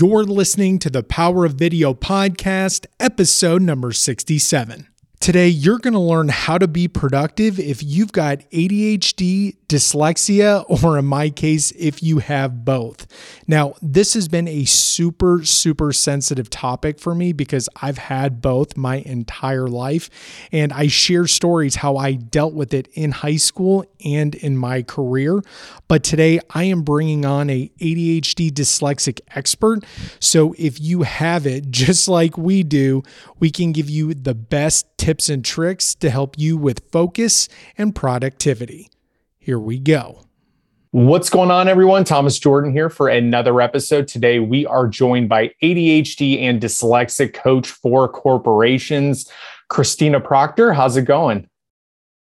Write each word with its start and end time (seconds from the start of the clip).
You're 0.00 0.24
listening 0.24 0.78
to 0.78 0.88
the 0.88 1.02
Power 1.02 1.44
of 1.44 1.56
Video 1.56 1.92
podcast, 1.92 2.86
episode 2.98 3.60
number 3.60 3.92
67. 3.92 4.88
Today, 5.20 5.48
you're 5.48 5.78
going 5.78 5.92
to 5.92 6.00
learn 6.00 6.30
how 6.30 6.56
to 6.56 6.66
be 6.66 6.88
productive 6.88 7.60
if 7.60 7.82
you've 7.82 8.10
got 8.10 8.38
ADHD, 8.52 9.54
dyslexia, 9.68 10.64
or 10.82 10.96
in 10.96 11.04
my 11.04 11.28
case, 11.28 11.72
if 11.72 12.02
you 12.02 12.20
have 12.20 12.64
both. 12.64 13.06
Now, 13.46 13.74
this 13.82 14.14
has 14.14 14.28
been 14.28 14.48
a 14.48 14.64
super, 14.64 15.44
super 15.44 15.92
sensitive 15.92 16.48
topic 16.48 16.98
for 16.98 17.14
me 17.14 17.34
because 17.34 17.68
I've 17.82 17.98
had 17.98 18.40
both 18.40 18.78
my 18.78 18.96
entire 19.00 19.68
life. 19.68 20.08
And 20.52 20.72
I 20.72 20.86
share 20.86 21.26
stories 21.26 21.76
how 21.76 21.98
I 21.98 22.14
dealt 22.14 22.54
with 22.54 22.72
it 22.72 22.88
in 22.94 23.12
high 23.12 23.36
school 23.36 23.84
and 24.02 24.34
in 24.34 24.56
my 24.56 24.82
career. 24.82 25.42
But 25.86 26.02
today, 26.02 26.40
I 26.48 26.64
am 26.64 26.80
bringing 26.80 27.26
on 27.26 27.50
a 27.50 27.70
ADHD 27.78 28.50
dyslexic 28.50 29.20
expert. 29.36 29.84
So 30.18 30.54
if 30.56 30.80
you 30.80 31.02
have 31.02 31.46
it, 31.46 31.70
just 31.70 32.08
like 32.08 32.38
we 32.38 32.62
do, 32.62 33.02
we 33.38 33.50
can 33.50 33.72
give 33.72 33.90
you 33.90 34.14
the 34.14 34.34
best 34.34 34.89
tips 35.00 35.10
tips 35.10 35.30
and 35.30 35.42
tricks 35.42 35.94
to 35.94 36.10
help 36.10 36.38
you 36.38 36.58
with 36.58 36.82
focus 36.92 37.48
and 37.78 37.94
productivity. 37.94 38.90
Here 39.38 39.58
we 39.58 39.78
go. 39.78 40.26
What's 40.90 41.30
going 41.30 41.50
on, 41.50 41.68
everyone? 41.68 42.04
Thomas 42.04 42.38
Jordan 42.38 42.70
here 42.70 42.90
for 42.90 43.08
another 43.08 43.62
episode. 43.62 44.08
Today, 44.08 44.40
we 44.40 44.66
are 44.66 44.86
joined 44.86 45.30
by 45.30 45.52
ADHD 45.62 46.42
and 46.42 46.60
dyslexic 46.60 47.32
coach 47.32 47.70
for 47.70 48.08
corporations, 48.08 49.30
Kristina 49.70 50.22
Proctor. 50.22 50.74
How's 50.74 50.98
it 50.98 51.06
going? 51.06 51.48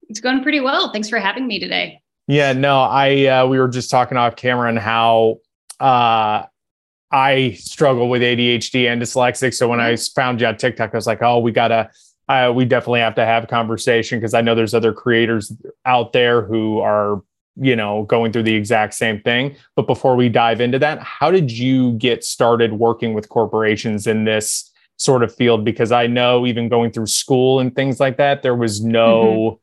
It's 0.09 0.19
going 0.19 0.41
pretty 0.41 0.59
well. 0.59 0.91
Thanks 0.91 1.07
for 1.07 1.19
having 1.19 1.47
me 1.47 1.59
today. 1.59 2.01
Yeah, 2.27 2.53
no, 2.53 2.79
I 2.79 3.25
uh, 3.25 3.45
we 3.45 3.59
were 3.59 3.67
just 3.67 3.91
talking 3.91 4.17
off 4.17 4.35
camera 4.37 4.69
and 4.69 4.79
how 4.79 5.37
uh, 5.79 6.43
I 7.11 7.57
struggle 7.59 8.09
with 8.09 8.23
ADHD 8.23 8.91
and 8.91 8.99
dyslexic. 8.99 9.53
So 9.53 9.67
when 9.67 9.79
I 9.79 9.93
mm-hmm. 9.93 10.19
found 10.19 10.41
you 10.41 10.47
on 10.47 10.57
TikTok, 10.57 10.95
I 10.95 10.97
was 10.97 11.05
like, 11.05 11.21
oh, 11.21 11.39
we 11.39 11.51
gotta 11.51 11.91
uh, 12.27 12.51
we 12.55 12.65
definitely 12.65 13.01
have 13.01 13.15
to 13.15 13.25
have 13.25 13.43
a 13.43 13.47
conversation 13.47 14.19
because 14.19 14.33
I 14.33 14.41
know 14.41 14.55
there's 14.55 14.73
other 14.73 14.93
creators 14.93 15.53
out 15.85 16.13
there 16.13 16.41
who 16.41 16.79
are, 16.79 17.21
you 17.55 17.75
know, 17.75 18.03
going 18.03 18.31
through 18.31 18.43
the 18.43 18.55
exact 18.55 18.95
same 18.95 19.21
thing. 19.21 19.55
But 19.75 19.87
before 19.87 20.15
we 20.15 20.29
dive 20.29 20.59
into 20.59 20.79
that, 20.79 20.99
how 20.99 21.29
did 21.31 21.51
you 21.51 21.93
get 21.93 22.23
started 22.23 22.73
working 22.73 23.13
with 23.13 23.29
corporations 23.29 24.07
in 24.07 24.23
this 24.25 24.71
sort 24.97 25.23
of 25.23 25.33
field? 25.33 25.63
Because 25.63 25.91
I 25.91 26.07
know 26.07 26.47
even 26.47 26.67
going 26.67 26.91
through 26.91 27.07
school 27.07 27.59
and 27.59 27.75
things 27.75 27.99
like 27.99 28.17
that, 28.17 28.43
there 28.43 28.55
was 28.55 28.83
no. 28.83 29.23
Mm-hmm 29.23 29.55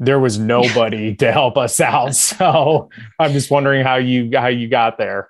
there 0.00 0.20
was 0.20 0.38
nobody 0.56 1.14
to 1.16 1.32
help 1.32 1.56
us 1.56 1.80
out 1.80 2.14
so 2.14 2.88
i'm 3.18 3.32
just 3.32 3.50
wondering 3.50 3.84
how 3.84 3.96
you 3.96 4.30
how 4.32 4.46
you 4.46 4.68
got 4.68 4.96
there 4.96 5.28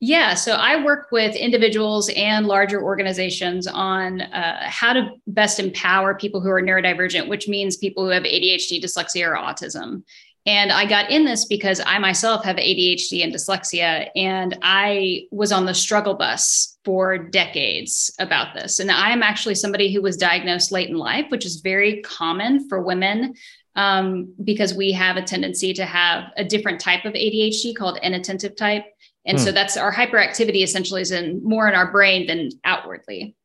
yeah, 0.00 0.34
so 0.34 0.52
I 0.52 0.82
work 0.82 1.08
with 1.10 1.34
individuals 1.34 2.08
and 2.14 2.46
larger 2.46 2.80
organizations 2.80 3.66
on 3.66 4.20
uh, 4.20 4.60
how 4.62 4.92
to 4.92 5.10
best 5.26 5.58
empower 5.58 6.14
people 6.14 6.40
who 6.40 6.50
are 6.50 6.62
neurodivergent, 6.62 7.28
which 7.28 7.48
means 7.48 7.76
people 7.76 8.04
who 8.04 8.10
have 8.10 8.22
ADHD, 8.22 8.80
dyslexia, 8.80 9.26
or 9.26 9.36
autism. 9.36 10.04
And 10.46 10.70
I 10.70 10.86
got 10.86 11.10
in 11.10 11.24
this 11.24 11.46
because 11.46 11.80
I 11.84 11.98
myself 11.98 12.44
have 12.44 12.56
ADHD 12.56 13.24
and 13.24 13.34
dyslexia, 13.34 14.08
and 14.14 14.56
I 14.62 15.26
was 15.32 15.50
on 15.50 15.66
the 15.66 15.74
struggle 15.74 16.14
bus 16.14 16.78
for 16.84 17.18
decades 17.18 18.10
about 18.20 18.54
this. 18.54 18.78
And 18.78 18.92
I 18.92 19.10
am 19.10 19.24
actually 19.24 19.56
somebody 19.56 19.92
who 19.92 20.00
was 20.00 20.16
diagnosed 20.16 20.70
late 20.70 20.88
in 20.88 20.96
life, 20.96 21.26
which 21.28 21.44
is 21.44 21.56
very 21.56 22.02
common 22.02 22.68
for 22.68 22.80
women 22.80 23.34
um, 23.74 24.32
because 24.42 24.74
we 24.74 24.92
have 24.92 25.16
a 25.16 25.22
tendency 25.22 25.74
to 25.74 25.84
have 25.84 26.32
a 26.36 26.44
different 26.44 26.80
type 26.80 27.04
of 27.04 27.14
ADHD 27.14 27.76
called 27.76 27.98
inattentive 28.02 28.54
type 28.54 28.84
and 29.28 29.38
hmm. 29.38 29.44
so 29.44 29.52
that's 29.52 29.76
our 29.76 29.92
hyperactivity 29.92 30.64
essentially 30.64 31.02
is 31.02 31.12
in 31.12 31.40
more 31.44 31.68
in 31.68 31.74
our 31.74 31.92
brain 31.92 32.26
than 32.26 32.50
outwardly. 32.64 33.36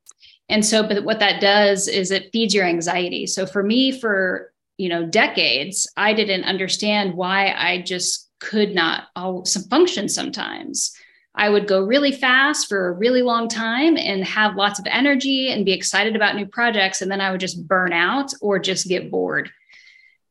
And 0.50 0.66
so, 0.66 0.88
but 0.88 1.04
what 1.04 1.20
that 1.20 1.42
does 1.42 1.88
is 1.88 2.10
it 2.10 2.32
feeds 2.32 2.54
your 2.54 2.66
anxiety. 2.66 3.28
So 3.28 3.46
for 3.46 3.62
me, 3.62 3.92
for 3.92 4.52
you 4.78 4.90
know 4.90 5.06
decades, 5.06 5.88
I 5.96 6.14
didn't 6.14 6.46
understand 6.46 7.14
why 7.14 7.54
I 7.54 7.82
just 7.82 8.32
could 8.40 8.74
not 8.74 9.06
all 9.16 9.46
function 9.70 10.10
sometimes. 10.10 10.96
I 11.36 11.50
would 11.50 11.68
go 11.68 11.82
really 11.82 12.12
fast 12.12 12.70
for 12.70 12.88
a 12.88 12.94
really 12.94 13.24
long 13.24 13.48
time 13.48 13.98
and 13.98 14.24
have 14.24 14.56
lots 14.56 14.80
of 14.80 14.86
energy 14.88 15.52
and 15.52 15.66
be 15.66 15.72
excited 15.72 16.16
about 16.16 16.36
new 16.36 16.46
projects. 16.46 17.02
And 17.02 17.10
then 17.10 17.22
I 17.22 17.32
would 17.32 17.40
just 17.40 17.68
burn 17.68 17.92
out 17.92 18.32
or 18.40 18.60
just 18.60 18.88
get 18.88 19.10
bored. 19.10 19.50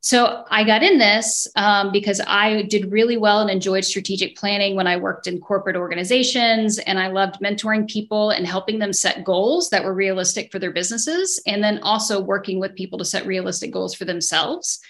So 0.04 0.44
I 0.50 0.64
got 0.64 0.82
in 0.82 0.98
this 0.98 1.46
um, 1.54 1.92
because 1.92 2.20
I 2.26 2.62
did 2.62 2.90
really 2.90 3.16
well 3.16 3.40
and 3.40 3.48
enjoyed 3.48 3.84
strategic 3.84 4.36
planning 4.36 4.74
when 4.74 4.88
I 4.88 4.96
worked 4.96 5.28
in 5.28 5.40
corporate 5.40 5.76
organizations. 5.76 6.78
And 6.80 6.98
I 6.98 7.06
loved 7.06 7.40
mentoring 7.40 7.88
people 7.88 8.30
and 8.30 8.44
helping 8.44 8.80
them 8.80 8.92
set 8.92 9.24
goals 9.24 9.70
that 9.70 9.84
were 9.84 9.94
realistic 9.94 10.50
for 10.50 10.58
their 10.58 10.72
businesses. 10.72 11.40
And 11.46 11.62
then 11.62 11.78
also 11.84 12.20
working 12.20 12.58
with 12.58 12.74
people 12.74 12.98
to 12.98 13.04
set 13.04 13.26
realistic 13.26 13.70
goals 13.70 13.94
for 13.94 14.04
themselves. 14.04 14.80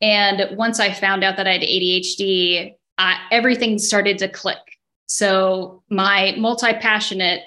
And 0.00 0.56
once 0.56 0.78
I 0.78 0.92
found 0.92 1.24
out 1.24 1.36
that 1.36 1.48
I 1.48 1.54
had 1.54 1.62
ADHD, 1.62 2.74
I, 2.96 3.18
everything 3.32 3.76
started 3.76 4.18
to 4.18 4.28
click. 4.28 4.78
So 5.06 5.82
my 5.90 6.36
multi 6.38 6.74
passionate 6.74 7.42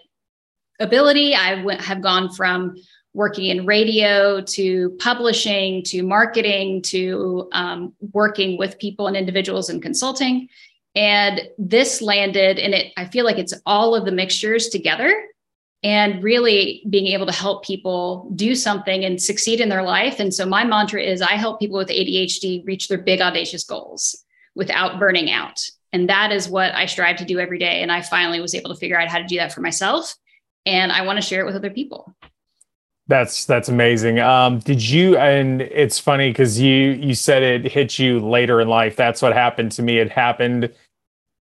ability, 0.82 1.36
I 1.36 1.64
have 1.82 2.02
gone 2.02 2.34
from 2.34 2.76
working 3.14 3.46
in 3.46 3.66
radio 3.66 4.42
to 4.42 4.90
publishing 5.00 5.84
to 5.84 6.02
marketing 6.02 6.82
to 6.82 7.48
um, 7.54 7.94
working 8.12 8.58
with 8.58 8.80
people 8.80 9.08
and 9.08 9.16
individuals 9.16 9.70
and 9.70 9.82
consulting. 9.82 10.50
And 10.96 11.42
this 11.58 12.02
landed 12.02 12.60
and 12.60 12.74
it 12.74 12.94
i 12.98 13.06
feel 13.06 13.26
like 13.26 13.40
it's 13.40 13.54
all 13.66 13.96
of 13.96 14.06
the 14.06 14.12
mixtures 14.12 14.70
together 14.70 15.12
and 15.84 16.24
really 16.24 16.84
being 16.90 17.08
able 17.08 17.26
to 17.26 17.32
help 17.32 17.66
people 17.66 18.32
do 18.36 18.56
something 18.56 19.04
and 19.04 19.22
succeed 19.22 19.60
in 19.60 19.68
their 19.68 19.84
life. 19.84 20.20
And 20.20 20.34
so 20.34 20.46
my 20.46 20.64
mantra 20.64 21.02
is 21.02 21.22
i 21.22 21.34
help 21.34 21.60
people 21.60 21.78
with 21.78 21.90
adhd 21.90 22.66
reach 22.66 22.88
their 22.88 23.00
big 23.00 23.22
audacious 23.22 23.64
goals 23.64 24.24
without 24.56 25.00
burning 25.00 25.32
out. 25.32 25.68
And 25.92 26.10
that 26.10 26.32
is 26.32 26.48
what 26.48 26.76
i 26.76 26.86
strive 26.86 27.18
to 27.18 27.26
do 27.26 27.40
every 27.40 27.58
day. 27.58 27.82
And 27.82 27.92
i 27.92 28.02
finally 28.02 28.40
was 28.40 28.54
able 28.54 28.70
to 28.70 28.80
figure 28.80 29.00
out 29.00 29.08
how 29.08 29.18
to 29.18 29.26
do 29.26 29.38
that 29.38 29.52
for 29.52 29.62
myself. 29.62 30.16
And 30.68 30.92
i 30.92 31.02
want 31.06 31.18
to 31.18 31.28
share 31.28 31.42
it 31.42 31.46
with 31.46 31.56
other 31.56 31.72
people 31.72 32.14
that's 33.08 33.46
that's 33.46 33.70
amazing. 33.70 34.20
Um, 34.20 34.60
did 34.60 34.82
you? 34.82 35.18
And 35.18 35.62
it's 35.62 36.00
funny 36.00 36.30
because 36.30 36.60
you 36.60 36.92
you 36.92 37.14
said 37.16 37.44
it 37.44 37.72
hit 37.72 38.00
you 38.00 38.20
later 38.20 38.62
in 38.62 38.70
life. 38.70 38.96
That's 38.96 39.22
what 39.22 39.34
happened 39.34 39.72
to 39.74 39.84
me. 39.84 40.00
It 40.00 40.10
happened, 40.10 40.72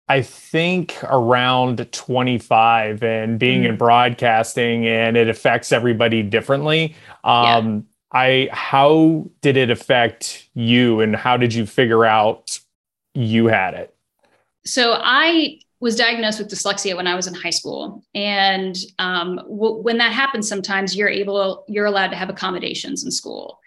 I 0.08 0.22
think, 0.22 0.98
around 1.04 1.92
25 1.92 3.04
and 3.04 3.38
being 3.38 3.64
mm. 3.64 3.70
in 3.70 3.78
broadcasting, 3.78 4.88
and 4.88 5.18
it 5.18 5.28
affects 5.28 5.74
everybody 5.74 6.24
differently. 6.24 6.96
Um, 7.24 7.88
yeah. 8.14 8.20
I 8.20 8.50
how 8.52 9.30
did 9.42 9.58
it 9.58 9.70
affect 9.70 10.50
you, 10.54 11.02
and 11.02 11.16
how 11.16 11.36
did 11.36 11.54
you 11.54 11.66
figure 11.66 12.06
out 12.06 12.60
you 13.14 13.48
had 13.48 13.74
it? 13.74 13.94
So 14.64 14.98
I 15.04 15.60
was 15.82 15.96
diagnosed 15.96 16.40
with 16.40 16.48
dyslexia 16.48 16.96
when 16.96 17.08
I 17.08 17.16
was 17.16 17.26
in 17.28 17.34
high 17.34 17.50
school, 17.50 18.04
and 18.14 18.78
um, 19.00 19.38
w- 19.38 19.82
when 19.82 19.98
that 19.98 20.14
happens, 20.14 20.48
sometimes 20.48 20.96
you're 20.96 21.10
able 21.10 21.66
you're 21.68 21.88
allowed 21.88 22.10
to 22.10 22.16
have 22.16 22.30
accommodations 22.30 23.04
in 23.04 23.12
school, 23.12 23.60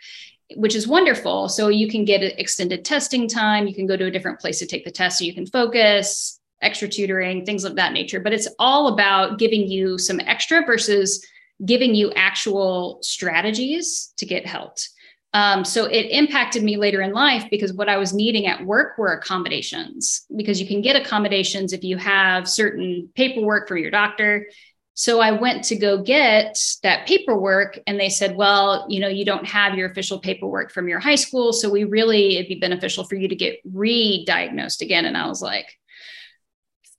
which 0.54 0.76
is 0.76 0.86
wonderful. 0.86 1.48
So 1.48 1.68
you 1.68 1.88
can 1.88 2.04
get 2.04 2.22
extended 2.22 2.84
testing 2.84 3.28
time, 3.28 3.66
you 3.66 3.74
can 3.74 3.86
go 3.86 3.96
to 3.96 4.06
a 4.06 4.10
different 4.10 4.40
place 4.40 4.60
to 4.60 4.66
take 4.66 4.84
the 4.84 4.92
test, 4.92 5.18
so 5.18 5.24
you 5.24 5.34
can 5.34 5.46
focus, 5.46 6.40
extra 6.62 6.88
tutoring, 6.88 7.44
things 7.44 7.64
of 7.64 7.74
that 7.76 7.92
nature. 7.92 8.20
But 8.20 8.32
it's 8.32 8.48
all 8.60 8.94
about 8.94 9.38
giving 9.38 9.68
you 9.68 9.98
some 9.98 10.20
extra 10.20 10.64
versus 10.64 11.26
giving 11.64 11.94
you 11.94 12.12
actual 12.12 12.98
strategies 13.02 14.12
to 14.18 14.26
get 14.26 14.46
helped. 14.46 14.90
Um, 15.34 15.64
so 15.64 15.86
it 15.86 16.06
impacted 16.10 16.62
me 16.62 16.76
later 16.76 17.02
in 17.02 17.12
life 17.12 17.44
because 17.50 17.72
what 17.72 17.88
I 17.88 17.96
was 17.96 18.14
needing 18.14 18.46
at 18.46 18.64
work 18.64 18.96
were 18.96 19.12
accommodations 19.12 20.24
because 20.34 20.60
you 20.60 20.66
can 20.66 20.80
get 20.80 20.94
accommodations 20.94 21.72
if 21.72 21.82
you 21.82 21.96
have 21.96 22.48
certain 22.48 23.10
paperwork 23.16 23.66
from 23.66 23.78
your 23.78 23.90
doctor. 23.90 24.46
So 24.94 25.20
I 25.20 25.32
went 25.32 25.64
to 25.64 25.76
go 25.76 26.00
get 26.00 26.56
that 26.84 27.08
paperwork 27.08 27.80
and 27.88 27.98
they 27.98 28.10
said, 28.10 28.36
well, 28.36 28.86
you 28.88 29.00
know, 29.00 29.08
you 29.08 29.24
don't 29.24 29.44
have 29.44 29.74
your 29.74 29.90
official 29.90 30.20
paperwork 30.20 30.70
from 30.70 30.88
your 30.88 31.00
high 31.00 31.16
school. 31.16 31.52
So 31.52 31.68
we 31.68 31.82
really, 31.82 32.36
it'd 32.36 32.48
be 32.48 32.60
beneficial 32.60 33.02
for 33.02 33.16
you 33.16 33.26
to 33.26 33.34
get 33.34 33.58
re 33.64 34.24
diagnosed 34.24 34.82
again. 34.82 35.04
And 35.04 35.16
I 35.16 35.26
was 35.26 35.42
like, 35.42 35.66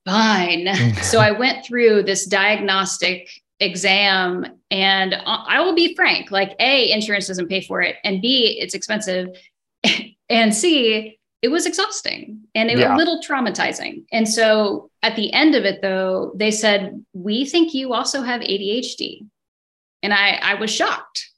fine. 0.04 0.68
so 1.02 1.20
I 1.20 1.32
went 1.32 1.66
through 1.66 2.04
this 2.04 2.26
diagnostic 2.26 3.30
exam 3.60 4.46
and 4.70 5.16
i 5.26 5.62
will 5.62 5.76
be 5.76 5.96
frank 5.96 6.30
like 6.30 6.56
a 6.60 6.92
insurance 6.92 7.28
doesn't 7.28 7.48
pay 7.48 7.62
for 7.62 7.82
it 7.82 7.96
and 8.04 8.22
b 8.22 8.58
it's 8.60 8.74
expensive 8.74 9.30
and 10.30 10.54
c 10.54 11.18
it 11.46 11.52
was 11.52 11.68
exhausting 11.68 12.40
and 12.56 12.72
it 12.72 12.80
yeah. 12.80 12.90
was 12.90 12.96
a 12.96 12.98
little 12.98 13.22
traumatizing. 13.22 14.04
And 14.12 14.28
so 14.28 14.90
at 15.04 15.16
the 15.16 15.32
end 15.32 15.54
of 15.54 15.64
it 15.64 15.80
though 15.84 16.34
they 16.36 16.50
said 16.50 17.06
we 17.14 17.46
think 17.46 17.72
you 17.72 17.94
also 17.94 18.24
have 18.24 18.42
adhd 18.42 19.28
and 20.02 20.12
i 20.12 20.40
i 20.42 20.56
was 20.56 20.72
shocked 20.72 21.30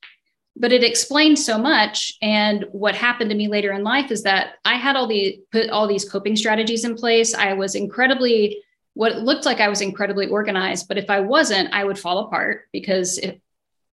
but 0.56 0.72
it 0.72 0.82
explained 0.82 1.38
so 1.38 1.58
much 1.58 2.14
and 2.22 2.66
what 2.72 2.96
happened 2.96 3.30
to 3.30 3.36
me 3.36 3.50
later 3.50 3.74
in 3.74 3.84
life 3.84 4.10
is 4.10 4.24
that 4.24 4.54
i 4.64 4.76
had 4.76 4.96
all 4.96 5.08
the 5.08 5.42
put 5.52 5.70
all 5.70 5.88
these 5.88 6.10
coping 6.10 6.38
strategies 6.38 6.86
in 6.86 6.96
place. 6.96 7.34
I 7.34 7.52
was 7.54 7.76
incredibly 7.76 8.64
what 8.98 9.12
it 9.12 9.20
looked 9.20 9.46
like 9.46 9.60
I 9.60 9.70
was 9.70 9.82
incredibly 9.82 10.26
organized, 10.26 10.88
but 10.88 10.98
if 10.98 11.12
I 11.12 11.20
wasn't, 11.20 11.72
I 11.72 11.84
would 11.84 12.00
fall 12.00 12.26
apart 12.26 12.64
because 12.74 13.20
it, 13.20 13.40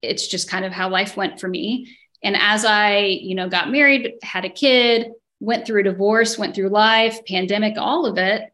it's 0.02 0.28
just 0.28 0.50
kind 0.50 0.64
of 0.64 0.72
how 0.72 0.88
life 0.88 1.18
went 1.18 1.42
for 1.42 1.50
me. 1.50 1.98
And 2.24 2.38
as 2.40 2.64
I, 2.64 3.00
you 3.00 3.36
know, 3.36 3.50
got 3.50 3.70
married, 3.70 4.14
had 4.24 4.46
a 4.46 4.50
kid, 4.50 5.12
went 5.42 5.68
through 5.68 5.82
a 5.82 5.84
divorce, 5.84 6.38
went 6.38 6.56
through 6.56 6.70
life, 6.70 7.20
pandemic, 7.26 7.74
all 7.78 8.06
of 8.06 8.18
it, 8.18 8.54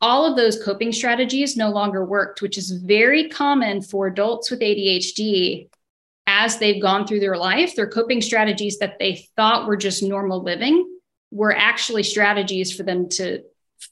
all 0.00 0.24
of 0.24 0.36
those 0.36 0.62
coping 0.62 0.92
strategies 0.92 1.56
no 1.56 1.70
longer 1.70 2.04
worked, 2.04 2.40
which 2.40 2.56
is 2.56 2.70
very 2.70 3.28
common 3.28 3.82
for 3.82 4.06
adults 4.06 4.48
with 4.48 4.60
ADHD 4.60 5.70
as 6.28 6.58
they've 6.58 6.80
gone 6.80 7.04
through 7.04 7.18
their 7.18 7.36
life. 7.36 7.74
Their 7.74 7.90
coping 7.90 8.22
strategies 8.22 8.78
that 8.78 9.00
they 9.00 9.26
thought 9.34 9.66
were 9.66 9.76
just 9.76 10.04
normal 10.04 10.40
living 10.40 10.88
were 11.32 11.52
actually 11.52 12.04
strategies 12.04 12.72
for 12.72 12.84
them 12.84 13.08
to 13.08 13.42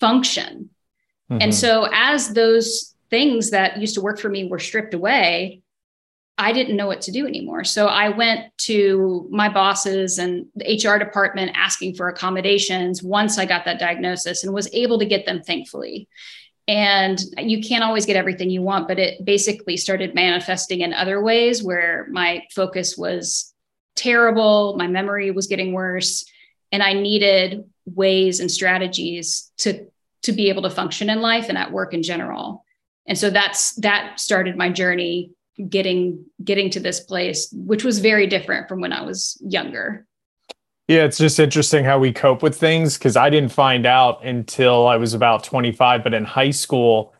function. 0.00 0.70
Mm-hmm. 1.30 1.42
And 1.42 1.54
so, 1.54 1.88
as 1.92 2.30
those 2.30 2.94
things 3.10 3.50
that 3.50 3.78
used 3.78 3.94
to 3.94 4.00
work 4.00 4.18
for 4.18 4.28
me 4.28 4.48
were 4.48 4.58
stripped 4.58 4.94
away, 4.94 5.62
I 6.40 6.52
didn't 6.52 6.76
know 6.76 6.86
what 6.86 7.00
to 7.02 7.10
do 7.10 7.26
anymore. 7.26 7.64
So 7.64 7.86
I 7.86 8.10
went 8.10 8.56
to 8.58 9.26
my 9.30 9.48
bosses 9.48 10.18
and 10.18 10.46
the 10.54 10.76
HR 10.76 10.96
department 10.96 11.50
asking 11.56 11.96
for 11.96 12.08
accommodations 12.08 13.02
once 13.02 13.38
I 13.38 13.44
got 13.44 13.64
that 13.64 13.80
diagnosis 13.80 14.44
and 14.44 14.54
was 14.54 14.72
able 14.72 15.00
to 15.00 15.04
get 15.04 15.26
them, 15.26 15.42
thankfully. 15.42 16.08
And 16.68 17.18
you 17.38 17.60
can't 17.60 17.82
always 17.82 18.06
get 18.06 18.14
everything 18.14 18.50
you 18.50 18.62
want, 18.62 18.86
but 18.86 19.00
it 19.00 19.24
basically 19.24 19.76
started 19.76 20.14
manifesting 20.14 20.82
in 20.82 20.92
other 20.92 21.20
ways 21.20 21.62
where 21.62 22.06
my 22.10 22.44
focus 22.54 22.96
was 22.96 23.52
terrible, 23.96 24.76
my 24.76 24.86
memory 24.86 25.32
was 25.32 25.48
getting 25.48 25.72
worse, 25.72 26.24
and 26.70 26.82
I 26.82 26.92
needed 26.92 27.64
ways 27.84 28.38
and 28.38 28.50
strategies 28.50 29.50
to 29.58 29.88
to 30.22 30.32
be 30.32 30.48
able 30.48 30.62
to 30.62 30.70
function 30.70 31.10
in 31.10 31.20
life 31.20 31.48
and 31.48 31.58
at 31.58 31.72
work 31.72 31.94
in 31.94 32.02
general. 32.02 32.64
And 33.06 33.16
so 33.16 33.30
that's 33.30 33.74
that 33.76 34.20
started 34.20 34.56
my 34.56 34.70
journey 34.70 35.32
getting 35.68 36.24
getting 36.44 36.70
to 36.70 36.80
this 36.80 37.00
place 37.00 37.48
which 37.52 37.82
was 37.82 37.98
very 37.98 38.26
different 38.26 38.68
from 38.68 38.80
when 38.80 38.92
i 38.92 39.02
was 39.02 39.36
younger 39.44 40.06
yeah 40.86 41.02
it's 41.02 41.18
just 41.18 41.40
interesting 41.40 41.84
how 41.84 41.98
we 41.98 42.12
cope 42.12 42.42
with 42.42 42.56
things 42.56 42.96
because 42.96 43.16
i 43.16 43.28
didn't 43.28 43.50
find 43.50 43.84
out 43.84 44.24
until 44.24 44.86
i 44.86 44.96
was 44.96 45.14
about 45.14 45.42
25 45.42 46.04
but 46.04 46.14
in 46.14 46.24
high 46.24 46.50
school 46.50 47.12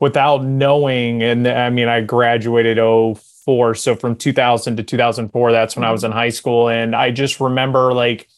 without 0.00 0.44
knowing 0.44 1.22
and 1.22 1.48
i 1.48 1.70
mean 1.70 1.88
i 1.88 2.02
graduated 2.02 2.76
04 2.76 3.74
so 3.74 3.96
from 3.96 4.14
2000 4.14 4.76
to 4.76 4.82
2004 4.82 5.52
that's 5.52 5.74
when 5.74 5.84
i 5.84 5.90
was 5.90 6.02
mm-hmm. 6.02 6.12
in 6.12 6.18
high 6.18 6.28
school 6.28 6.68
and 6.68 6.94
i 6.94 7.10
just 7.10 7.40
remember 7.40 7.94
like 7.94 8.28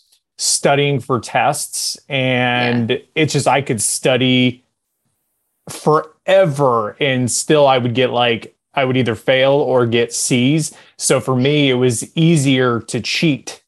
studying 0.41 0.99
for 0.99 1.21
tests 1.21 1.99
and 2.09 2.91
yeah. 2.91 2.99
it's 3.15 3.33
just 3.33 3.47
i 3.47 3.61
could 3.61 3.81
study 3.81 4.65
forever 5.69 6.97
and 7.01 7.31
still 7.31 7.67
i 7.67 7.77
would 7.77 7.95
get 7.95 8.11
like 8.11 8.57
I 8.75 8.85
would 8.85 8.97
either 8.97 9.15
fail 9.15 9.53
or 9.53 9.87
get 9.87 10.13
C's. 10.13 10.75
So 10.97 11.21
for 11.21 11.35
me, 11.35 11.71
it 11.71 11.75
was 11.75 12.17
easier 12.17 12.81
to 12.81 13.01
cheat. 13.01 13.63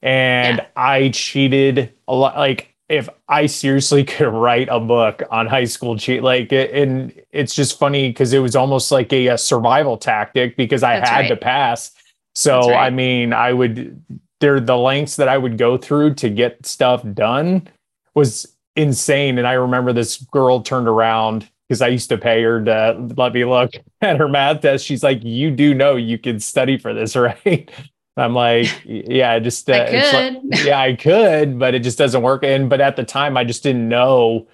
And 0.00 0.58
yeah. 0.58 0.66
I 0.76 1.08
cheated 1.10 1.92
a 2.06 2.14
lot. 2.14 2.36
Like 2.36 2.74
if 2.88 3.08
I 3.28 3.46
seriously 3.46 4.04
could 4.04 4.28
write 4.28 4.68
a 4.70 4.80
book 4.80 5.22
on 5.30 5.46
high 5.46 5.64
school 5.64 5.96
cheat, 5.98 6.22
like, 6.22 6.52
and 6.52 7.12
it's 7.30 7.54
just 7.54 7.78
funny 7.78 8.08
because 8.08 8.32
it 8.32 8.38
was 8.38 8.56
almost 8.56 8.90
like 8.90 9.12
a, 9.12 9.28
a, 9.28 9.38
survival 9.38 9.96
tactic 9.96 10.56
because 10.56 10.82
I 10.82 10.96
That's 10.96 11.10
had 11.10 11.20
right. 11.20 11.28
to 11.28 11.36
pass. 11.36 11.92
So, 12.34 12.60
right. 12.60 12.86
I 12.86 12.90
mean, 12.90 13.32
I 13.32 13.52
would, 13.52 14.02
there, 14.40 14.60
the 14.60 14.76
lengths 14.76 15.16
that 15.16 15.28
I 15.28 15.38
would 15.38 15.58
go 15.58 15.76
through 15.76 16.14
to 16.14 16.30
get 16.30 16.64
stuff 16.64 17.02
done 17.14 17.68
was 18.14 18.56
insane. 18.76 19.38
And 19.38 19.46
I 19.46 19.54
remember 19.54 19.92
this 19.92 20.18
girl 20.18 20.62
turned 20.62 20.88
around 20.88 21.48
because 21.68 21.82
I 21.82 21.88
used 21.88 22.08
to 22.08 22.18
pay 22.18 22.42
her 22.42 22.64
to 22.64 23.08
let 23.16 23.34
me 23.34 23.44
look 23.44 23.72
at 24.00 24.16
her 24.16 24.28
math 24.28 24.62
test. 24.62 24.84
She's 24.84 25.02
like, 25.02 25.22
"You 25.22 25.50
do 25.50 25.74
know 25.74 25.96
you 25.96 26.18
can 26.18 26.40
study 26.40 26.78
for 26.78 26.94
this, 26.94 27.16
right?" 27.44 27.70
I'm 28.16 28.34
like, 28.34 28.66
"Yeah, 28.84 29.38
just 29.38 29.68
uh, 29.70 29.74
I 29.74 29.86
could. 29.86 30.44
Like, 30.44 30.64
yeah, 30.64 30.80
I 30.80 30.94
could, 30.94 31.58
but 31.58 31.74
it 31.74 31.80
just 31.80 31.98
doesn't 31.98 32.22
work." 32.22 32.42
And 32.44 32.68
but 32.70 32.80
at 32.80 32.96
the 32.96 33.04
time, 33.04 33.36
I 33.36 33.44
just 33.44 33.62
didn't 33.62 33.88
know 33.88 34.48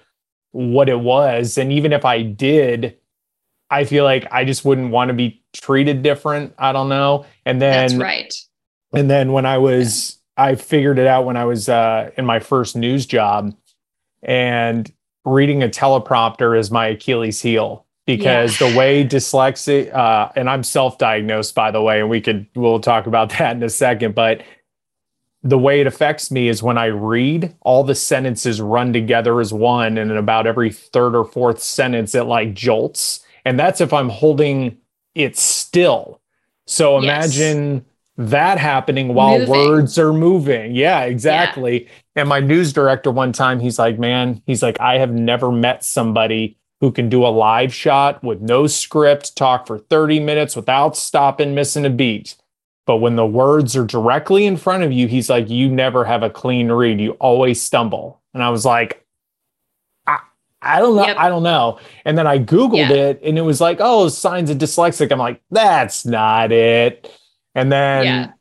what 0.51 0.89
it 0.89 0.99
was, 0.99 1.57
and 1.57 1.71
even 1.71 1.93
if 1.93 2.05
I 2.05 2.21
did, 2.21 2.97
I 3.69 3.83
feel 3.85 4.03
like 4.03 4.27
I 4.31 4.45
just 4.45 4.65
wouldn't 4.65 4.91
want 4.91 5.09
to 5.09 5.13
be 5.13 5.43
treated 5.53 6.03
different. 6.03 6.53
I 6.57 6.71
don't 6.71 6.89
know. 6.89 7.25
And 7.45 7.61
then 7.61 7.89
that's 7.89 7.95
right. 7.95 8.33
And 8.95 9.09
then 9.09 9.31
when 9.31 9.45
I 9.45 9.57
was. 9.57 10.19
I 10.37 10.55
figured 10.55 10.99
it 10.99 11.07
out 11.07 11.23
when 11.23 11.37
I 11.37 11.45
was 11.45 11.69
uh, 11.69 12.11
in 12.17 12.25
my 12.25 12.39
first 12.39 12.75
news 12.75 13.05
job, 13.05 13.55
and 14.21 14.91
reading 15.23 15.63
a 15.63 15.69
teleprompter 15.69 16.57
is 16.57 16.71
my 16.71 16.87
Achilles 16.87 17.41
heel 17.41 17.85
because 18.05 18.59
yeah. 18.59 18.69
the 18.69 18.77
way 18.77 19.03
dyslexia 19.03 19.93
uh, 19.93 20.31
and 20.35 20.49
I'm 20.49 20.63
self-diagnosed 20.63 21.55
by 21.55 21.71
the 21.71 21.81
way, 21.81 22.01
and 22.01 22.09
we 22.09 22.21
could 22.21 22.47
we'll 22.55 22.79
talk 22.79 23.07
about 23.07 23.29
that 23.37 23.55
in 23.55 23.63
a 23.63 23.69
second, 23.69 24.15
but 24.15 24.41
the 25.41 25.57
way 25.59 25.79
it 25.79 25.87
affects 25.87 26.31
me 26.31 26.47
is 26.47 26.63
when 26.63 26.77
I 26.77 26.85
read, 26.85 27.55
all 27.61 27.83
the 27.83 27.93
sentences 27.93 28.59
run 28.59 28.91
together 28.91 29.39
as 29.39 29.53
one, 29.53 29.97
and 29.97 30.09
in 30.09 30.17
about 30.17 30.47
every 30.47 30.71
third 30.71 31.15
or 31.15 31.23
fourth 31.23 31.61
sentence, 31.61 32.15
it 32.15 32.23
like 32.23 32.55
jolts. 32.55 33.23
And 33.45 33.59
that's 33.59 33.79
if 33.79 33.93
I'm 33.93 34.09
holding 34.09 34.77
it 35.13 35.37
still. 35.37 36.19
So 36.65 36.97
imagine 36.97 37.75
yes 37.75 37.94
that 38.17 38.57
happening 38.57 39.13
while 39.13 39.39
moving. 39.39 39.49
words 39.49 39.99
are 39.99 40.13
moving. 40.13 40.73
Yeah, 40.73 41.01
exactly. 41.01 41.83
Yeah. 41.83 41.89
And 42.17 42.29
my 42.29 42.39
news 42.39 42.71
director 42.71 43.11
one 43.11 43.33
time, 43.33 43.59
he's 43.59 43.77
like, 43.77 43.99
man, 43.99 44.41
he's 44.45 44.63
like, 44.63 44.79
I 44.79 44.97
have 44.99 45.11
never 45.11 45.51
met 45.51 45.83
somebody 45.83 46.57
who 46.79 46.91
can 46.91 47.09
do 47.09 47.25
a 47.25 47.29
live 47.29 47.73
shot 47.73 48.23
with 48.23 48.41
no 48.41 48.67
script, 48.67 49.35
talk 49.35 49.67
for 49.67 49.79
30 49.79 50.19
minutes 50.19 50.55
without 50.55 50.95
stopping, 50.95 51.55
missing 51.55 51.85
a 51.85 51.89
beat. 51.89 52.35
But 52.85 52.97
when 52.97 53.15
the 53.15 53.25
words 53.25 53.75
are 53.75 53.85
directly 53.85 54.45
in 54.45 54.57
front 54.57 54.83
of 54.83 54.91
you, 54.91 55.07
he's 55.07 55.29
like, 55.29 55.49
you 55.49 55.69
never 55.69 56.05
have 56.05 56.23
a 56.23 56.29
clean 56.29 56.71
read. 56.71 57.01
You 57.01 57.11
always 57.13 57.61
stumble. 57.61 58.21
And 58.33 58.43
I 58.43 58.49
was 58.49 58.63
like, 58.63 59.05
I, 60.05 60.19
I 60.61 60.79
don't 60.79 60.95
know. 60.95 61.07
Yep. 61.07 61.17
I 61.17 61.29
don't 61.29 61.43
know. 61.43 61.79
And 62.05 62.17
then 62.17 62.27
I 62.27 62.37
Googled 62.37 62.89
yeah. 62.89 63.07
it 63.07 63.21
and 63.23 63.37
it 63.37 63.41
was 63.41 63.59
like, 63.59 63.77
oh, 63.79 64.07
signs 64.07 64.49
of 64.49 64.57
dyslexic. 64.57 65.11
I'm 65.11 65.19
like, 65.19 65.41
that's 65.49 66.05
not 66.05 66.51
it. 66.51 67.11
And 67.55 67.71
then 67.71 68.03
yeah. 68.03 68.31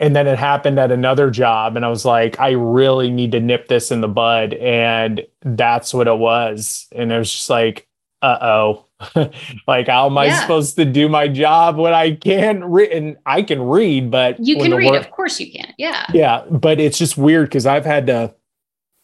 and 0.00 0.14
then 0.14 0.26
it 0.26 0.38
happened 0.38 0.78
at 0.78 0.90
another 0.90 1.30
job 1.30 1.76
and 1.76 1.84
I 1.84 1.88
was 1.88 2.04
like, 2.04 2.38
I 2.40 2.50
really 2.50 3.10
need 3.10 3.32
to 3.32 3.40
nip 3.40 3.68
this 3.68 3.90
in 3.90 4.00
the 4.00 4.08
bud. 4.08 4.54
And 4.54 5.24
that's 5.42 5.94
what 5.94 6.08
it 6.08 6.18
was. 6.18 6.88
And 6.92 7.12
it 7.12 7.18
was 7.18 7.32
just 7.32 7.48
like, 7.48 7.86
uh-oh. 8.20 8.84
like 9.66 9.86
how 9.86 10.06
am 10.06 10.18
I 10.18 10.26
yeah. 10.26 10.40
supposed 10.40 10.76
to 10.76 10.84
do 10.84 11.08
my 11.08 11.26
job 11.28 11.78
when 11.78 11.94
I 11.94 12.16
can't 12.16 12.62
read 12.64 12.90
and 12.90 13.16
I 13.24 13.42
can 13.42 13.62
read, 13.62 14.10
but 14.10 14.38
you 14.40 14.56
can 14.56 14.74
read, 14.74 14.90
work- 14.90 15.00
of 15.00 15.10
course 15.10 15.40
you 15.40 15.50
can. 15.50 15.72
Yeah. 15.78 16.04
Yeah. 16.12 16.44
But 16.50 16.80
it's 16.80 16.98
just 16.98 17.16
weird 17.16 17.48
because 17.48 17.64
I've 17.64 17.86
had 17.86 18.08
to 18.08 18.34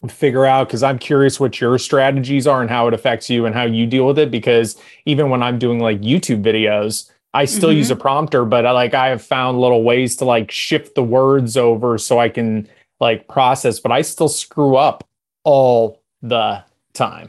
figure 0.08 0.44
out 0.44 0.68
because 0.68 0.82
I'm 0.82 0.98
curious 0.98 1.40
what 1.40 1.60
your 1.60 1.78
strategies 1.78 2.46
are 2.46 2.60
and 2.60 2.70
how 2.70 2.86
it 2.88 2.94
affects 2.94 3.30
you 3.30 3.46
and 3.46 3.54
how 3.54 3.64
you 3.64 3.86
deal 3.86 4.06
with 4.06 4.18
it. 4.18 4.30
Because 4.30 4.76
even 5.04 5.30
when 5.30 5.42
I'm 5.42 5.58
doing 5.58 5.78
like 5.78 6.00
YouTube 6.00 6.42
videos, 6.42 7.10
I 7.36 7.44
still 7.44 7.68
mm-hmm. 7.68 7.78
use 7.78 7.90
a 7.90 7.96
prompter, 7.96 8.46
but 8.46 8.64
I 8.64 8.70
like 8.70 8.94
I 8.94 9.08
have 9.08 9.20
found 9.20 9.60
little 9.60 9.82
ways 9.82 10.16
to 10.16 10.24
like 10.24 10.50
shift 10.50 10.94
the 10.94 11.02
words 11.02 11.58
over 11.58 11.98
so 11.98 12.18
I 12.18 12.30
can 12.30 12.66
like 12.98 13.28
process, 13.28 13.78
but 13.78 13.92
I 13.92 14.00
still 14.00 14.30
screw 14.30 14.76
up 14.76 15.06
all 15.44 16.02
the 16.22 16.64
time. 16.94 17.28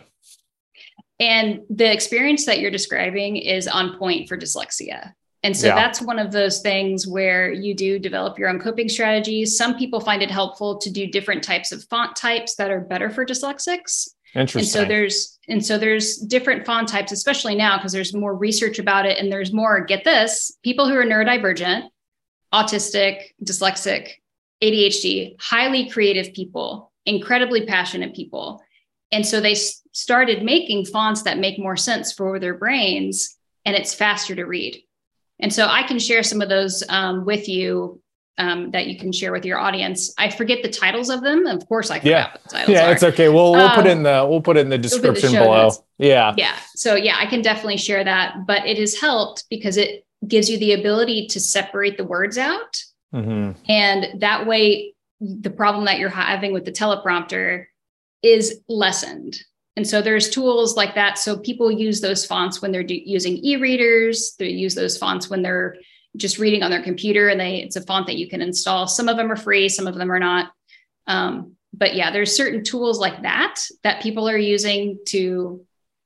And 1.20 1.62
the 1.70 1.92
experience 1.92 2.46
that 2.46 2.62
you're 2.62 2.72
describing 2.72 3.36
is 3.36 3.68
on 3.68 3.98
point 3.98 4.30
for 4.30 4.38
dyslexia. 4.38 5.14
And 5.44 5.56
so 5.56 5.68
yeah. 5.68 5.76
that's 5.76 6.02
one 6.02 6.20
of 6.20 6.32
those 6.32 6.62
things 6.62 7.06
where 7.06 7.52
you 7.52 7.74
do 7.74 8.00
develop 8.00 8.40
your 8.40 8.48
own 8.48 8.60
coping 8.60 8.88
strategies. 8.88 9.58
Some 9.58 9.78
people 9.78 10.00
find 10.00 10.24
it 10.24 10.32
helpful 10.32 10.78
to 10.78 10.90
do 10.90 11.08
different 11.08 11.44
types 11.44 11.74
of 11.74 11.84
font 11.86 12.16
types 12.16 12.56
that 12.56 12.72
are 12.72 12.80
better 12.80 13.10
for 13.10 13.26
dyslexics. 13.26 14.08
Interesting. 14.36 14.60
And 14.60 14.68
so 14.68 14.86
there's 14.86 15.40
and 15.48 15.66
so 15.66 15.78
there's 15.78 16.18
different 16.18 16.66
font 16.66 16.90
types, 16.90 17.12
especially 17.12 17.56
now 17.56 17.78
because 17.78 17.92
there's 17.92 18.14
more 18.14 18.36
research 18.36 18.80
about 18.80 19.06
it, 19.06 19.18
and 19.18 19.32
there's 19.32 19.54
more. 19.54 19.84
Get 19.86 20.04
this: 20.04 20.52
people 20.64 20.88
who 20.88 20.96
are 20.96 21.06
neurodivergent, 21.06 21.90
autistic, 22.54 23.22
dyslexic, 23.44 24.12
ADHD, 24.62 25.36
highly 25.40 25.90
creative 25.90 26.34
people, 26.34 26.92
incredibly 27.06 27.66
passionate 27.66 28.16
people, 28.16 28.62
and 29.12 29.26
so 29.26 29.40
they 29.40 29.54
s- 29.54 29.82
started 29.94 30.44
making 30.44 30.86
fonts 30.86 31.24
that 31.24 31.40
make 31.40 31.58
more 31.60 31.78
sense 31.78 32.12
for 32.12 32.40
their 32.40 32.56
brains, 32.56 33.38
and 33.66 33.76
it's 33.76 33.94
faster 33.94 34.36
to 34.36 34.46
read. 34.46 34.82
And 35.40 35.54
so 35.54 35.68
I 35.68 35.84
can 35.84 36.00
share 36.00 36.24
some 36.24 36.42
of 36.42 36.50
those 36.50 36.84
um, 36.90 37.24
with 37.24 37.48
you 37.48 38.02
um, 38.38 38.72
that 38.72 38.88
you 38.88 38.98
can 38.98 39.12
share 39.12 39.32
with 39.32 39.46
your 39.46 39.60
audience. 39.60 40.14
I 40.18 40.30
forget 40.30 40.62
the 40.62 40.70
titles 40.70 41.10
of 41.10 41.22
them. 41.22 41.46
Of 41.48 41.68
course, 41.68 41.90
I 41.90 42.00
yeah. 42.04 42.32
What 42.32 42.44
the 42.44 42.50
titles 42.50 42.70
yeah, 42.70 42.88
are. 42.88 42.92
it's 42.92 43.04
okay. 43.04 43.30
We'll 43.30 43.54
we'll 43.54 43.68
um, 43.68 43.76
put 43.76 43.88
in 43.88 44.04
the 44.04 44.26
we'll 44.30 44.42
put 44.42 44.58
it 44.58 44.62
in 44.62 44.70
the 44.70 44.78
description 44.78 45.32
the 45.32 45.40
below. 45.40 45.64
Notes. 45.64 45.82
Yeah, 45.98 46.34
yeah. 46.38 46.56
So 46.76 46.96
yeah, 46.96 47.16
I 47.18 47.26
can 47.26 47.42
definitely 47.42 47.78
share 47.78 48.04
that. 48.04 48.46
But 48.46 48.66
it 48.66 48.78
has 48.78 49.00
helped 49.00 49.46
because 49.50 49.78
it 49.78 50.06
gives 50.28 50.50
you 50.50 50.58
the 50.58 50.74
ability 50.74 51.28
to 51.28 51.40
separate 51.40 51.98
the 51.98 52.04
words 52.04 52.38
out, 52.38 52.82
mm-hmm. 53.14 53.52
and 53.70 54.22
that 54.22 54.46
way, 54.46 54.94
the 55.20 55.50
problem 55.50 55.86
that 55.86 56.00
you're 56.00 56.10
having 56.10 56.54
with 56.54 56.66
the 56.66 56.72
teleprompter 56.72 57.66
is 58.24 58.62
lessened. 58.68 59.38
And 59.76 59.88
so 59.88 60.02
there's 60.02 60.32
tools 60.32 60.76
like 60.76 60.96
that. 60.96 61.20
So 61.20 61.38
people 61.38 61.72
use 61.72 62.02
those 62.02 62.26
fonts 62.26 62.64
when 62.64 62.72
they're 62.72 62.82
do- 62.84 62.96
using 62.96 63.38
e-readers. 63.38 64.36
They 64.40 64.50
use 64.50 64.74
those 64.74 64.98
fonts 64.98 65.30
when 65.30 65.44
they're 65.44 65.76
just 66.18 66.40
reading 66.40 66.64
on 66.64 66.72
their 66.72 66.84
computer, 66.84 67.30
and 67.30 67.40
they 67.40 67.58
it's 67.58 67.76
a 67.76 67.82
font 67.82 68.08
that 68.08 68.18
you 68.18 68.28
can 68.28 68.42
install. 68.42 68.88
Some 68.88 69.08
of 69.08 69.18
them 69.18 69.32
are 69.32 69.38
free, 69.38 69.70
some 69.70 69.88
of 69.88 69.96
them 69.96 70.12
are 70.12 70.20
not. 70.20 70.52
Um, 71.08 71.54
but 71.74 71.96
yeah, 71.96 72.12
there's 72.12 72.36
certain 72.36 72.64
tools 72.64 73.00
like 73.00 73.22
that 73.22 73.62
that 73.84 74.02
people 74.02 74.28
are 74.28 74.38
using 74.38 75.00
to 75.08 75.66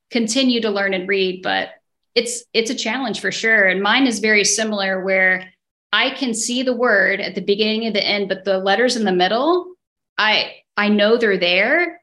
continue 0.09 0.61
to 0.61 0.69
learn 0.69 0.93
and 0.93 1.07
read. 1.07 1.41
But 1.41 1.69
it's 2.13 2.43
it's 2.53 2.69
a 2.69 2.75
challenge 2.75 3.21
for 3.21 3.31
sure. 3.31 3.67
And 3.67 3.81
mine 3.81 4.05
is 4.05 4.19
very 4.19 4.43
similar, 4.43 5.03
where 5.03 5.51
I 5.93 6.11
can 6.11 6.33
see 6.33 6.63
the 6.63 6.75
word 6.75 7.19
at 7.21 7.35
the 7.35 7.41
beginning 7.41 7.85
and 7.85 7.95
the 7.95 8.05
end, 8.05 8.29
but 8.29 8.43
the 8.43 8.57
letters 8.57 8.95
in 8.95 9.05
the 9.05 9.11
middle, 9.11 9.73
I 10.17 10.55
I 10.77 10.89
know 10.89 11.17
they're 11.17 11.37
there, 11.37 12.00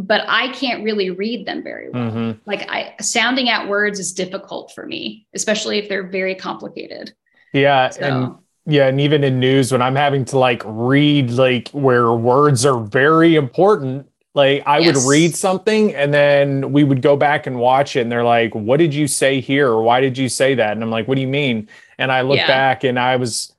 but 0.00 0.24
I 0.28 0.48
can't 0.48 0.82
really 0.82 1.10
read 1.10 1.46
them 1.46 1.62
very 1.62 1.90
well. 1.90 2.10
Mm-hmm. 2.10 2.38
Like 2.46 2.68
I 2.70 2.94
sounding 3.00 3.48
out 3.48 3.68
words 3.68 3.98
is 3.98 4.12
difficult 4.12 4.72
for 4.74 4.86
me, 4.86 5.26
especially 5.34 5.78
if 5.78 5.88
they're 5.88 6.06
very 6.06 6.34
complicated. 6.34 7.12
Yeah. 7.52 7.90
So. 7.90 8.00
And 8.00 8.34
yeah, 8.66 8.86
and 8.86 9.00
even 9.00 9.24
in 9.24 9.38
news 9.38 9.72
when 9.72 9.82
I'm 9.82 9.96
having 9.96 10.24
to 10.26 10.38
like 10.38 10.62
read 10.64 11.30
like 11.30 11.68
where 11.70 12.12
words 12.12 12.64
are 12.64 12.80
very 12.80 13.36
important, 13.36 14.08
like 14.34 14.62
I 14.66 14.78
yes. 14.78 14.96
would 14.96 15.10
read 15.10 15.34
something 15.34 15.94
and 15.94 16.14
then 16.14 16.72
we 16.72 16.84
would 16.84 17.02
go 17.02 17.16
back 17.16 17.46
and 17.46 17.58
watch 17.58 17.96
it 17.96 18.00
and 18.00 18.12
they're 18.12 18.24
like, 18.24 18.54
"What 18.54 18.78
did 18.78 18.94
you 18.94 19.06
say 19.06 19.40
here?" 19.40 19.68
or 19.68 19.82
"Why 19.82 20.00
did 20.00 20.16
you 20.16 20.28
say 20.28 20.54
that?" 20.54 20.72
And 20.72 20.82
I'm 20.82 20.90
like, 20.90 21.08
"What 21.08 21.16
do 21.16 21.20
you 21.20 21.28
mean?" 21.28 21.68
And 21.98 22.10
I 22.10 22.22
look 22.22 22.38
yeah. 22.38 22.46
back 22.46 22.84
and 22.84 22.98
I 22.98 23.16
was 23.16 23.52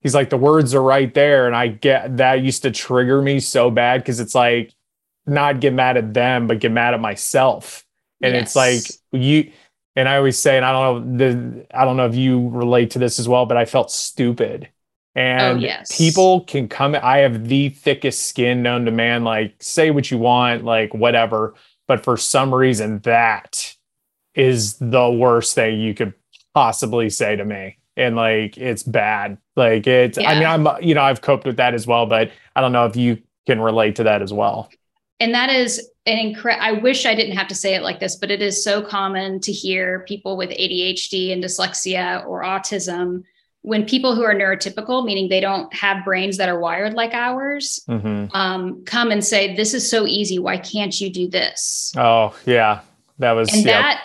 he's 0.00 0.14
like 0.14 0.30
the 0.30 0.36
words 0.36 0.74
are 0.74 0.82
right 0.82 1.12
there 1.12 1.46
and 1.46 1.56
I 1.56 1.68
get 1.68 2.18
that 2.18 2.42
used 2.42 2.62
to 2.62 2.70
trigger 2.70 3.20
me 3.20 3.40
so 3.40 3.70
bad 3.70 4.04
cuz 4.04 4.20
it's 4.20 4.34
like 4.34 4.72
not 5.28 5.60
get 5.60 5.72
mad 5.72 5.96
at 5.96 6.14
them, 6.14 6.46
but 6.46 6.60
get 6.60 6.72
mad 6.72 6.94
at 6.94 7.00
myself. 7.00 7.84
And 8.20 8.34
yes. 8.34 8.42
it's 8.42 8.56
like 8.56 9.22
you 9.22 9.52
and 9.98 10.08
I 10.08 10.16
always 10.16 10.38
say, 10.38 10.56
and 10.56 10.64
I 10.64 10.72
don't 10.72 11.16
know 11.16 11.18
the 11.18 11.66
I 11.74 11.84
don't 11.84 11.96
know 11.96 12.06
if 12.06 12.14
you 12.14 12.48
relate 12.50 12.92
to 12.92 13.00
this 13.00 13.18
as 13.18 13.28
well, 13.28 13.46
but 13.46 13.56
I 13.56 13.64
felt 13.64 13.90
stupid. 13.90 14.68
Oh, 15.16 15.20
and 15.20 15.58
oh, 15.58 15.60
yes. 15.60 15.96
people 15.96 16.42
can 16.42 16.68
come. 16.68 16.94
I 16.94 17.18
have 17.18 17.48
the 17.48 17.70
thickest 17.70 18.28
skin 18.28 18.62
known 18.62 18.84
to 18.84 18.92
man. 18.92 19.24
Like, 19.24 19.56
say 19.60 19.90
what 19.90 20.10
you 20.10 20.18
want, 20.18 20.64
like 20.64 20.94
whatever. 20.94 21.54
But 21.88 22.04
for 22.04 22.16
some 22.16 22.54
reason, 22.54 23.00
that 23.00 23.74
is 24.34 24.76
the 24.78 25.10
worst 25.10 25.56
thing 25.56 25.80
you 25.80 25.94
could 25.94 26.14
possibly 26.54 27.10
say 27.10 27.34
to 27.34 27.44
me. 27.44 27.78
And 27.96 28.14
like, 28.14 28.56
it's 28.56 28.84
bad. 28.84 29.38
Like, 29.56 29.88
it's, 29.88 30.18
yeah. 30.18 30.30
I 30.30 30.34
mean, 30.34 30.66
I'm, 30.66 30.82
you 30.82 30.94
know, 30.94 31.02
I've 31.02 31.22
coped 31.22 31.44
with 31.44 31.56
that 31.56 31.74
as 31.74 31.88
well, 31.88 32.06
but 32.06 32.30
I 32.54 32.60
don't 32.60 32.70
know 32.70 32.86
if 32.86 32.94
you 32.94 33.20
can 33.48 33.60
relate 33.60 33.96
to 33.96 34.04
that 34.04 34.22
as 34.22 34.32
well 34.32 34.70
and 35.20 35.34
that 35.34 35.50
is 35.50 35.90
an 36.06 36.18
incredible 36.18 36.64
i 36.64 36.72
wish 36.72 37.06
i 37.06 37.14
didn't 37.14 37.36
have 37.36 37.48
to 37.48 37.54
say 37.54 37.74
it 37.74 37.82
like 37.82 38.00
this 38.00 38.16
but 38.16 38.30
it 38.30 38.42
is 38.42 38.62
so 38.62 38.82
common 38.82 39.40
to 39.40 39.52
hear 39.52 40.00
people 40.08 40.36
with 40.36 40.50
adhd 40.50 41.32
and 41.32 41.42
dyslexia 41.42 42.24
or 42.26 42.42
autism 42.42 43.22
when 43.62 43.84
people 43.84 44.14
who 44.14 44.22
are 44.22 44.34
neurotypical 44.34 45.04
meaning 45.04 45.28
they 45.28 45.40
don't 45.40 45.72
have 45.74 46.04
brains 46.04 46.36
that 46.36 46.48
are 46.48 46.58
wired 46.58 46.94
like 46.94 47.12
ours 47.12 47.84
mm-hmm. 47.88 48.34
um, 48.34 48.84
come 48.84 49.10
and 49.10 49.24
say 49.24 49.54
this 49.56 49.74
is 49.74 49.88
so 49.88 50.06
easy. 50.06 50.38
Why 50.38 50.56
can't 50.56 50.98
you 51.00 51.10
do 51.10 51.28
this? 51.28 51.92
Oh 51.96 52.36
yeah. 52.46 52.80
That 53.18 53.32
was 53.32 53.52
and 53.52 53.66
that 53.66 54.04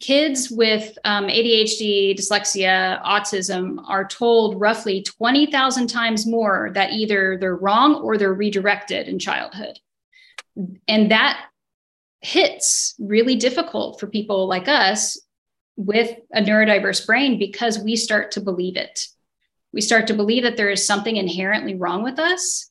kids 0.00 0.50
with 0.50 0.96
um, 1.04 1.26
adhd 1.26 2.16
dyslexia 2.16 3.02
autism 3.02 3.82
are 3.86 4.06
told 4.06 4.60
roughly 4.60 5.02
20000 5.02 5.86
times 5.88 6.26
more 6.26 6.70
that 6.74 6.92
either 6.92 7.36
they're 7.38 7.56
wrong 7.56 7.96
or 7.96 8.16
they're 8.16 8.34
redirected 8.34 9.08
in 9.08 9.18
childhood 9.18 9.78
and 10.86 11.10
that 11.10 11.46
hits 12.20 12.94
really 12.98 13.36
difficult 13.36 14.00
for 14.00 14.06
people 14.06 14.46
like 14.48 14.68
us 14.68 15.20
with 15.76 16.16
a 16.32 16.42
neurodiverse 16.42 17.06
brain 17.06 17.38
because 17.38 17.78
we 17.78 17.94
start 17.94 18.32
to 18.32 18.40
believe 18.40 18.76
it. 18.76 19.06
We 19.72 19.80
start 19.80 20.08
to 20.08 20.14
believe 20.14 20.42
that 20.42 20.56
there 20.56 20.70
is 20.70 20.86
something 20.86 21.16
inherently 21.16 21.74
wrong 21.74 22.02
with 22.02 22.18
us. 22.18 22.70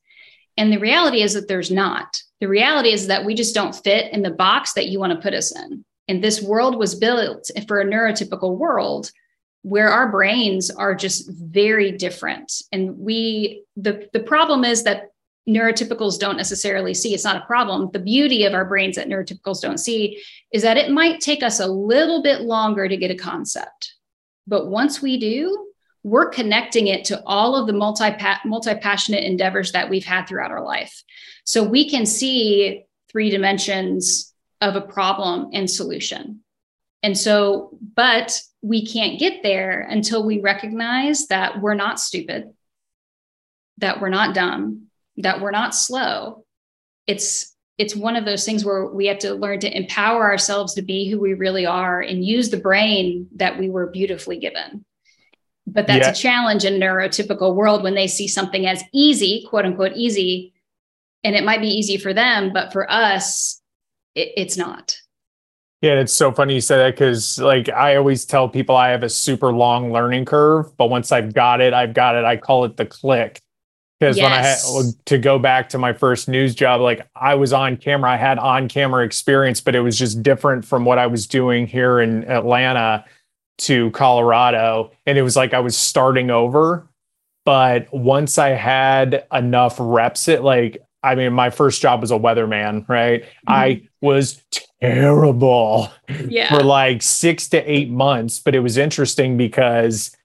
And 0.58 0.74
the 0.74 0.79
reality 0.79 1.22
is 1.22 1.34
that 1.36 1.48
there's 1.48 1.72
not. 1.72 2.22
The 2.41 2.48
reality 2.48 2.91
is 2.91 3.08
that 3.08 3.24
we 3.24 3.36
just 3.36 3.56
don't 3.56 3.75
fit 3.75 4.12
in 4.12 4.24
the 4.24 4.32
box 4.32 4.74
that 4.74 4.88
you 4.88 5.00
want 5.00 5.13
to 5.13 5.20
put 5.20 5.34
us 5.34 5.56
in. 5.56 5.86
And 6.08 6.24
this 6.24 6.41
world 6.41 6.77
was 6.77 6.96
built 6.96 7.50
for 7.67 7.79
a 7.79 7.86
neurotypical 7.86 8.58
world 8.58 9.12
where 9.62 9.89
our 9.89 10.12
brains 10.12 10.70
are 10.70 10.96
just 10.96 11.29
very 11.29 11.91
different. 11.91 12.51
And 12.72 12.98
we, 12.98 13.63
the, 13.75 14.10
the 14.13 14.22
problem 14.22 14.63
is 14.63 14.84
that 14.84 15.12
neurotypicals 15.48 16.20
don't 16.20 16.38
necessarily 16.38 16.94
see. 16.94 17.13
It's 17.13 17.24
not 17.24 17.42
a 17.42 17.46
problem. 17.46 17.89
The 17.92 18.00
beauty 18.00 18.46
of 18.46 18.54
our 18.54 18.66
brains 18.66 18.98
that 18.98 19.08
neurotypicals 19.08 19.62
don't 19.62 19.77
see 19.77 20.22
is 20.51 20.62
that 20.63 20.77
it 20.77 20.92
might 20.92 21.22
take 21.22 21.42
us 21.42 21.60
a 21.60 21.68
little 21.68 22.22
bit 22.22 22.42
longer 22.42 22.88
to 22.88 22.98
get 22.98 23.12
a 23.12 23.16
concept. 23.16 23.94
But 24.46 24.68
once 24.68 25.01
we 25.01 25.18
do, 25.18 25.66
we're 26.04 26.30
connecting 26.30 26.88
it 26.88 27.06
to 27.06 27.22
all 27.25 27.56
of 27.56 27.68
the 27.68 27.74
multi 27.74 28.16
multi-passionate 28.46 29.24
endeavors 29.24 29.72
that 29.74 29.89
we've 29.89 30.06
had 30.06 30.25
throughout 30.25 30.51
our 30.51 30.63
life. 30.63 31.04
So 31.44 31.63
we 31.63 31.89
can 31.89 32.06
see 32.06 32.86
three 33.10 33.30
dimensions 33.30 34.34
of 34.62 34.75
a 34.75 34.82
problem 34.82 35.50
and 35.54 35.70
solution. 35.70 36.42
And 37.04 37.18
so, 37.18 37.77
but 37.96 38.42
we 38.62 38.86
can't 38.86 39.20
get 39.20 39.44
there 39.44 39.82
until 39.82 40.25
we 40.25 40.39
recognize 40.39 41.27
that 41.27 41.62
we're 41.62 41.74
not 41.74 42.00
stupid, 42.00 42.54
that 43.77 44.01
we're 44.01 44.10
not 44.10 44.34
dumb, 44.34 44.87
that 45.17 45.41
we're 45.41 45.51
not 45.51 45.75
slow. 45.75 46.45
It's 47.05 47.55
it's 47.77 47.95
one 47.95 48.15
of 48.15 48.25
those 48.25 48.43
things 48.43 48.65
where 48.65 48.88
we 48.88 49.05
have 49.05 49.19
to 49.19 49.36
learn 49.36 49.59
to 49.59 49.77
empower 49.77 50.24
ourselves 50.24 50.74
to 50.74 50.81
be 50.81 51.09
who 51.09 51.19
we 51.19 51.36
really 51.36 51.65
are 51.65 52.01
and 52.01 52.25
use 52.25 52.50
the 52.50 52.57
brain 52.57 53.27
that 53.36 53.59
we 53.59 53.69
were 53.69 53.86
beautifully 53.88 54.39
given. 54.39 54.83
But 55.67 55.86
that's 55.86 56.07
yeah. 56.07 56.12
a 56.12 56.15
challenge 56.15 56.65
in 56.65 56.79
neurotypical 56.79 57.53
world 57.53 57.83
when 57.83 57.93
they 57.93 58.07
see 58.07 58.27
something 58.27 58.65
as 58.65 58.83
easy, 58.93 59.45
quote 59.47 59.65
unquote 59.65 59.93
easy, 59.95 60.53
and 61.24 61.36
it 61.36 61.43
might 61.43 61.62
be 61.62 61.67
easy 61.67 61.97
for 61.97 62.13
them, 62.13 62.51
but 62.51 62.71
for 62.71 62.89
us, 62.89 63.62
it, 64.15 64.31
it's 64.38 64.57
not. 64.57 64.97
Yeah, 65.81 66.00
it's 66.00 66.13
so 66.13 66.31
funny 66.31 66.55
you 66.55 66.62
said 66.62 66.77
that 66.77 66.95
because, 66.95 67.38
like, 67.38 67.69
I 67.69 67.97
always 67.97 68.25
tell 68.25 68.50
people 68.50 68.75
I 68.75 68.89
have 68.89 69.03
a 69.03 69.09
super 69.09 69.53
long 69.53 69.91
learning 69.91 70.25
curve, 70.25 70.75
but 70.77 70.89
once 70.89 71.12
I've 71.12 71.33
got 71.33 71.62
it, 71.62 71.74
I've 71.74 71.93
got 71.93 72.15
it. 72.15 72.25
I 72.25 72.38
call 72.38 72.65
it 72.65 72.77
the 72.77 72.86
click 72.86 73.41
because 74.00 74.18
yes. 74.18 74.24
when 74.24 74.32
I 74.32 74.86
had 74.86 75.06
to 75.06 75.18
go 75.18 75.39
back 75.39 75.70
to 75.70 75.77
my 75.77 75.92
first 75.92 76.27
news 76.27 76.54
job, 76.54 76.82
like 76.82 77.08
I 77.16 77.36
was 77.36 77.51
on 77.51 77.77
camera, 77.77 78.12
I 78.12 78.18
had 78.18 78.38
on 78.38 78.68
camera 78.68 79.04
experience, 79.04 79.60
but 79.60 79.75
it 79.75 79.80
was 79.80 79.98
just 79.98 80.22
different 80.22 80.66
from 80.66 80.86
what 80.86 81.00
I 81.00 81.08
was 81.08 81.25
doing 81.25 81.66
here 81.66 82.00
in 82.00 82.24
Atlanta 82.30 83.06
to 83.60 83.89
Colorado. 83.92 84.92
And 85.08 85.18
it 85.18 85.24
was 85.24 85.36
like 85.36 85.54
I 85.54 85.60
was 85.60 85.75
starting 85.75 86.30
over. 86.30 86.88
But 87.44 87.92
once 87.92 88.38
I 88.38 88.50
had 88.50 89.25
enough 89.32 89.77
reps, 89.80 90.27
it 90.27 90.44
like, 90.44 90.84
I 91.01 91.16
mean, 91.16 91.34
my 91.34 91.50
first 91.50 91.82
job 91.82 92.01
was 92.01 92.12
a 92.12 92.20
weatherman, 92.20 92.88
right? 92.88 93.24
Mm-hmm. 93.24 93.51
I 93.51 93.88
was 94.01 94.42
terrible 94.80 95.89
yeah. 96.27 96.50
for 96.50 96.62
like 96.62 97.01
six 97.01 97.48
to 97.50 97.72
eight 97.72 97.89
months. 97.89 98.38
But 98.38 98.54
it 98.54 98.60
was 98.60 98.77
interesting 98.77 99.38
because 99.38 100.16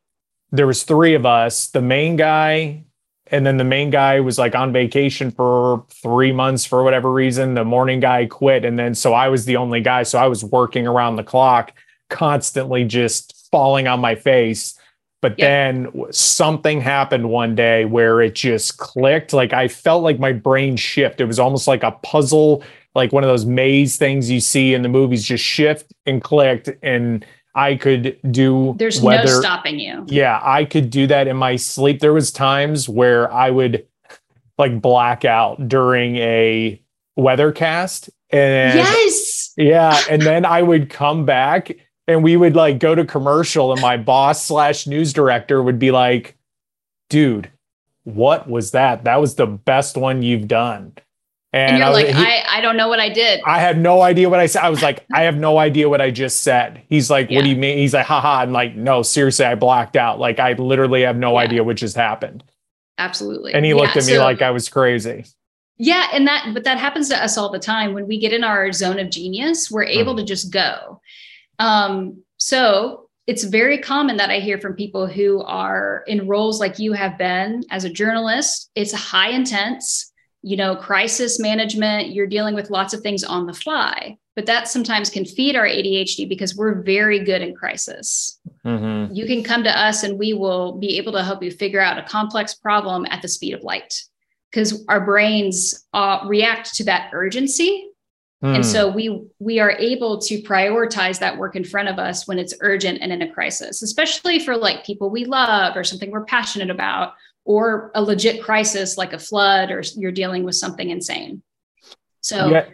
there 0.50 0.66
was 0.66 0.82
three 0.82 1.14
of 1.14 1.24
us, 1.24 1.68
the 1.68 1.80
main 1.80 2.16
guy, 2.16 2.84
and 3.32 3.46
then 3.46 3.56
the 3.56 3.64
main 3.64 3.90
guy 3.90 4.20
was 4.20 4.38
like 4.38 4.54
on 4.54 4.72
vacation 4.72 5.30
for 5.30 5.84
three 5.90 6.32
months 6.32 6.64
for 6.64 6.84
whatever 6.84 7.10
reason. 7.10 7.54
The 7.54 7.64
morning 7.64 7.98
guy 7.98 8.26
quit 8.26 8.64
and 8.64 8.78
then 8.78 8.94
so 8.94 9.14
i 9.14 9.28
was 9.28 9.46
the 9.46 9.56
only 9.56 9.80
guy. 9.80 10.02
So 10.04 10.18
i 10.18 10.28
was 10.28 10.44
working 10.44 10.86
around 10.86 11.16
the 11.16 11.24
clock 11.24 11.72
constantly 12.10 12.84
just 12.84 13.48
falling 13.50 13.88
on 13.88 14.00
my 14.00 14.14
face. 14.14 14.78
But 15.22 15.36
then 15.38 15.88
something 16.10 16.80
happened 16.80 17.30
one 17.30 17.54
day 17.54 17.84
where 17.84 18.20
it 18.20 18.34
just 18.34 18.78
clicked. 18.78 19.32
Like 19.32 19.52
i 19.52 19.66
felt 19.66 20.02
like 20.02 20.18
my 20.18 20.32
brain 20.32 20.76
shift. 20.76 21.20
It 21.20 21.26
was 21.26 21.38
almost 21.38 21.66
like 21.66 21.82
a 21.82 21.92
puzzle 21.92 22.62
like 22.94 23.12
one 23.12 23.24
of 23.24 23.28
those 23.28 23.46
maze 23.46 23.96
things 23.96 24.30
you 24.30 24.40
see 24.40 24.74
in 24.74 24.82
the 24.82 24.88
movies 24.88 25.24
just 25.24 25.42
shift 25.42 25.92
and 26.04 26.22
clicked. 26.22 26.68
And 26.82 27.24
I 27.54 27.74
could 27.76 28.18
do 28.30 28.74
There's 28.78 29.00
weather. 29.00 29.26
no 29.26 29.40
stopping 29.40 29.78
you. 29.78 30.04
Yeah, 30.08 30.40
I 30.42 30.64
could 30.64 30.90
do 30.90 31.06
that 31.08 31.26
in 31.28 31.36
my 31.36 31.56
sleep. 31.56 32.00
There 32.00 32.12
was 32.12 32.30
times 32.32 32.88
where 32.88 33.30
I 33.32 33.50
would 33.50 33.86
like 34.58 34.80
black 34.80 35.24
out 35.24 35.68
during 35.68 36.16
a 36.16 36.80
weathercast 37.18 38.08
and 38.30 38.78
Yes. 38.78 39.52
Yeah, 39.56 39.98
and 40.08 40.22
then 40.22 40.46
I 40.46 40.62
would 40.62 40.88
come 40.88 41.26
back 41.26 41.72
and 42.08 42.24
we 42.24 42.36
would 42.36 42.56
like 42.56 42.78
go 42.78 42.94
to 42.94 43.04
commercial 43.04 43.72
and 43.72 43.80
my 43.82 43.96
boss 43.98 44.44
slash 44.44 44.86
news 44.86 45.12
director 45.12 45.62
would 45.62 45.78
be 45.78 45.90
like, 45.90 46.36
"Dude, 47.10 47.50
what 48.04 48.48
was 48.48 48.70
that? 48.70 49.04
That 49.04 49.20
was 49.20 49.34
the 49.34 49.46
best 49.46 49.96
one 49.98 50.22
you've 50.22 50.48
done." 50.48 50.94
And, 51.52 51.70
and 51.70 51.78
you're 51.78 51.88
I 51.88 51.90
like, 51.90 52.06
he, 52.06 52.12
I, 52.14 52.44
I 52.48 52.60
don't 52.62 52.78
know 52.78 52.88
what 52.88 52.98
I 52.98 53.10
did. 53.10 53.40
I 53.44 53.58
had 53.60 53.78
no 53.78 54.00
idea 54.00 54.30
what 54.30 54.40
I 54.40 54.46
said. 54.46 54.62
I 54.62 54.70
was 54.70 54.82
like, 54.82 55.04
I 55.12 55.22
have 55.22 55.36
no 55.36 55.58
idea 55.66 55.88
what 55.88 56.00
I 56.00 56.10
just 56.10 56.42
said. 56.42 56.82
He's 56.88 57.10
like, 57.10 57.30
yeah. 57.30 57.38
what 57.38 57.44
do 57.44 57.50
you 57.50 57.56
mean? 57.56 57.78
He's 57.78 57.92
like, 57.92 58.06
haha. 58.06 58.40
I'm 58.40 58.52
like, 58.52 58.74
no, 58.74 59.02
seriously, 59.02 59.44
I 59.44 59.54
blacked 59.54 59.96
out. 59.96 60.18
Like, 60.18 60.38
I 60.38 60.54
literally 60.54 61.02
have 61.02 61.16
no 61.16 61.32
yeah. 61.32 61.40
idea 61.40 61.64
what 61.64 61.76
just 61.76 61.96
happened. 61.96 62.42
Absolutely. 62.98 63.52
And 63.52 63.64
he 63.64 63.74
looked 63.74 63.96
yeah, 63.96 64.02
at 64.02 64.06
me 64.06 64.14
so, 64.14 64.22
like 64.22 64.42
I 64.42 64.50
was 64.50 64.68
crazy. 64.68 65.24
Yeah, 65.78 66.08
and 66.12 66.26
that 66.26 66.50
but 66.54 66.64
that 66.64 66.78
happens 66.78 67.08
to 67.08 67.22
us 67.22 67.36
all 67.36 67.50
the 67.50 67.58
time. 67.58 67.94
When 67.94 68.06
we 68.06 68.18
get 68.18 68.32
in 68.32 68.44
our 68.44 68.70
zone 68.72 68.98
of 68.98 69.10
genius, 69.10 69.70
we're 69.70 69.84
able 69.84 70.14
to 70.16 70.22
just 70.22 70.52
go. 70.52 71.00
Um, 71.58 72.22
so 72.36 73.08
it's 73.26 73.44
very 73.44 73.78
common 73.78 74.16
that 74.18 74.30
I 74.30 74.38
hear 74.38 74.58
from 74.58 74.74
people 74.74 75.06
who 75.06 75.42
are 75.42 76.04
in 76.06 76.28
roles 76.28 76.60
like 76.60 76.78
you 76.78 76.92
have 76.92 77.18
been 77.18 77.64
as 77.70 77.84
a 77.84 77.90
journalist. 77.90 78.70
It's 78.74 78.92
high 78.92 79.30
intense, 79.30 80.11
you 80.42 80.56
know, 80.56 80.76
crisis 80.76 81.38
management. 81.38 82.10
You're 82.10 82.26
dealing 82.26 82.54
with 82.54 82.70
lots 82.70 82.94
of 82.94 83.00
things 83.00 83.24
on 83.24 83.46
the 83.46 83.52
fly, 83.52 84.18
but 84.34 84.46
that 84.46 84.68
sometimes 84.68 85.10
can 85.10 85.24
feed 85.24 85.56
our 85.56 85.66
ADHD 85.66 86.28
because 86.28 86.56
we're 86.56 86.82
very 86.82 87.20
good 87.20 87.42
in 87.42 87.54
crisis. 87.54 88.40
Mm-hmm. 88.64 89.14
You 89.14 89.26
can 89.26 89.42
come 89.42 89.64
to 89.64 89.78
us 89.78 90.02
and 90.02 90.18
we 90.18 90.32
will 90.34 90.78
be 90.78 90.98
able 90.98 91.12
to 91.12 91.22
help 91.22 91.42
you 91.42 91.50
figure 91.50 91.80
out 91.80 91.98
a 91.98 92.02
complex 92.02 92.54
problem 92.54 93.06
at 93.10 93.22
the 93.22 93.28
speed 93.28 93.54
of 93.54 93.62
light 93.62 94.02
because 94.50 94.84
our 94.88 95.00
brains 95.00 95.86
uh, 95.94 96.20
react 96.26 96.74
to 96.74 96.84
that 96.84 97.10
urgency 97.12 97.88
and 98.42 98.56
hmm. 98.56 98.62
so 98.62 98.88
we 98.88 99.22
we 99.38 99.60
are 99.60 99.70
able 99.70 100.20
to 100.22 100.42
prioritize 100.42 101.20
that 101.20 101.38
work 101.38 101.54
in 101.54 101.62
front 101.62 101.88
of 101.88 102.00
us 102.00 102.26
when 102.26 102.40
it's 102.40 102.54
urgent 102.60 102.98
and 103.00 103.12
in 103.12 103.22
a 103.22 103.32
crisis, 103.32 103.82
especially 103.82 104.40
for 104.40 104.56
like 104.56 104.84
people 104.84 105.10
we 105.10 105.24
love 105.24 105.76
or 105.76 105.84
something 105.84 106.10
we're 106.10 106.24
passionate 106.24 106.70
about 106.70 107.14
or 107.44 107.90
a 107.94 108.02
legit 108.02 108.42
crisis 108.42 108.96
like 108.96 109.12
a 109.12 109.18
flood 109.18 109.70
or 109.70 109.82
you're 109.96 110.12
dealing 110.12 110.44
with 110.44 110.54
something 110.54 110.90
insane. 110.90 111.42
So 112.20 112.48
yeah. 112.48 112.66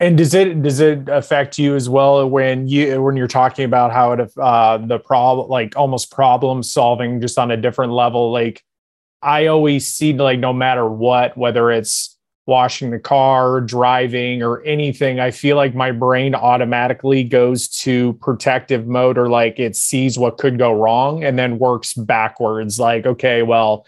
And 0.00 0.18
does 0.18 0.34
it 0.34 0.62
does 0.62 0.80
it 0.80 1.08
affect 1.08 1.58
you 1.58 1.76
as 1.76 1.88
well 1.88 2.28
when 2.28 2.66
you 2.66 3.00
when 3.00 3.16
you're 3.16 3.28
talking 3.28 3.64
about 3.64 3.92
how 3.92 4.12
it 4.12 4.32
uh, 4.36 4.78
the 4.78 4.98
problem 4.98 5.48
like 5.48 5.76
almost 5.76 6.10
problem 6.10 6.64
solving 6.64 7.20
just 7.20 7.38
on 7.38 7.52
a 7.52 7.56
different 7.56 7.92
level? 7.92 8.32
Like 8.32 8.64
I 9.22 9.46
always 9.46 9.86
see 9.86 10.12
like 10.12 10.40
no 10.40 10.52
matter 10.52 10.88
what, 10.88 11.38
whether 11.38 11.70
it's 11.70 12.18
washing 12.46 12.90
the 12.90 12.98
car, 12.98 13.60
driving, 13.60 14.42
or 14.42 14.62
anything, 14.62 15.20
I 15.20 15.30
feel 15.30 15.56
like 15.56 15.74
my 15.74 15.92
brain 15.92 16.34
automatically 16.34 17.22
goes 17.22 17.68
to 17.68 18.14
protective 18.14 18.86
mode 18.86 19.16
or 19.16 19.28
like 19.28 19.58
it 19.58 19.76
sees 19.76 20.18
what 20.18 20.38
could 20.38 20.58
go 20.58 20.72
wrong 20.72 21.22
and 21.22 21.38
then 21.38 21.58
works 21.58 21.94
backwards. 21.94 22.80
Like, 22.80 23.06
okay, 23.06 23.42
well, 23.42 23.86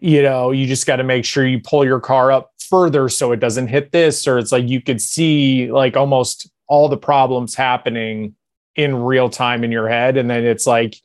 you 0.00 0.22
know, 0.22 0.50
you 0.50 0.66
just 0.66 0.86
got 0.86 0.96
to 0.96 1.04
make 1.04 1.24
sure 1.24 1.46
you 1.46 1.60
pull 1.60 1.84
your 1.84 2.00
car 2.00 2.30
up 2.30 2.52
further 2.58 3.08
so 3.08 3.32
it 3.32 3.40
doesn't 3.40 3.68
hit 3.68 3.92
this, 3.92 4.26
or 4.26 4.38
it's 4.38 4.52
like 4.52 4.68
you 4.68 4.80
could 4.80 5.00
see 5.00 5.70
like 5.72 5.96
almost 5.96 6.50
all 6.68 6.88
the 6.88 6.96
problems 6.96 7.54
happening 7.54 8.34
in 8.76 8.96
real 8.96 9.28
time 9.28 9.64
in 9.64 9.72
your 9.72 9.88
head. 9.88 10.16
And 10.16 10.30
then 10.30 10.44
it's 10.44 10.66
like 10.66 10.96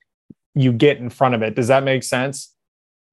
you 0.53 0.71
get 0.71 0.97
in 0.97 1.09
front 1.09 1.36
of 1.36 1.41
it. 1.41 1.55
Does 1.55 1.67
that 1.67 1.83
make 1.83 2.03
sense? 2.03 2.53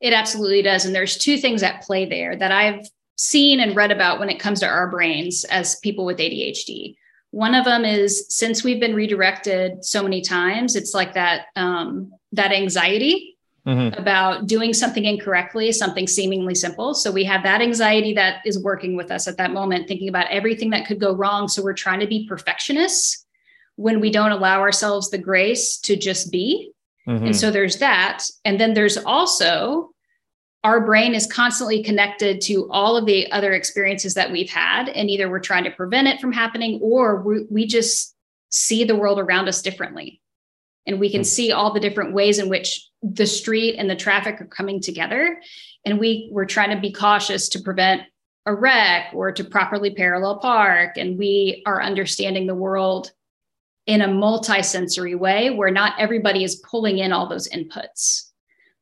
It 0.01 0.13
absolutely 0.13 0.63
does. 0.63 0.85
And 0.85 0.95
there's 0.95 1.17
two 1.17 1.39
things 1.39 1.63
at 1.63 1.83
play 1.83 2.05
there 2.05 2.37
that 2.37 2.53
I've 2.53 2.89
seen 3.17 3.61
and 3.61 3.77
read 3.77 3.91
about 3.91 4.19
when 4.19 4.31
it 4.31 4.41
comes 4.41 4.61
to 4.61 4.67
our 4.67 4.91
brains 4.91 5.45
as 5.45 5.77
people 5.81 6.05
with 6.05 6.19
ADHD. 6.19 6.97
One 7.31 7.55
of 7.55 7.65
them 7.65 7.85
is 7.85 8.27
since 8.29 8.63
we've 8.63 8.81
been 8.81 8.95
redirected 8.95 9.85
so 9.85 10.03
many 10.03 10.21
times, 10.21 10.77
it's 10.77 10.95
like 10.95 11.15
that 11.15 11.47
um, 11.57 12.13
that 12.33 12.53
anxiety 12.53 13.37
mm-hmm. 13.67 13.99
about 13.99 14.47
doing 14.47 14.73
something 14.73 15.05
incorrectly, 15.05 15.73
something 15.73 16.07
seemingly 16.07 16.55
simple. 16.55 16.95
So 16.95 17.11
we 17.11 17.25
have 17.25 17.43
that 17.43 17.61
anxiety 17.61 18.15
that 18.15 18.43
is 18.45 18.63
working 18.63 18.97
with 18.97 19.11
us 19.11 19.27
at 19.27 19.37
that 19.39 19.53
moment, 19.53 19.89
thinking 19.89 20.09
about 20.09 20.31
everything 20.31 20.71
that 20.71 20.87
could 20.87 21.01
go 21.01 21.15
wrong. 21.15 21.49
So 21.49 21.63
we're 21.63 21.73
trying 21.73 22.01
to 22.01 22.07
be 22.07 22.27
perfectionists 22.29 23.25
when 23.77 24.01
we 24.01 24.11
don't 24.11 24.33
allow 24.33 24.61
ourselves 24.61 25.11
the 25.11 25.19
grace 25.19 25.79
to 25.79 25.97
just 25.97 26.31
be. 26.31 26.73
Mm-hmm. 27.09 27.27
And 27.27 27.37
so 27.37 27.51
there's 27.51 27.79
that. 27.79 28.25
And 28.45 28.61
then 28.61 28.75
there's 28.75 28.97
also 28.97 29.94
our 30.65 30.81
brain 30.81 31.15
is 31.15 31.31
constantly 31.31 31.83
connected 31.83 32.41
to 32.41 32.69
all 32.71 32.97
of 32.97 33.05
the 33.05 33.31
other 33.31 33.53
experiences 33.53 34.15
that 34.15 34.33
we've 34.33 34.49
had 34.49 34.89
and 34.89 35.11
either 35.11 35.29
we're 35.29 35.39
trying 35.39 35.65
to 35.65 35.71
prevent 35.71 36.09
it 36.09 36.21
from 36.21 36.33
happening 36.33 36.81
or 36.83 37.21
we, 37.21 37.45
we 37.51 37.67
just 37.67 38.17
see 38.49 38.83
the 38.83 38.97
world 38.97 39.19
around 39.19 39.47
us 39.47 39.61
differently. 39.61 40.23
And 40.87 40.99
we 40.99 41.11
can 41.11 41.21
mm-hmm. 41.21 41.27
see 41.27 41.53
all 41.53 41.73
the 41.73 41.81
different 41.81 42.15
ways 42.15 42.39
in 42.39 42.49
which 42.49 42.89
the 43.03 43.27
street 43.27 43.77
and 43.77 43.89
the 43.89 43.97
traffic 43.97 44.41
are 44.41 44.47
coming 44.47 44.81
together. 44.81 45.41
And 45.85 45.99
we 45.99 46.29
we're 46.33 46.47
trying 46.47 46.75
to 46.75 46.81
be 46.81 46.93
cautious 46.93 47.49
to 47.51 47.61
prevent 47.61 48.03
a 48.47 48.55
wreck 48.55 49.11
or 49.15 49.33
to 49.33 49.45
properly 49.45 49.95
parallel 49.95 50.39
park. 50.39 50.97
And 50.97 51.19
we 51.19 51.63
are 51.67 51.83
understanding 51.83 52.47
the 52.47 52.55
world 52.55 53.13
in 53.87 54.03
a 54.03 54.09
multi-sensory 54.09 55.15
way 55.15 55.51
where 55.51 55.71
not 55.71 55.95
everybody 55.99 56.45
is 56.45 56.57
pulling 56.57 56.99
in 56.99 57.13
all 57.13 57.29
those 57.29 57.49
inputs 57.49 58.31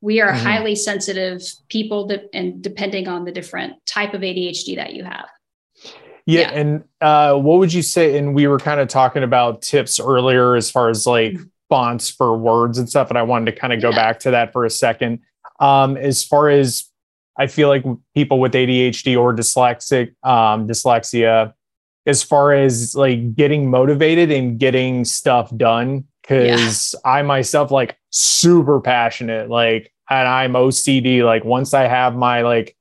we 0.03 0.21
are 0.21 0.33
mm-hmm. 0.33 0.45
highly 0.45 0.75
sensitive 0.75 1.43
people 1.71 2.07
that, 2.09 2.29
and 2.35 2.61
depending 2.61 3.09
on 3.09 3.25
the 3.25 3.33
different 3.33 3.75
type 3.87 4.13
of 4.13 4.21
adhd 4.21 4.77
that 4.77 4.93
you 4.93 5.05
have 5.05 5.27
yeah, 6.27 6.41
yeah. 6.41 6.51
and 6.51 6.85
uh, 7.01 7.35
what 7.35 7.59
would 7.59 7.73
you 7.73 7.83
say 7.83 8.19
and 8.19 8.35
we 8.35 8.47
were 8.47 8.59
kind 8.59 8.81
of 8.81 8.89
talking 8.89 9.23
about 9.23 9.63
tips 9.63 9.99
earlier 9.99 10.55
as 10.55 10.71
far 10.71 10.91
as 10.91 11.07
like 11.07 11.33
mm-hmm. 11.33 11.45
fonts 11.71 12.11
for 12.11 12.37
words 12.37 12.79
and 12.79 12.89
stuff 12.89 13.09
and 13.09 13.19
i 13.19 13.23
wanted 13.23 13.47
to 13.47 13.59
kind 13.59 13.73
of 13.73 13.81
go 13.81 13.91
yeah. 13.91 13.97
back 13.97 14.19
to 14.21 14.31
that 14.33 14.53
for 14.53 14.65
a 14.65 14.71
second 14.71 15.21
um, 15.61 15.97
as 15.97 16.23
far 16.23 16.51
as 16.51 16.91
i 17.39 17.47
feel 17.47 17.69
like 17.69 17.85
people 18.15 18.39
with 18.39 18.53
adhd 18.53 19.19
or 19.19 19.35
dyslexic 19.35 20.15
um, 20.25 20.69
dyslexia 20.69 21.55
as 22.05 22.23
far 22.23 22.53
as 22.53 22.95
like 22.97 23.35
getting 23.35 23.71
motivated 23.71 24.33
and 24.33 24.59
getting 24.59 25.05
stuff 25.05 25.57
done 25.57 26.05
because 26.23 26.95
yeah. 26.95 27.11
I 27.11 27.23
myself 27.23 27.71
like 27.71 27.97
super 28.11 28.81
passionate, 28.81 29.51
like, 29.51 29.92
and 30.09 30.29
I'm 30.29 30.53
OCD. 30.53 31.25
Like 31.25 31.45
once 31.45 31.75
I 31.75 31.83
have 31.83 32.15
my 32.15 32.43
like 32.43 32.77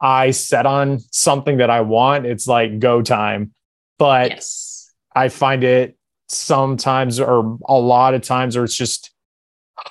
eye 0.00 0.30
set 0.30 0.66
on 0.66 0.98
something 1.10 1.58
that 1.58 1.70
I 1.70 1.80
want, 1.82 2.26
it's 2.26 2.46
like 2.46 2.78
go 2.78 3.02
time. 3.02 3.52
But 3.98 4.30
yes. 4.30 4.92
I 5.14 5.28
find 5.28 5.64
it 5.64 5.96
sometimes 6.28 7.20
or 7.20 7.58
a 7.66 7.78
lot 7.78 8.14
of 8.14 8.22
times 8.22 8.56
or 8.56 8.64
it's 8.64 8.76
just 8.76 9.10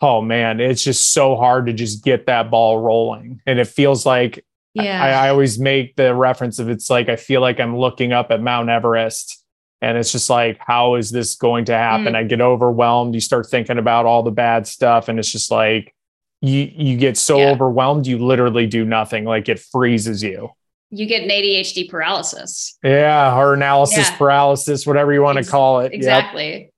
oh 0.02 0.22
man, 0.22 0.60
it's 0.60 0.84
just 0.84 1.14
so 1.14 1.36
hard 1.36 1.66
to 1.66 1.74
just 1.74 2.04
get 2.04 2.28
that 2.28 2.52
ball 2.52 2.80
rolling. 2.80 3.42
And 3.46 3.60
it 3.60 3.68
feels 3.68 4.06
like 4.06 4.46
yeah. 4.74 5.04
I, 5.04 5.28
I 5.28 5.30
always 5.30 5.60
make 5.60 5.96
the 5.96 6.16
reference 6.16 6.60
of 6.60 6.70
it's 6.70 6.90
like 6.90 7.10
I 7.10 7.16
feel 7.16 7.42
like 7.42 7.60
I'm 7.60 7.78
looking 7.78 8.14
up 8.14 8.32
at 8.32 8.42
Mount 8.42 8.70
Everest 8.70 9.42
and 9.82 9.98
it's 9.98 10.12
just 10.12 10.30
like 10.30 10.58
how 10.60 10.96
is 10.96 11.12
this 11.12 11.36
going 11.36 11.66
to 11.66 11.74
happen 11.74 12.14
mm. 12.14 12.16
i 12.16 12.24
get 12.24 12.40
overwhelmed 12.40 13.14
you 13.14 13.20
start 13.20 13.48
thinking 13.48 13.78
about 13.78 14.06
all 14.06 14.24
the 14.24 14.32
bad 14.32 14.68
stuff 14.68 15.10
and 15.10 15.20
it's 15.20 15.32
just 15.32 15.52
like 15.52 15.94
you 16.42 16.72
you 16.74 16.98
get 16.98 17.18
so 17.18 17.38
yeah. 17.38 17.52
overwhelmed 17.52 18.08
you 18.08 18.18
literally 18.18 18.68
do 18.68 18.86
nothing. 18.86 19.26
Like 19.26 19.50
it 19.50 19.60
freezes 19.60 20.24
you. 20.24 20.50
You 20.90 21.06
get 21.06 21.24
an 21.24 21.30
adhd 21.30 21.90
paralysis. 21.90 22.78
Yeah 22.84 23.38
or 23.38 23.54
analysis 23.54 24.10
yeah. 24.10 24.18
paralysis 24.18 24.86
whatever 24.86 25.14
you 25.14 25.22
want 25.22 25.38
Ex- 25.38 25.48
to 25.48 25.52
call 25.52 25.80
it. 25.82 25.94
Exactly. 25.94 26.52
Yep. 26.52 26.70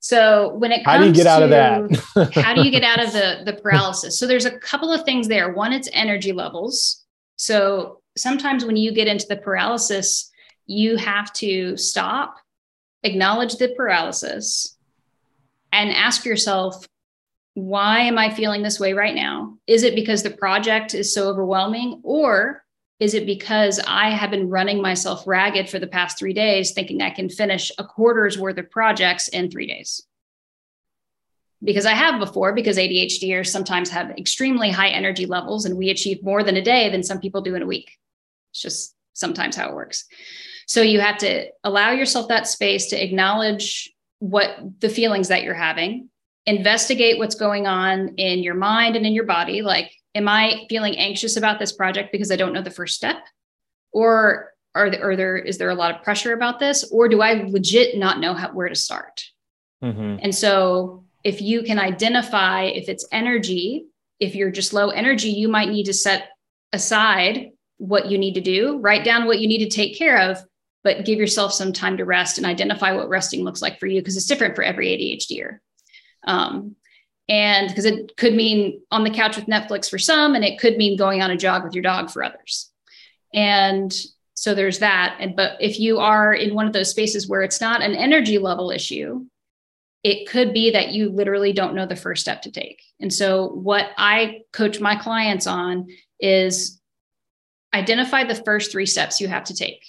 so 0.00 0.54
when 0.54 0.72
it 0.72 0.84
comes 0.84 0.86
how 0.86 0.98
do 0.98 1.06
you 1.06 1.12
get 1.12 1.24
to, 1.24 1.30
out 1.30 1.42
of 1.42 1.50
that? 1.50 2.32
how 2.34 2.54
do 2.54 2.62
you 2.62 2.70
get 2.70 2.84
out 2.84 3.02
of 3.02 3.12
the 3.12 3.42
the 3.46 3.54
paralysis? 3.54 4.18
So 4.18 4.26
there's 4.26 4.46
a 4.46 4.58
couple 4.58 4.92
of 4.92 5.04
things 5.04 5.28
there. 5.28 5.52
One 5.52 5.72
it's 5.72 5.88
energy 5.92 6.32
levels. 6.32 7.04
So 7.36 8.02
sometimes 8.16 8.64
when 8.64 8.76
you 8.76 8.92
get 8.92 9.08
into 9.08 9.26
the 9.26 9.36
paralysis 9.36 10.30
you 10.66 10.96
have 10.96 11.32
to 11.34 11.76
stop 11.76 12.36
acknowledge 13.02 13.56
the 13.56 13.74
paralysis 13.76 14.76
and 15.72 15.90
ask 15.90 16.24
yourself, 16.24 16.86
why 17.54 18.00
am 18.00 18.18
I 18.18 18.30
feeling 18.30 18.62
this 18.62 18.80
way 18.80 18.92
right 18.92 19.14
now? 19.14 19.58
Is 19.66 19.82
it 19.82 19.94
because 19.94 20.22
the 20.22 20.30
project 20.30 20.94
is 20.94 21.14
so 21.14 21.28
overwhelming? 21.28 22.00
Or 22.02 22.64
is 22.98 23.14
it 23.14 23.26
because 23.26 23.80
I 23.86 24.10
have 24.10 24.30
been 24.30 24.48
running 24.48 24.80
myself 24.80 25.26
ragged 25.26 25.68
for 25.68 25.78
the 25.78 25.86
past 25.86 26.18
three 26.18 26.32
days, 26.32 26.72
thinking 26.72 27.02
I 27.02 27.10
can 27.10 27.28
finish 27.28 27.72
a 27.78 27.84
quarter's 27.84 28.38
worth 28.38 28.58
of 28.58 28.70
projects 28.70 29.28
in 29.28 29.50
three 29.50 29.66
days? 29.66 30.02
Because 31.62 31.86
I 31.86 31.92
have 31.92 32.18
before, 32.18 32.52
because 32.54 32.76
ADHDers 32.76 33.48
sometimes 33.48 33.90
have 33.90 34.10
extremely 34.12 34.70
high 34.70 34.88
energy 34.88 35.26
levels, 35.26 35.64
and 35.64 35.76
we 35.76 35.90
achieve 35.90 36.22
more 36.22 36.42
than 36.42 36.56
a 36.56 36.62
day 36.62 36.88
than 36.90 37.02
some 37.02 37.20
people 37.20 37.40
do 37.40 37.54
in 37.54 37.62
a 37.62 37.66
week. 37.66 37.90
It's 38.52 38.62
just 38.62 38.94
sometimes 39.12 39.56
how 39.56 39.68
it 39.68 39.74
works. 39.74 40.06
So 40.66 40.80
you 40.80 41.00
have 41.00 41.18
to 41.18 41.46
allow 41.64 41.90
yourself 41.90 42.28
that 42.28 42.46
space 42.46 42.86
to 42.86 43.02
acknowledge 43.02 43.92
what 44.20 44.56
the 44.80 44.88
feelings 44.88 45.28
that 45.28 45.42
you're 45.42 45.54
having, 45.54 46.08
investigate 46.46 47.18
what's 47.18 47.34
going 47.34 47.66
on 47.66 48.14
in 48.16 48.42
your 48.42 48.54
mind 48.54 48.96
and 48.96 49.06
in 49.06 49.12
your 49.12 49.24
body. 49.24 49.62
Like, 49.62 49.92
am 50.14 50.28
I 50.28 50.66
feeling 50.68 50.96
anxious 50.96 51.36
about 51.36 51.58
this 51.58 51.72
project 51.72 52.12
because 52.12 52.30
I 52.30 52.36
don't 52.36 52.52
know 52.52 52.62
the 52.62 52.70
first 52.70 52.96
step? 52.96 53.16
Or 53.92 54.52
are 54.74 54.90
there, 54.90 55.10
are 55.10 55.16
there 55.16 55.36
is 55.36 55.58
there 55.58 55.70
a 55.70 55.74
lot 55.74 55.94
of 55.94 56.02
pressure 56.02 56.32
about 56.32 56.58
this? 56.58 56.84
Or 56.90 57.08
do 57.08 57.20
I 57.20 57.44
legit 57.48 57.96
not 57.96 58.20
know 58.20 58.34
how, 58.34 58.52
where 58.52 58.68
to 58.68 58.74
start? 58.74 59.22
Mm-hmm. 59.82 60.16
And 60.22 60.34
so 60.34 61.04
if 61.24 61.40
you 61.40 61.62
can 61.62 61.78
identify 61.78 62.64
if 62.64 62.88
it's 62.88 63.06
energy, 63.12 63.86
if 64.18 64.34
you're 64.34 64.50
just 64.50 64.72
low 64.72 64.90
energy, 64.90 65.30
you 65.30 65.48
might 65.48 65.68
need 65.68 65.84
to 65.84 65.94
set 65.94 66.28
aside 66.72 67.50
what 67.78 68.10
you 68.10 68.16
need 68.16 68.34
to 68.34 68.40
do, 68.40 68.78
write 68.78 69.04
down 69.04 69.26
what 69.26 69.40
you 69.40 69.48
need 69.48 69.58
to 69.58 69.68
take 69.68 69.98
care 69.98 70.30
of, 70.30 70.38
but 70.84 71.04
give 71.04 71.18
yourself 71.18 71.52
some 71.52 71.72
time 71.72 71.96
to 71.96 72.04
rest 72.04 72.38
and 72.38 72.46
identify 72.46 72.92
what 72.92 73.08
resting 73.08 73.44
looks 73.44 73.62
like 73.62 73.78
for 73.78 73.86
you 73.86 74.00
because 74.00 74.16
it's 74.16 74.26
different 74.26 74.54
for 74.54 74.62
every 74.62 74.88
ADHDer. 74.88 75.58
Um, 76.24 76.76
and 77.28 77.68
because 77.68 77.84
it 77.84 78.16
could 78.16 78.34
mean 78.34 78.82
on 78.90 79.04
the 79.04 79.10
couch 79.10 79.36
with 79.36 79.46
Netflix 79.46 79.88
for 79.88 79.98
some, 79.98 80.34
and 80.34 80.44
it 80.44 80.58
could 80.58 80.76
mean 80.76 80.96
going 80.96 81.22
on 81.22 81.30
a 81.30 81.36
jog 81.36 81.64
with 81.64 81.74
your 81.74 81.82
dog 81.82 82.10
for 82.10 82.22
others. 82.22 82.70
And 83.32 83.94
so 84.34 84.54
there's 84.54 84.80
that. 84.80 85.16
And 85.20 85.36
but 85.36 85.52
if 85.60 85.78
you 85.78 85.98
are 85.98 86.32
in 86.34 86.54
one 86.54 86.66
of 86.66 86.72
those 86.72 86.90
spaces 86.90 87.28
where 87.28 87.42
it's 87.42 87.60
not 87.60 87.80
an 87.80 87.94
energy 87.94 88.38
level 88.38 88.70
issue, 88.70 89.24
it 90.02 90.28
could 90.28 90.52
be 90.52 90.72
that 90.72 90.90
you 90.90 91.10
literally 91.10 91.52
don't 91.52 91.74
know 91.74 91.86
the 91.86 91.96
first 91.96 92.22
step 92.22 92.42
to 92.42 92.50
take. 92.50 92.82
And 93.00 93.12
so 93.12 93.48
what 93.48 93.90
I 93.96 94.42
coach 94.52 94.80
my 94.80 94.96
clients 94.96 95.46
on 95.46 95.88
is 96.18 96.80
identify 97.72 98.24
the 98.24 98.34
first 98.34 98.72
three 98.72 98.86
steps 98.86 99.20
you 99.20 99.28
have 99.28 99.44
to 99.44 99.54
take 99.54 99.86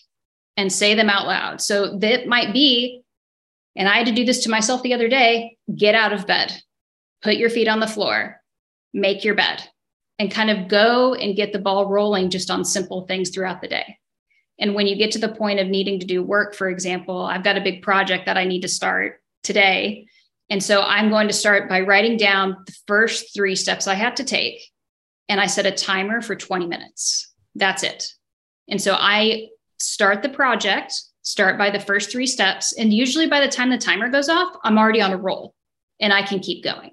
and 0.55 0.71
say 0.71 0.93
them 0.93 1.09
out 1.09 1.25
loud. 1.25 1.61
So 1.61 1.97
that 1.97 2.27
might 2.27 2.53
be, 2.53 3.02
and 3.75 3.89
I 3.89 3.97
had 3.97 4.07
to 4.07 4.13
do 4.13 4.25
this 4.25 4.43
to 4.43 4.49
myself 4.49 4.83
the 4.83 4.93
other 4.93 5.07
day 5.07 5.57
get 5.75 5.95
out 5.95 6.13
of 6.13 6.27
bed, 6.27 6.53
put 7.21 7.35
your 7.35 7.49
feet 7.49 7.67
on 7.67 7.79
the 7.79 7.87
floor, 7.87 8.41
make 8.93 9.23
your 9.23 9.35
bed, 9.35 9.63
and 10.19 10.31
kind 10.31 10.49
of 10.49 10.67
go 10.67 11.13
and 11.13 11.35
get 11.35 11.53
the 11.53 11.59
ball 11.59 11.87
rolling 11.87 12.29
just 12.29 12.51
on 12.51 12.63
simple 12.63 13.05
things 13.07 13.29
throughout 13.29 13.61
the 13.61 13.67
day. 13.67 13.97
And 14.59 14.75
when 14.75 14.87
you 14.87 14.95
get 14.95 15.11
to 15.11 15.19
the 15.19 15.29
point 15.29 15.59
of 15.59 15.67
needing 15.67 15.99
to 15.99 16.05
do 16.05 16.21
work, 16.21 16.53
for 16.53 16.69
example, 16.69 17.23
I've 17.23 17.43
got 17.43 17.57
a 17.57 17.61
big 17.61 17.81
project 17.81 18.27
that 18.27 18.37
I 18.37 18.45
need 18.45 18.61
to 18.61 18.67
start 18.67 19.21
today. 19.43 20.07
And 20.49 20.61
so 20.61 20.81
I'm 20.81 21.09
going 21.09 21.27
to 21.27 21.33
start 21.33 21.67
by 21.67 21.81
writing 21.81 22.17
down 22.17 22.57
the 22.65 22.75
first 22.87 23.33
three 23.33 23.55
steps 23.55 23.87
I 23.87 23.95
have 23.95 24.15
to 24.15 24.23
take. 24.23 24.61
And 25.27 25.41
I 25.41 25.47
set 25.47 25.65
a 25.65 25.71
timer 25.71 26.21
for 26.21 26.35
20 26.35 26.67
minutes. 26.67 27.33
That's 27.55 27.83
it. 27.83 28.05
And 28.69 28.81
so 28.81 28.93
I 28.93 29.47
start 29.79 30.21
the 30.21 30.29
project, 30.29 30.93
start 31.23 31.57
by 31.57 31.69
the 31.69 31.79
first 31.79 32.11
three 32.11 32.27
steps. 32.27 32.73
And 32.73 32.93
usually 32.93 33.27
by 33.27 33.39
the 33.39 33.51
time 33.51 33.69
the 33.69 33.77
timer 33.77 34.09
goes 34.09 34.29
off, 34.29 34.55
I'm 34.63 34.77
already 34.77 35.01
on 35.01 35.11
a 35.11 35.17
roll 35.17 35.55
and 35.99 36.13
I 36.13 36.21
can 36.21 36.39
keep 36.39 36.63
going. 36.63 36.91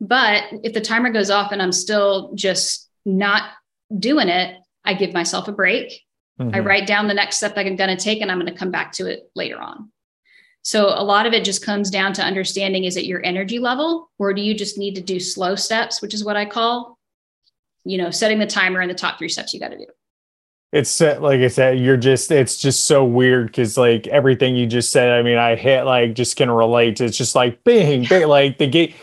But 0.00 0.44
if 0.62 0.74
the 0.74 0.80
timer 0.80 1.10
goes 1.10 1.30
off 1.30 1.50
and 1.50 1.60
I'm 1.60 1.72
still 1.72 2.32
just 2.34 2.88
not 3.04 3.50
doing 3.98 4.28
it, 4.28 4.56
I 4.84 4.94
give 4.94 5.12
myself 5.12 5.48
a 5.48 5.52
break. 5.52 6.02
Mm-hmm. 6.38 6.54
I 6.54 6.58
write 6.60 6.86
down 6.86 7.08
the 7.08 7.14
next 7.14 7.38
step 7.38 7.54
that 7.54 7.66
I'm 7.66 7.76
going 7.76 7.96
to 7.96 8.02
take 8.02 8.20
and 8.20 8.30
I'm 8.30 8.38
going 8.38 8.52
to 8.52 8.58
come 8.58 8.70
back 8.70 8.92
to 8.92 9.06
it 9.06 9.30
later 9.34 9.60
on. 9.60 9.90
So 10.62 10.86
a 10.86 11.04
lot 11.04 11.26
of 11.26 11.32
it 11.32 11.44
just 11.44 11.64
comes 11.64 11.90
down 11.90 12.14
to 12.14 12.22
understanding 12.22 12.84
is 12.84 12.96
it 12.96 13.04
your 13.04 13.24
energy 13.24 13.58
level 13.58 14.10
or 14.18 14.32
do 14.32 14.40
you 14.40 14.54
just 14.54 14.78
need 14.78 14.94
to 14.94 15.02
do 15.02 15.20
slow 15.20 15.54
steps, 15.54 16.00
which 16.00 16.14
is 16.14 16.24
what 16.24 16.36
I 16.36 16.46
call, 16.46 16.98
you 17.84 17.98
know, 17.98 18.10
setting 18.10 18.38
the 18.38 18.46
timer 18.46 18.80
and 18.80 18.90
the 18.90 18.94
top 18.94 19.18
three 19.18 19.28
steps 19.28 19.52
you 19.52 19.60
got 19.60 19.68
to 19.68 19.78
do. 19.78 19.86
It's 20.74 21.00
like 21.00 21.38
I 21.38 21.46
said, 21.46 21.78
you're 21.78 21.96
just, 21.96 22.32
it's 22.32 22.56
just 22.56 22.86
so 22.86 23.04
weird 23.04 23.46
because 23.46 23.78
like 23.78 24.08
everything 24.08 24.56
you 24.56 24.66
just 24.66 24.90
said, 24.90 25.12
I 25.12 25.22
mean, 25.22 25.38
I 25.38 25.54
hit 25.54 25.84
like 25.84 26.14
just 26.14 26.34
can 26.36 26.50
relate. 26.50 27.00
It's 27.00 27.16
just 27.16 27.36
like 27.36 27.62
bing, 27.62 28.06
bing, 28.08 28.26
like 28.26 28.58
the 28.58 28.66
gate. 28.66 28.96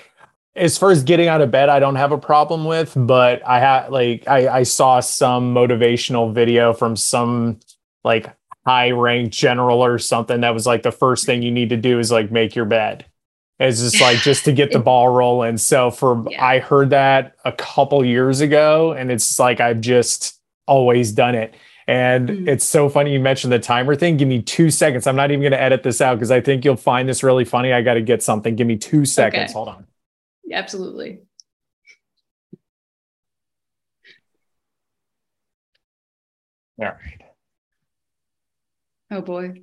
As 0.54 0.78
far 0.78 0.92
as 0.92 1.02
getting 1.02 1.30
out 1.30 1.40
of 1.40 1.50
bed, 1.50 1.70
I 1.70 1.80
don't 1.80 1.96
have 1.96 2.12
a 2.12 2.18
problem 2.18 2.66
with, 2.66 2.92
but 2.98 3.42
I 3.48 3.62
had 3.62 3.88
like, 3.88 4.28
I, 4.28 4.50
I 4.50 4.64
saw 4.64 5.00
some 5.00 5.56
motivational 5.56 6.34
video 6.34 6.74
from 6.74 6.98
some 6.98 7.62
like 8.04 8.30
high 8.68 8.92
ranked 8.92 9.34
general 9.34 9.82
or 9.82 9.98
something 9.98 10.42
that 10.42 10.54
was 10.54 10.68
like 10.68 10.84
the 10.84 10.92
first 10.92 11.26
thing 11.26 11.42
you 11.42 11.52
need 11.52 11.70
to 11.70 11.78
do 11.78 12.00
is 12.00 12.12
like 12.12 12.34
make 12.34 12.54
your 12.54 12.66
bed. 12.66 13.06
It's 13.62 13.80
just 13.80 14.02
like 14.02 14.18
just 14.18 14.44
to 14.44 14.52
get 14.52 14.74
the 14.74 14.80
ball 14.90 15.08
rolling. 15.08 15.58
So 15.58 15.90
for 15.90 16.26
yeah. 16.30 16.46
I 16.46 16.60
heard 16.60 16.90
that 16.90 17.38
a 17.46 17.54
couple 17.54 18.04
years 18.04 18.42
ago 18.42 18.92
and 18.92 19.10
it's 19.10 19.40
like 19.40 19.62
I've 19.62 19.80
just 19.80 20.41
always 20.72 21.12
done 21.12 21.36
it. 21.36 21.54
And 21.88 22.30
mm-hmm. 22.30 22.48
it's 22.48 22.64
so 22.64 22.88
funny 22.88 23.12
you 23.12 23.20
mentioned 23.20 23.52
the 23.52 23.60
timer 23.60 23.96
thing. 23.96 24.16
Give 24.16 24.28
me 24.28 24.42
two 24.42 24.72
seconds. 24.72 25.06
I'm 25.06 25.18
not 25.18 25.32
even 25.32 25.42
going 25.42 25.52
to 25.52 25.62
edit 25.62 25.84
this 25.84 26.00
out 26.00 26.16
because 26.16 26.32
I 26.32 26.40
think 26.40 26.64
you'll 26.64 26.78
find 26.78 27.10
this 27.10 27.24
really 27.24 27.44
funny. 27.44 27.74
I 27.74 27.82
got 27.82 27.96
to 27.96 28.02
get 28.02 28.24
something. 28.24 28.56
Give 28.56 28.66
me 28.66 28.78
two 28.78 29.04
seconds. 29.04 29.52
Okay. 29.52 29.54
Hold 29.54 29.68
on. 29.68 29.86
Absolutely. 30.52 31.20
All 36.80 36.86
right. 36.86 37.22
Oh 39.12 39.22
boy. 39.22 39.62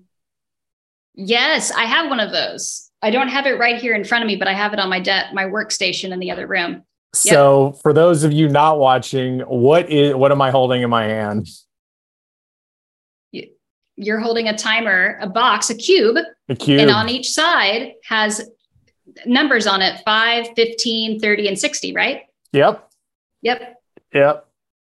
Yes, 1.14 1.72
I 1.72 1.84
have 1.84 2.10
one 2.10 2.20
of 2.20 2.30
those. 2.30 2.90
I 3.02 3.10
don't 3.10 3.28
have 3.28 3.46
it 3.46 3.58
right 3.58 3.80
here 3.80 3.94
in 3.94 4.04
front 4.04 4.22
of 4.22 4.26
me, 4.28 4.36
but 4.36 4.46
I 4.46 4.52
have 4.52 4.72
it 4.72 4.78
on 4.78 4.88
my 4.90 5.00
de- 5.00 5.30
my 5.32 5.44
workstation 5.44 6.12
in 6.12 6.18
the 6.18 6.30
other 6.30 6.46
room. 6.46 6.84
So, 7.14 7.72
yep. 7.72 7.82
for 7.82 7.92
those 7.92 8.24
of 8.24 8.32
you 8.32 8.48
not 8.48 8.78
watching, 8.78 9.40
what 9.40 9.90
is 9.90 10.14
what 10.14 10.30
am 10.30 10.42
I 10.42 10.50
holding 10.50 10.82
in 10.82 10.90
my 10.90 11.04
hand? 11.04 11.48
You're 14.00 14.20
holding 14.20 14.46
a 14.46 14.56
timer, 14.56 15.18
a 15.20 15.28
box, 15.28 15.70
a 15.70 15.74
cube. 15.74 16.18
A 16.48 16.54
cube. 16.54 16.80
And 16.80 16.90
on 16.90 17.08
each 17.08 17.32
side 17.32 17.94
has 18.04 18.48
numbers 19.26 19.66
on 19.66 19.82
it 19.82 20.00
5, 20.04 20.50
15, 20.54 21.18
30, 21.18 21.48
and 21.48 21.58
60, 21.58 21.92
right? 21.94 22.22
Yep. 22.52 22.88
Yep. 23.42 23.82
Yep. 24.12 24.48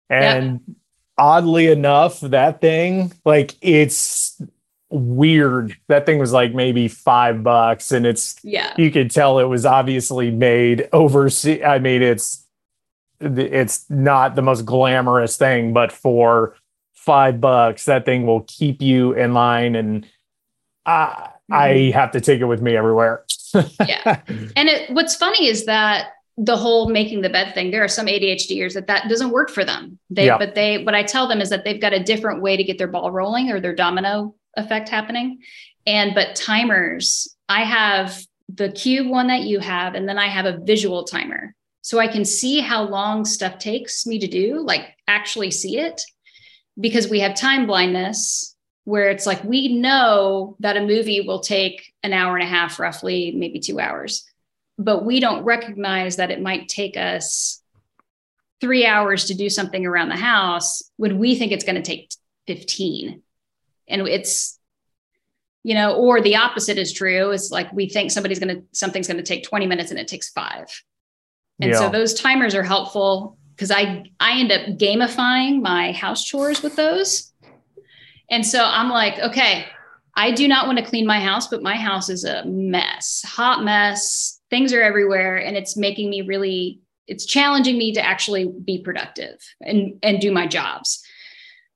And 0.09 0.59
yep 0.67 0.77
oddly 1.17 1.67
enough, 1.67 2.19
that 2.21 2.61
thing, 2.61 3.11
like 3.25 3.55
it's 3.61 4.41
weird. 4.89 5.75
That 5.87 6.05
thing 6.05 6.19
was 6.19 6.31
like 6.31 6.53
maybe 6.53 6.87
five 6.87 7.43
bucks, 7.43 7.91
and 7.91 8.05
it's 8.05 8.35
yeah. 8.43 8.73
You 8.77 8.91
could 8.91 9.11
tell 9.11 9.39
it 9.39 9.45
was 9.45 9.65
obviously 9.65 10.31
made 10.31 10.89
overseas. 10.93 11.61
I 11.63 11.79
mean, 11.79 12.01
it's 12.01 12.45
it's 13.19 13.89
not 13.89 14.35
the 14.35 14.41
most 14.41 14.65
glamorous 14.65 15.37
thing, 15.37 15.73
but 15.73 15.91
for 15.91 16.55
five 16.93 17.41
bucks, 17.41 17.85
that 17.85 18.05
thing 18.05 18.25
will 18.25 18.41
keep 18.41 18.81
you 18.81 19.13
in 19.13 19.33
line. 19.33 19.75
And 19.75 20.05
I 20.85 21.31
mm-hmm. 21.51 21.53
I 21.53 21.91
have 21.93 22.11
to 22.11 22.21
take 22.21 22.41
it 22.41 22.45
with 22.45 22.61
me 22.61 22.75
everywhere. 22.75 23.23
yeah, 23.87 24.21
and 24.27 24.69
it, 24.69 24.89
what's 24.91 25.15
funny 25.15 25.47
is 25.47 25.65
that 25.65 26.09
the 26.37 26.55
whole 26.55 26.89
making 26.89 27.21
the 27.21 27.29
bed 27.29 27.53
thing 27.55 27.71
there 27.71 27.83
are 27.83 27.87
some 27.87 28.05
adhders 28.05 28.73
that 28.73 28.85
that 28.85 29.09
doesn't 29.09 29.31
work 29.31 29.49
for 29.49 29.65
them 29.65 29.97
they 30.11 30.27
yeah. 30.27 30.37
but 30.37 30.53
they 30.53 30.83
what 30.83 30.93
i 30.93 31.01
tell 31.01 31.27
them 31.27 31.41
is 31.41 31.49
that 31.49 31.65
they've 31.65 31.81
got 31.81 31.93
a 31.93 32.03
different 32.03 32.43
way 32.43 32.55
to 32.55 32.63
get 32.63 32.77
their 32.77 32.87
ball 32.87 33.09
rolling 33.09 33.49
or 33.51 33.59
their 33.59 33.73
domino 33.73 34.35
effect 34.57 34.89
happening. 34.89 35.39
And 35.85 36.13
but 36.13 36.35
timers 36.35 37.35
i 37.49 37.63
have 37.63 38.21
the 38.49 38.71
cube 38.71 39.07
one 39.07 39.27
that 39.27 39.43
you 39.43 39.59
have 39.59 39.95
and 39.95 40.07
then 40.07 40.17
i 40.17 40.27
have 40.27 40.45
a 40.45 40.57
visual 40.57 41.03
timer. 41.05 41.55
So 41.81 41.99
i 41.99 42.07
can 42.07 42.25
see 42.25 42.59
how 42.59 42.83
long 42.83 43.23
stuff 43.23 43.59
takes 43.59 44.05
me 44.05 44.19
to 44.19 44.27
do 44.27 44.61
like 44.61 44.95
actually 45.07 45.51
see 45.51 45.79
it 45.79 46.01
because 46.79 47.09
we 47.09 47.21
have 47.21 47.35
time 47.35 47.65
blindness 47.65 48.55
where 48.87 49.09
it's 49.09 49.25
like 49.25 49.43
we 49.43 49.79
know 49.79 50.55
that 50.59 50.77
a 50.77 50.85
movie 50.85 51.19
will 51.19 51.41
take 51.41 51.91
an 52.03 52.13
hour 52.13 52.37
and 52.37 52.43
a 52.43 52.49
half 52.49 52.79
roughly 52.79 53.33
maybe 53.35 53.59
two 53.59 53.81
hours. 53.81 54.25
But 54.77 55.03
we 55.03 55.19
don't 55.19 55.43
recognize 55.43 56.15
that 56.15 56.31
it 56.31 56.41
might 56.41 56.69
take 56.69 56.95
us 56.95 57.61
three 58.61 58.85
hours 58.85 59.25
to 59.25 59.33
do 59.33 59.49
something 59.49 59.85
around 59.85 60.07
the 60.07 60.15
house 60.15 60.83
when 60.95 61.19
we 61.19 61.35
think 61.35 61.51
it's 61.51 61.65
going 61.65 61.75
to 61.75 61.81
take 61.81 62.13
15 62.47 63.21
and 63.87 64.07
it's 64.07 64.59
you 65.63 65.73
know 65.73 65.95
or 65.95 66.21
the 66.21 66.35
opposite 66.35 66.77
is 66.77 66.93
true. 66.93 67.31
It's 67.31 67.51
like 67.51 67.71
we 67.73 67.89
think 67.89 68.11
somebody's 68.11 68.39
going 68.39 68.55
to 68.55 68.63
something's 68.71 69.07
going 69.07 69.17
to 69.17 69.23
take 69.23 69.43
20 69.43 69.67
minutes 69.67 69.91
and 69.91 69.99
it 69.99 70.07
takes 70.07 70.29
five. 70.29 70.67
And 71.59 71.71
yeah. 71.71 71.79
so 71.79 71.89
those 71.89 72.13
timers 72.13 72.55
are 72.55 72.63
helpful 72.63 73.37
because 73.55 73.71
i 73.71 74.03
i 74.19 74.39
end 74.39 74.51
up 74.51 74.61
gamifying 74.77 75.61
my 75.61 75.91
house 75.91 76.23
chores 76.23 76.61
with 76.61 76.75
those. 76.75 77.33
And 78.29 78.45
so 78.45 78.63
i'm 78.63 78.89
like 78.89 79.19
okay 79.19 79.65
i 80.15 80.31
do 80.31 80.47
not 80.47 80.67
want 80.67 80.77
to 80.77 80.85
clean 80.85 81.05
my 81.05 81.19
house 81.19 81.47
but 81.47 81.63
my 81.63 81.75
house 81.75 82.09
is 82.09 82.23
a 82.23 82.45
mess 82.45 83.23
hot 83.25 83.63
mess. 83.63 84.39
Things 84.49 84.71
are 84.71 84.81
everywhere 84.81 85.37
and 85.37 85.57
it's 85.57 85.75
making 85.75 86.09
me 86.09 86.21
really 86.21 86.79
it's 87.07 87.25
challenging 87.25 87.77
me 87.77 87.93
to 87.93 88.01
actually 88.01 88.45
be 88.45 88.81
productive 88.81 89.39
and 89.61 89.99
and 90.03 90.21
do 90.21 90.31
my 90.31 90.47
jobs 90.47 91.03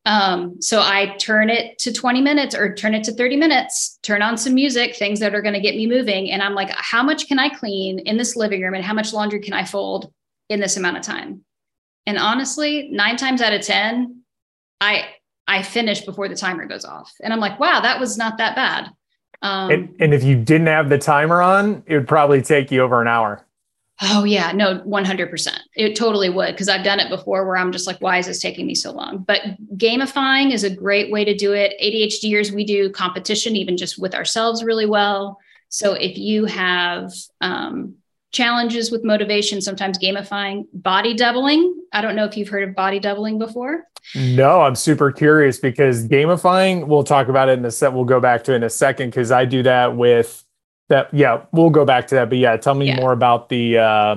um, 0.05 0.59
so 0.61 0.81
i 0.81 1.15
turn 1.17 1.49
it 1.49 1.77
to 1.77 1.93
20 1.93 2.21
minutes 2.21 2.55
or 2.55 2.73
turn 2.73 2.93
it 2.93 3.03
to 3.03 3.13
30 3.13 3.37
minutes 3.37 3.99
turn 4.01 4.21
on 4.21 4.37
some 4.37 4.55
music 4.55 4.95
things 4.95 5.19
that 5.19 5.35
are 5.35 5.41
going 5.41 5.53
to 5.53 5.59
get 5.59 5.75
me 5.75 5.85
moving 5.85 6.31
and 6.31 6.41
i'm 6.41 6.55
like 6.55 6.69
how 6.71 7.03
much 7.03 7.27
can 7.27 7.39
i 7.39 7.49
clean 7.49 7.99
in 7.99 8.17
this 8.17 8.35
living 8.35 8.61
room 8.61 8.73
and 8.73 8.83
how 8.83 8.93
much 8.93 9.13
laundry 9.13 9.39
can 9.39 9.53
i 9.53 9.63
fold 9.63 10.11
in 10.51 10.59
this 10.59 10.77
amount 10.77 10.97
of 10.97 11.03
time? 11.03 11.43
And 12.05 12.17
honestly 12.17 12.89
nine 12.91 13.15
times 13.15 13.41
out 13.41 13.53
of 13.53 13.61
ten 13.61 14.23
i 14.81 15.05
i 15.47 15.61
finish 15.61 16.01
before 16.01 16.27
the 16.27 16.35
timer 16.35 16.65
goes 16.65 16.83
off. 16.83 17.11
And 17.21 17.31
i'm 17.31 17.39
like 17.39 17.59
wow 17.59 17.79
that 17.81 17.99
was 17.99 18.17
not 18.17 18.37
that 18.37 18.55
bad. 18.55 18.91
Um, 19.43 19.71
and, 19.71 19.95
and 19.99 20.13
if 20.13 20.23
you 20.23 20.35
didn't 20.35 20.67
have 20.67 20.89
the 20.89 20.99
timer 20.99 21.41
on, 21.41 21.83
it 21.87 21.95
would 21.95 22.07
probably 22.07 22.43
take 22.43 22.69
you 22.69 22.81
over 22.81 23.01
an 23.01 23.07
hour. 23.07 23.43
Oh 24.03 24.23
yeah, 24.23 24.51
no, 24.51 24.79
100%. 24.79 25.59
It 25.75 25.95
totally 25.95 26.29
would 26.29 26.53
because 26.53 26.69
I've 26.69 26.83
done 26.83 26.99
it 26.99 27.09
before 27.09 27.45
where 27.45 27.57
I'm 27.57 27.71
just 27.71 27.85
like 27.85 27.99
why 27.99 28.17
is 28.17 28.25
this 28.25 28.39
taking 28.39 28.65
me 28.65 28.73
so 28.73 28.91
long? 28.91 29.19
But 29.19 29.41
gamifying 29.77 30.51
is 30.51 30.63
a 30.63 30.69
great 30.69 31.11
way 31.11 31.23
to 31.23 31.35
do 31.35 31.53
it. 31.53 31.73
ADHDers 31.81 32.51
we 32.51 32.65
do 32.65 32.89
competition 32.89 33.55
even 33.55 33.77
just 33.77 33.99
with 33.99 34.15
ourselves 34.15 34.63
really 34.63 34.87
well. 34.87 35.37
So 35.69 35.93
if 35.93 36.17
you 36.17 36.45
have 36.45 37.13
um, 37.41 37.95
challenges 38.31 38.91
with 38.91 39.03
motivation, 39.03 39.61
sometimes 39.61 39.97
gamifying, 39.97 40.65
body 40.73 41.13
doubling. 41.13 41.75
I 41.93 42.01
don't 42.01 42.15
know 42.15 42.25
if 42.25 42.35
you've 42.35 42.49
heard 42.49 42.67
of 42.67 42.75
body 42.75 42.99
doubling 42.99 43.37
before. 43.37 43.85
No, 44.15 44.61
I'm 44.61 44.75
super 44.75 45.11
curious 45.11 45.59
because 45.59 46.07
gamifying, 46.07 46.87
we'll 46.87 47.03
talk 47.03 47.27
about 47.27 47.49
it 47.49 47.59
in 47.59 47.65
a 47.65 47.71
set. 47.71 47.93
We'll 47.93 48.05
go 48.05 48.19
back 48.19 48.43
to 48.45 48.53
in 48.53 48.63
a 48.63 48.69
second 48.69 49.11
because 49.11 49.31
I 49.31 49.45
do 49.45 49.63
that 49.63 49.95
with 49.95 50.43
that. 50.91 51.13
Yeah, 51.13 51.43
we'll 51.51 51.71
go 51.71 51.83
back 51.83 52.07
to 52.07 52.15
that. 52.15 52.29
But 52.29 52.37
yeah, 52.37 52.55
tell 52.57 52.75
me 52.75 52.87
yeah. 52.87 52.97
more 52.97 53.11
about 53.11 53.49
the 53.49 53.79
uh, 53.79 54.15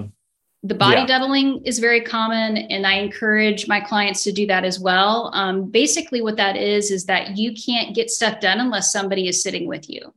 The 0.63 0.75
body 0.75 1.01
yeah. 1.01 1.07
doubling 1.07 1.63
is 1.65 1.79
very 1.79 2.03
common, 2.03 2.59
and 2.59 2.87
I 2.87 2.95
encourage 2.95 3.67
my 3.67 3.81
clients 3.81 4.23
to 4.25 4.33
do 4.33 4.47
that 4.47 4.65
as 4.65 4.79
well. 4.79 5.31
Um, 5.35 5.71
basically, 5.71 6.21
what 6.21 6.37
that 6.37 6.57
is 6.57 6.91
is 6.91 7.07
that 7.07 7.39
you 7.39 7.55
can't 7.55 7.95
get 7.95 8.11
stuff 8.11 8.41
done 8.41 8.61
unless 8.61 8.93
somebody 8.93 9.27
is 9.29 9.43
sitting 9.43 9.67
with 9.67 9.89
you. 9.89 10.13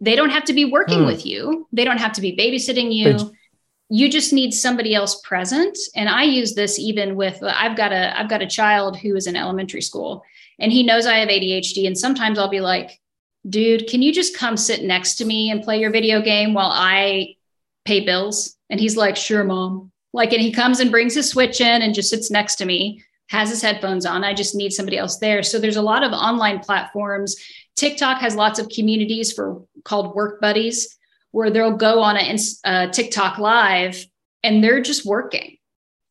They 0.00 0.14
don't 0.14 0.30
have 0.30 0.44
to 0.44 0.52
be 0.52 0.64
working 0.64 1.00
hmm. 1.00 1.06
with 1.06 1.24
you. 1.26 1.66
They 1.72 1.84
don't 1.84 1.98
have 1.98 2.12
to 2.12 2.20
be 2.20 2.36
babysitting 2.36 2.92
you. 2.92 3.32
you 3.88 4.10
just 4.10 4.32
need 4.32 4.52
somebody 4.52 4.94
else 4.94 5.20
present. 5.22 5.78
And 5.94 6.08
I 6.08 6.24
use 6.24 6.54
this 6.54 6.78
even 6.78 7.16
with 7.16 7.42
I've 7.42 7.76
got 7.76 7.92
a 7.92 8.18
I've 8.18 8.28
got 8.28 8.42
a 8.42 8.46
child 8.46 8.98
who 8.98 9.16
is 9.16 9.26
in 9.26 9.36
elementary 9.36 9.82
school, 9.82 10.22
and 10.58 10.72
he 10.72 10.82
knows 10.82 11.06
I 11.06 11.18
have 11.18 11.28
ADHD. 11.28 11.86
And 11.86 11.96
sometimes 11.96 12.38
I'll 12.38 12.48
be 12.48 12.60
like, 12.60 13.00
"Dude, 13.48 13.88
can 13.88 14.02
you 14.02 14.12
just 14.12 14.36
come 14.36 14.56
sit 14.56 14.82
next 14.82 15.16
to 15.16 15.24
me 15.24 15.50
and 15.50 15.62
play 15.62 15.80
your 15.80 15.90
video 15.90 16.20
game 16.20 16.54
while 16.54 16.70
I 16.70 17.36
pay 17.84 18.00
bills?" 18.00 18.56
And 18.70 18.80
he's 18.80 18.96
like, 18.96 19.16
sure, 19.16 19.44
mom. 19.44 19.92
Like, 20.12 20.32
and 20.32 20.40
he 20.40 20.52
comes 20.52 20.80
and 20.80 20.90
brings 20.90 21.14
his 21.14 21.28
switch 21.28 21.60
in 21.60 21.82
and 21.82 21.94
just 21.94 22.10
sits 22.10 22.30
next 22.30 22.56
to 22.56 22.64
me, 22.64 23.02
has 23.28 23.50
his 23.50 23.62
headphones 23.62 24.06
on. 24.06 24.24
I 24.24 24.34
just 24.34 24.54
need 24.54 24.72
somebody 24.72 24.98
else 24.98 25.18
there. 25.18 25.42
So 25.42 25.58
there's 25.58 25.76
a 25.76 25.82
lot 25.82 26.02
of 26.02 26.12
online 26.12 26.60
platforms. 26.60 27.36
TikTok 27.76 28.18
has 28.20 28.34
lots 28.34 28.58
of 28.58 28.68
communities 28.68 29.32
for 29.32 29.62
called 29.84 30.14
work 30.14 30.40
buddies 30.40 30.96
where 31.32 31.50
they'll 31.50 31.76
go 31.76 32.00
on 32.00 32.16
a 32.16 32.38
uh, 32.64 32.90
TikTok 32.90 33.38
live 33.38 34.04
and 34.42 34.64
they're 34.64 34.80
just 34.80 35.04
working. 35.04 35.58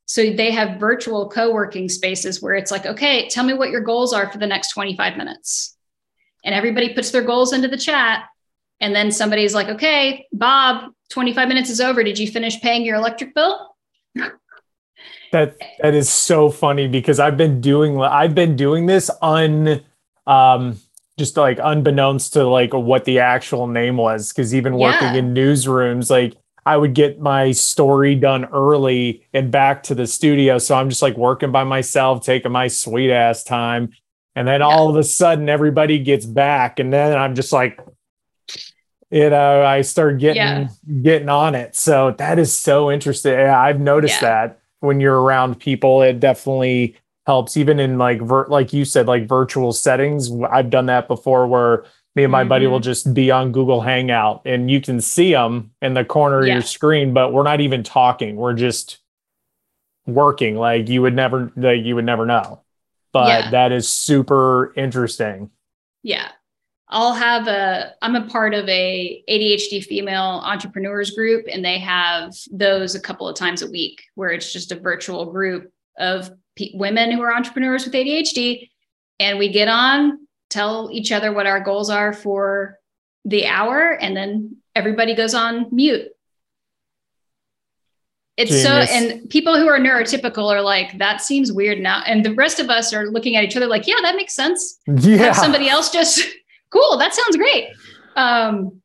So 0.06 0.30
they 0.32 0.52
have 0.52 0.80
virtual 0.80 1.30
co-working 1.30 1.90
spaces 1.90 2.42
where 2.42 2.54
it's 2.54 2.70
like, 2.70 2.86
okay, 2.86 3.28
tell 3.28 3.44
me 3.44 3.54
what 3.54 3.72
your 3.72 3.82
goals 3.82 4.14
are 4.14 4.32
for 4.32 4.38
the 4.38 4.46
next 4.46 4.72
25 4.74 5.18
minutes. 5.18 5.75
And 6.46 6.56
everybody 6.56 6.94
puts 6.94 7.12
their 7.12 7.24
goals 7.24 7.52
into 7.52 7.68
the 7.68 7.78
chat. 7.78 8.24
And 8.80 8.96
then 8.96 9.12
somebody's 9.12 9.54
like, 9.54 9.68
okay, 9.68 10.28
Bob, 10.32 10.92
25 11.10 11.48
minutes 11.48 11.70
is 11.70 11.82
over. 11.82 12.04
Did 12.04 12.18
you 12.18 12.28
finish 12.32 12.62
paying 12.62 12.86
your 12.86 12.96
electric 12.96 13.36
bill? 13.36 13.76
that 15.36 15.58
that 15.82 15.94
is 15.94 16.10
so 16.10 16.50
funny 16.50 16.88
because 16.88 17.20
I've 17.20 17.38
been 17.38 17.60
doing 17.60 18.00
I've 18.00 18.36
been 18.36 18.56
doing 18.56 18.86
this 18.86 19.12
un 19.22 19.84
um 20.26 20.80
just 21.18 21.38
like 21.38 21.60
unbeknownst 21.62 22.34
to 22.34 22.48
like 22.48 22.74
what 22.74 23.06
the 23.06 23.20
actual 23.20 23.68
name 23.68 23.98
was 23.98 24.32
because 24.32 24.56
even 24.56 24.78
working 24.78 25.14
yeah. 25.14 25.16
in 25.16 25.34
newsrooms 25.34 26.10
like 26.10 26.36
I 26.66 26.78
would 26.78 26.94
get 26.94 27.20
my 27.20 27.52
story 27.52 28.16
done 28.16 28.46
early 28.46 29.24
and 29.34 29.52
back 29.52 29.84
to 29.84 29.96
the 29.96 30.08
studio 30.08 30.58
so 30.58 30.76
I'm 30.76 30.90
just 30.90 31.02
like 31.02 31.18
working 31.18 31.52
by 31.52 31.64
myself 31.64 32.26
taking 32.26 32.52
my 32.52 32.68
sweet 32.68 33.12
ass 33.12 33.44
time 33.44 33.92
and 34.36 34.48
then 34.48 34.60
yeah. 34.60 34.68
all 34.68 34.90
of 34.90 34.96
a 34.96 35.04
sudden 35.04 35.50
everybody 35.50 36.00
gets 36.00 36.26
back 36.26 36.80
and 36.80 36.92
then 36.92 37.18
I'm 37.18 37.36
just 37.36 37.52
like 37.52 37.80
you 39.12 39.30
know, 39.30 39.64
I 39.64 39.82
start 39.82 40.18
getting 40.18 40.42
yeah. 40.42 40.68
getting 41.02 41.30
on 41.30 41.56
it. 41.56 41.76
So 41.76 42.12
that 42.18 42.40
is 42.40 42.52
so 42.52 42.92
interesting. 42.92 43.34
Yeah, 43.34 43.60
I've 43.60 43.80
noticed 43.80 44.22
that 44.22 44.60
when 44.80 45.00
you're 45.00 45.22
around 45.22 45.60
people, 45.60 46.02
it 46.02 46.20
definitely 46.20 46.98
helps. 47.26 47.56
Even 47.56 47.80
in 47.80 47.98
like 47.98 48.22
ver- 48.22 48.48
like 48.48 48.74
you 48.74 48.84
said, 48.84 49.08
like 49.08 49.28
virtual 49.28 49.72
settings. 49.74 50.32
I've 50.52 50.70
done 50.70 50.88
that 50.88 51.08
before, 51.08 51.48
where 51.48 51.86
me 52.16 52.24
and 52.24 52.32
my 52.32 52.42
mm-hmm. 52.42 52.50
buddy 52.50 52.68
will 52.68 52.80
mm-hmm. 52.80 52.84
just 52.84 53.14
be 53.14 53.32
on 53.32 53.52
Google 53.52 53.82
Hangout, 53.82 54.42
and 54.46 54.70
you 54.70 54.82
can 54.82 55.00
see 55.00 55.32
them 55.32 55.72
in 55.82 55.94
the 55.94 56.04
corner 56.04 56.46
yeah. 56.46 56.54
of 56.54 56.56
your 56.56 56.62
screen, 56.64 57.14
but 57.14 57.32
we're 57.32 57.44
not 57.44 57.62
even 57.62 57.84
talking. 57.84 58.36
We're 58.36 58.54
just 58.54 59.00
working. 60.08 60.56
Like 60.56 60.90
you 60.90 61.02
would 61.04 61.16
never, 61.16 61.52
like 61.56 61.84
you 61.84 61.96
would 61.96 62.06
never 62.06 62.26
know. 62.26 62.62
But 63.24 63.52
that 63.52 63.72
is 63.72 63.88
super 63.88 64.74
interesting. 64.76 65.50
Yeah. 66.04 66.30
I'll 66.90 67.14
have 67.14 67.48
a, 67.48 67.94
I'm 68.02 68.16
a 68.16 68.28
part 68.28 68.54
of 68.54 68.68
a 68.70 69.24
ADHD 69.28 69.84
female 69.84 70.42
entrepreneurs 70.44 71.12
group, 71.12 71.46
and 71.52 71.66
they 71.66 71.80
have 71.80 72.36
those 72.52 72.94
a 72.94 73.00
couple 73.00 73.28
of 73.28 73.36
times 73.36 73.62
a 73.62 73.72
week 73.72 74.04
where 74.14 74.30
it's 74.30 74.54
just 74.54 74.72
a 74.72 74.80
virtual 74.80 75.32
group 75.32 75.72
of 75.98 76.32
women 76.74 77.12
who 77.12 77.22
are 77.22 77.34
entrepreneurs 77.34 77.86
with 77.86 77.94
ADHD. 77.94 78.70
And 79.20 79.40
we 79.40 79.52
get 79.52 79.68
on, 79.68 80.28
tell 80.50 80.90
each 80.92 81.12
other 81.12 81.32
what 81.34 81.48
our 81.48 81.60
goals 81.60 81.90
are 81.90 82.14
for 82.14 82.78
the 83.24 83.48
hour, 83.48 83.92
and 83.92 84.16
then 84.16 84.58
everybody 84.76 85.16
goes 85.16 85.34
on 85.34 85.68
mute. 85.72 86.10
It's 88.38 88.52
Genius. 88.52 88.90
so, 88.90 88.96
and 88.96 89.30
people 89.30 89.58
who 89.58 89.68
are 89.68 89.80
neurotypical 89.80 90.52
are 90.52 90.62
like, 90.62 90.98
that 90.98 91.22
seems 91.22 91.54
weird 91.54 91.80
now. 91.80 92.04
And 92.06 92.26
the 92.26 92.34
rest 92.34 92.60
of 92.60 92.70
us 92.70 92.94
are 92.94 93.06
looking 93.08 93.38
at 93.38 93.46
each 93.46 93.56
other 93.56 93.68
like, 93.68 93.88
yeah, 93.88 93.96
that 94.02 94.16
makes 94.18 94.34
sense. 94.34 94.78
Yeah. 94.88 95.18
Have 95.18 95.36
somebody 95.38 95.70
else 95.70 95.90
just 95.90 96.22
cool 96.76 96.98
that 96.98 97.14
sounds 97.14 97.38
great 97.38 97.70
um, 98.16 98.82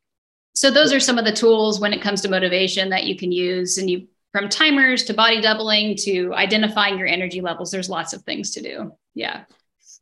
so 0.54 0.70
those 0.70 0.92
are 0.92 1.00
some 1.00 1.18
of 1.18 1.24
the 1.24 1.32
tools 1.32 1.80
when 1.80 1.92
it 1.92 2.00
comes 2.02 2.20
to 2.22 2.28
motivation 2.28 2.88
that 2.90 3.04
you 3.04 3.16
can 3.16 3.32
use 3.32 3.78
and 3.78 3.90
you 3.90 4.06
from 4.32 4.48
timers 4.48 5.04
to 5.04 5.14
body 5.14 5.40
doubling 5.40 5.96
to 5.96 6.32
identifying 6.34 6.98
your 6.98 7.08
energy 7.08 7.40
levels 7.40 7.70
there's 7.70 7.90
lots 7.90 8.12
of 8.12 8.22
things 8.22 8.50
to 8.52 8.62
do 8.62 8.92
yeah 9.14 9.44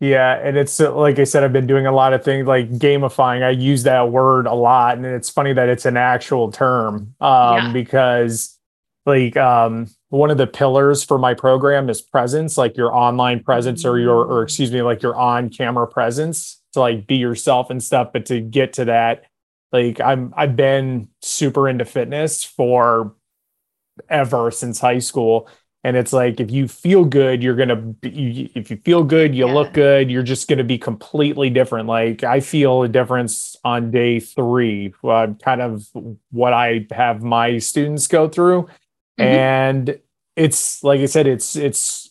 yeah 0.00 0.38
and 0.42 0.56
it's 0.56 0.78
like 0.80 1.18
i 1.18 1.24
said 1.24 1.42
i've 1.42 1.52
been 1.52 1.66
doing 1.66 1.86
a 1.86 1.92
lot 1.92 2.12
of 2.12 2.22
things 2.22 2.46
like 2.46 2.70
gamifying 2.72 3.42
i 3.42 3.50
use 3.50 3.84
that 3.84 4.10
word 4.10 4.46
a 4.46 4.54
lot 4.54 4.96
and 4.96 5.06
it's 5.06 5.30
funny 5.30 5.52
that 5.52 5.68
it's 5.68 5.86
an 5.86 5.96
actual 5.96 6.52
term 6.52 7.14
um, 7.20 7.56
yeah. 7.56 7.72
because 7.72 8.57
like 9.08 9.36
um, 9.36 9.88
one 10.10 10.30
of 10.30 10.38
the 10.38 10.46
pillars 10.46 11.02
for 11.02 11.18
my 11.18 11.34
program 11.34 11.90
is 11.90 12.00
presence 12.00 12.56
like 12.56 12.76
your 12.76 12.94
online 12.94 13.42
presence 13.42 13.84
or 13.84 13.98
your 13.98 14.24
or 14.24 14.42
excuse 14.42 14.70
me 14.70 14.82
like 14.82 15.02
your 15.02 15.16
on 15.16 15.50
camera 15.50 15.86
presence 15.86 16.62
to 16.72 16.80
like 16.80 17.06
be 17.06 17.16
yourself 17.16 17.70
and 17.70 17.82
stuff 17.82 18.10
but 18.12 18.26
to 18.26 18.40
get 18.40 18.74
to 18.74 18.84
that 18.84 19.24
like 19.72 20.00
i'm 20.00 20.32
i've 20.36 20.54
been 20.54 21.08
super 21.20 21.68
into 21.68 21.84
fitness 21.84 22.44
for 22.44 23.14
ever 24.08 24.50
since 24.50 24.78
high 24.78 24.98
school. 24.98 25.48
And 25.84 25.96
it's 25.96 26.12
like 26.12 26.40
if 26.40 26.50
you 26.50 26.66
feel 26.66 27.04
good 27.04 27.42
you're 27.42 27.54
gonna 27.54 27.76
be, 27.76 28.50
if 28.54 28.70
you 28.70 28.78
feel 28.78 29.04
good 29.04 29.34
you 29.34 29.46
yeah. 29.46 29.52
look 29.52 29.72
good 29.72 30.10
you're 30.10 30.24
just 30.24 30.48
gonna 30.48 30.64
be 30.64 30.76
completely 30.76 31.50
different. 31.50 31.88
Like 31.88 32.24
i 32.24 32.40
feel 32.40 32.82
a 32.82 32.88
difference 32.88 33.56
on 33.64 33.90
day 33.90 34.18
three 34.20 34.92
uh, 35.04 35.28
kind 35.42 35.62
of 35.62 35.88
what 36.30 36.52
i 36.52 36.86
have 36.90 37.22
my 37.22 37.58
students 37.58 38.06
go 38.06 38.28
through 38.28 38.68
mm-hmm. 39.18 39.22
and 39.22 39.98
it's 40.36 40.84
like 40.84 41.00
i 41.00 41.06
said 41.06 41.26
it's 41.26 41.56
it's 41.56 42.08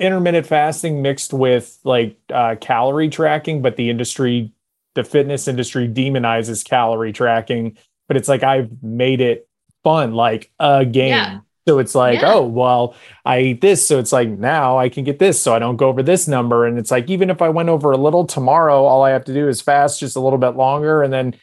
intermittent 0.00 0.46
fasting 0.46 1.02
mixed 1.02 1.32
with 1.32 1.78
like 1.84 2.16
uh, 2.32 2.56
calorie 2.60 3.08
tracking, 3.08 3.62
but 3.62 3.76
the 3.76 3.90
industry, 3.90 4.52
the 4.94 5.04
fitness 5.04 5.48
industry 5.48 5.88
demonizes 5.88 6.64
calorie 6.64 7.12
tracking. 7.12 7.76
But 8.08 8.16
it's 8.16 8.28
like 8.28 8.42
I've 8.42 8.82
made 8.82 9.20
it 9.20 9.48
fun, 9.82 10.14
like 10.14 10.52
a 10.58 10.84
game. 10.84 11.08
Yeah. 11.08 11.40
So 11.66 11.78
it's 11.78 11.94
like, 11.94 12.20
yeah. 12.20 12.34
oh, 12.34 12.42
well, 12.42 12.94
I 13.24 13.40
eat 13.40 13.62
this. 13.62 13.86
So 13.86 13.98
it's 13.98 14.12
like 14.12 14.28
now 14.28 14.76
I 14.76 14.90
can 14.90 15.02
get 15.02 15.18
this. 15.18 15.40
So 15.40 15.54
I 15.54 15.58
don't 15.58 15.76
go 15.76 15.88
over 15.88 16.02
this 16.02 16.28
number. 16.28 16.66
And 16.66 16.78
it's 16.78 16.90
like, 16.90 17.08
even 17.08 17.30
if 17.30 17.40
I 17.40 17.48
went 17.48 17.70
over 17.70 17.90
a 17.90 17.96
little 17.96 18.26
tomorrow, 18.26 18.84
all 18.84 19.02
I 19.02 19.10
have 19.10 19.24
to 19.24 19.32
do 19.32 19.48
is 19.48 19.62
fast 19.62 20.00
just 20.00 20.16
a 20.16 20.20
little 20.20 20.38
bit 20.38 20.56
longer 20.56 21.02
and 21.02 21.10
then 21.10 21.34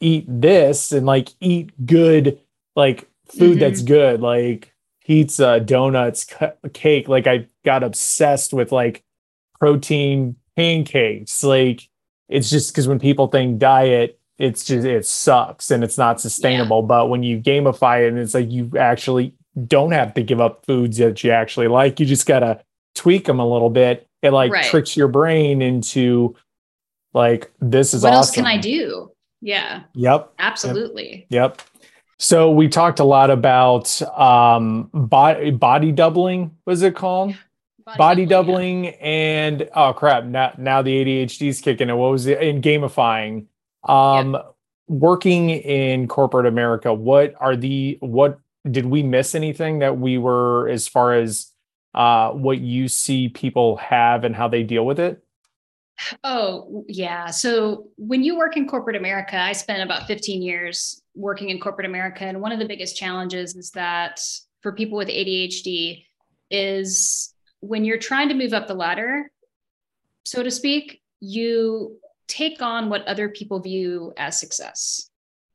eat 0.00 0.24
this 0.28 0.92
and 0.92 1.04
like 1.04 1.28
eat 1.40 1.72
good, 1.84 2.40
like 2.74 3.06
food 3.28 3.52
mm-hmm. 3.52 3.60
that's 3.60 3.82
good. 3.82 4.20
Like 4.20 4.72
pizza, 5.04 5.60
donuts, 5.60 6.26
cake. 6.72 7.08
Like 7.08 7.26
I 7.26 7.46
got 7.64 7.82
obsessed 7.82 8.52
with 8.52 8.72
like 8.72 9.04
protein 9.58 10.36
pancakes. 10.56 11.44
Like 11.44 11.88
it's 12.28 12.50
just 12.50 12.72
because 12.72 12.88
when 12.88 12.98
people 12.98 13.28
think 13.28 13.58
diet, 13.58 14.18
it's 14.38 14.64
just 14.64 14.86
it 14.86 15.06
sucks 15.06 15.70
and 15.70 15.82
it's 15.82 15.96
not 15.96 16.20
sustainable. 16.20 16.80
Yeah. 16.80 16.86
But 16.86 17.08
when 17.08 17.22
you 17.22 17.40
gamify 17.40 18.04
it 18.04 18.08
and 18.08 18.18
it's 18.18 18.34
like 18.34 18.50
you 18.50 18.70
actually 18.78 19.34
don't 19.66 19.92
have 19.92 20.12
to 20.14 20.22
give 20.22 20.40
up 20.40 20.66
foods 20.66 20.98
that 20.98 21.24
you 21.24 21.30
actually 21.30 21.68
like, 21.68 21.98
you 22.00 22.06
just 22.06 22.26
gotta 22.26 22.62
tweak 22.94 23.26
them 23.26 23.38
a 23.38 23.46
little 23.46 23.70
bit. 23.70 24.06
It 24.22 24.32
like 24.32 24.52
right. 24.52 24.64
tricks 24.64 24.96
your 24.96 25.08
brain 25.08 25.62
into 25.62 26.36
like 27.14 27.50
this 27.60 27.94
is 27.94 28.02
what 28.02 28.12
awesome. 28.12 28.18
else 28.18 28.30
can 28.34 28.46
I 28.46 28.58
do? 28.58 29.12
Yeah. 29.40 29.82
Yep. 29.94 30.32
Absolutely. 30.38 31.26
Yep. 31.30 31.62
So 32.18 32.50
we 32.50 32.68
talked 32.68 32.98
a 32.98 33.04
lot 33.04 33.30
about 33.30 34.00
um, 34.18 34.88
body, 34.92 35.50
body 35.50 35.92
doubling. 35.92 36.56
Was 36.64 36.82
it 36.82 36.96
called? 36.96 37.34
Body, 37.84 37.98
body 37.98 38.26
doubling, 38.26 38.84
yeah. 38.84 38.90
and 38.90 39.68
oh 39.74 39.92
crap! 39.92 40.24
Now 40.24 40.52
now 40.58 40.82
the 40.82 41.04
ADHD 41.04 41.48
is 41.48 41.60
kicking 41.60 41.88
in. 41.88 41.96
What 41.96 42.10
was 42.10 42.26
it 42.26 42.40
in 42.40 42.60
gamifying? 42.60 43.46
Um, 43.88 44.34
yep. 44.34 44.54
Working 44.88 45.50
in 45.50 46.08
corporate 46.08 46.46
America, 46.46 46.92
what 46.92 47.34
are 47.38 47.54
the 47.54 47.98
what 48.00 48.40
did 48.68 48.86
we 48.86 49.02
miss 49.02 49.34
anything 49.34 49.80
that 49.80 49.98
we 49.98 50.18
were 50.18 50.68
as 50.68 50.88
far 50.88 51.14
as 51.14 51.52
uh, 51.94 52.30
what 52.30 52.58
you 52.58 52.88
see 52.88 53.28
people 53.28 53.76
have 53.76 54.24
and 54.24 54.34
how 54.34 54.48
they 54.48 54.62
deal 54.62 54.84
with 54.84 54.98
it? 54.98 55.22
Oh, 56.24 56.84
yeah. 56.88 57.30
So 57.30 57.88
when 57.96 58.22
you 58.22 58.36
work 58.36 58.56
in 58.56 58.68
corporate 58.68 58.96
America, 58.96 59.38
I 59.38 59.52
spent 59.52 59.82
about 59.82 60.06
15 60.06 60.42
years 60.42 61.02
working 61.16 61.50
in 61.50 61.58
corporate 61.58 61.86
America. 61.86 62.24
And 62.24 62.40
one 62.40 62.52
of 62.52 62.58
the 62.58 62.66
biggest 62.68 62.96
challenges 62.96 63.56
is 63.56 63.70
that 63.72 64.20
for 64.62 64.72
people 64.72 64.98
with 64.98 65.08
ADHD 65.08 66.04
is 66.50 67.34
when 67.60 67.84
you're 67.84 67.98
trying 67.98 68.28
to 68.28 68.34
move 68.34 68.52
up 68.52 68.68
the 68.68 68.74
ladder, 68.74 69.30
so 70.24 70.42
to 70.42 70.50
speak, 70.50 71.00
you 71.20 71.98
take 72.28 72.60
on 72.60 72.88
what 72.88 73.06
other 73.06 73.28
people 73.28 73.60
view 73.60 74.12
as 74.16 74.38
success. 74.38 75.10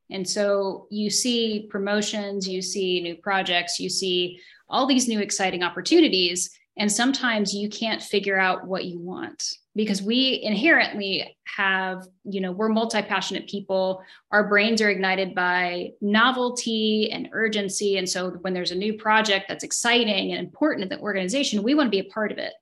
And 0.09 0.27
so 0.27 0.87
you 0.89 1.09
see 1.09 1.67
promotions, 1.69 2.47
you 2.47 2.61
see 2.61 3.01
new 3.01 3.15
projects, 3.15 3.79
you 3.79 3.89
see 3.89 4.39
all 4.69 4.85
these 4.85 5.07
new 5.07 5.19
exciting 5.19 5.63
opportunities. 5.63 6.49
And 6.77 6.91
sometimes 6.91 7.53
you 7.53 7.69
can't 7.69 8.01
figure 8.01 8.37
out 8.37 8.65
what 8.65 8.85
you 8.85 8.99
want 8.99 9.43
because 9.75 10.01
we 10.01 10.41
inherently 10.43 11.37
have, 11.55 12.05
you 12.23 12.41
know, 12.41 12.51
we're 12.51 12.69
multi 12.69 13.01
passionate 13.01 13.47
people. 13.47 14.03
Our 14.31 14.47
brains 14.47 14.81
are 14.81 14.89
ignited 14.89 15.33
by 15.33 15.91
novelty 16.01 17.09
and 17.11 17.29
urgency. 17.31 17.97
And 17.97 18.09
so 18.09 18.31
when 18.41 18.53
there's 18.53 18.71
a 18.71 18.75
new 18.75 18.93
project 18.93 19.45
that's 19.47 19.63
exciting 19.63 20.31
and 20.31 20.39
important 20.39 20.89
to 20.89 20.95
the 20.95 21.01
organization, 21.01 21.63
we 21.63 21.75
want 21.75 21.87
to 21.87 21.91
be 21.91 22.05
a 22.05 22.11
part 22.11 22.31
of 22.31 22.37
it. 22.37 22.53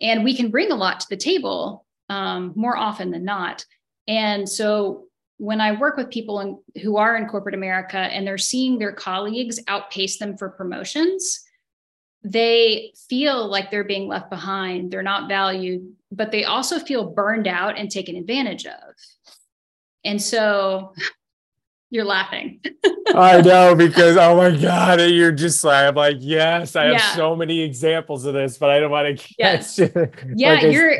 And 0.00 0.24
we 0.24 0.34
can 0.34 0.50
bring 0.50 0.72
a 0.72 0.76
lot 0.76 1.00
to 1.00 1.06
the 1.08 1.16
table 1.16 1.86
um, 2.08 2.52
more 2.56 2.76
often 2.76 3.10
than 3.10 3.24
not. 3.24 3.64
And 4.08 4.48
so 4.48 5.04
when 5.38 5.60
I 5.60 5.72
work 5.72 5.96
with 5.96 6.10
people 6.10 6.40
in, 6.40 6.58
who 6.82 6.96
are 6.96 7.16
in 7.16 7.28
corporate 7.28 7.54
America 7.54 7.98
and 7.98 8.26
they're 8.26 8.38
seeing 8.38 8.78
their 8.78 8.92
colleagues 8.92 9.60
outpace 9.68 10.18
them 10.18 10.36
for 10.36 10.50
promotions, 10.50 11.44
they 12.22 12.92
feel 13.08 13.46
like 13.46 13.70
they're 13.70 13.84
being 13.84 14.08
left 14.08 14.30
behind, 14.30 14.90
they're 14.90 15.02
not 15.02 15.28
valued, 15.28 15.92
but 16.14 16.30
they 16.30 16.44
also 16.44 16.78
feel 16.78 17.10
burned 17.10 17.46
out 17.46 17.78
and 17.78 17.90
taken 17.90 18.16
advantage 18.16 18.66
of. 18.66 18.94
And 20.04 20.20
so 20.20 20.94
you're 21.90 22.04
laughing. 22.04 22.60
I 23.14 23.40
know 23.40 23.74
because 23.74 24.16
oh 24.16 24.36
my 24.36 24.56
god, 24.56 25.00
you're 25.00 25.32
just 25.32 25.62
like 25.64 25.86
I'm 25.86 25.94
like 25.94 26.16
yes, 26.20 26.76
I 26.76 26.84
have 26.84 26.94
yeah. 26.94 27.14
so 27.14 27.36
many 27.36 27.60
examples 27.60 28.24
of 28.24 28.34
this, 28.34 28.58
but 28.58 28.70
I 28.70 28.80
don't 28.80 28.90
want 28.90 29.18
to. 29.18 29.34
Yes. 29.38 29.78
yeah, 29.78 30.54
like 30.54 30.62
you're 30.72 30.96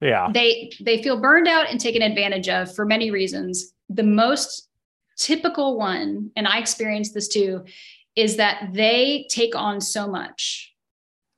yeah 0.00 0.28
they 0.32 0.70
they 0.80 1.02
feel 1.02 1.20
burned 1.20 1.48
out 1.48 1.68
and 1.70 1.80
taken 1.80 2.02
advantage 2.02 2.48
of 2.48 2.72
for 2.74 2.84
many 2.84 3.10
reasons 3.10 3.72
the 3.88 4.02
most 4.02 4.68
typical 5.16 5.76
one 5.76 6.30
and 6.36 6.46
i 6.46 6.58
experienced 6.58 7.14
this 7.14 7.28
too 7.28 7.64
is 8.14 8.36
that 8.36 8.70
they 8.72 9.26
take 9.30 9.54
on 9.56 9.80
so 9.80 10.06
much 10.06 10.67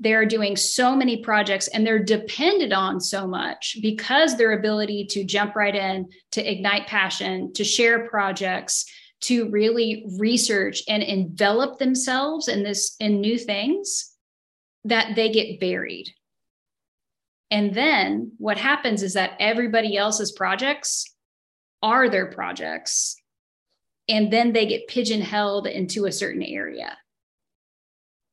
they're 0.00 0.26
doing 0.26 0.56
so 0.56 0.96
many 0.96 1.18
projects 1.18 1.68
and 1.68 1.86
they're 1.86 2.02
dependent 2.02 2.72
on 2.72 3.00
so 3.00 3.26
much 3.26 3.76
because 3.82 4.36
their 4.36 4.52
ability 4.52 5.06
to 5.06 5.24
jump 5.24 5.54
right 5.54 5.74
in 5.74 6.08
to 6.32 6.50
ignite 6.50 6.86
passion 6.86 7.52
to 7.52 7.64
share 7.64 8.08
projects 8.08 8.86
to 9.20 9.50
really 9.50 10.06
research 10.18 10.82
and 10.88 11.02
envelop 11.02 11.78
themselves 11.78 12.48
in 12.48 12.62
this 12.62 12.96
in 12.98 13.20
new 13.20 13.38
things 13.38 14.16
that 14.84 15.14
they 15.14 15.30
get 15.30 15.60
buried 15.60 16.12
and 17.50 17.74
then 17.74 18.32
what 18.38 18.58
happens 18.58 19.02
is 19.02 19.14
that 19.14 19.32
everybody 19.40 19.96
else's 19.96 20.32
projects 20.32 21.04
are 21.82 22.08
their 22.08 22.26
projects. 22.26 23.16
And 24.08 24.32
then 24.32 24.52
they 24.52 24.66
get 24.66 24.88
pigeonholed 24.88 25.66
into 25.66 26.06
a 26.06 26.12
certain 26.12 26.42
area. 26.42 26.96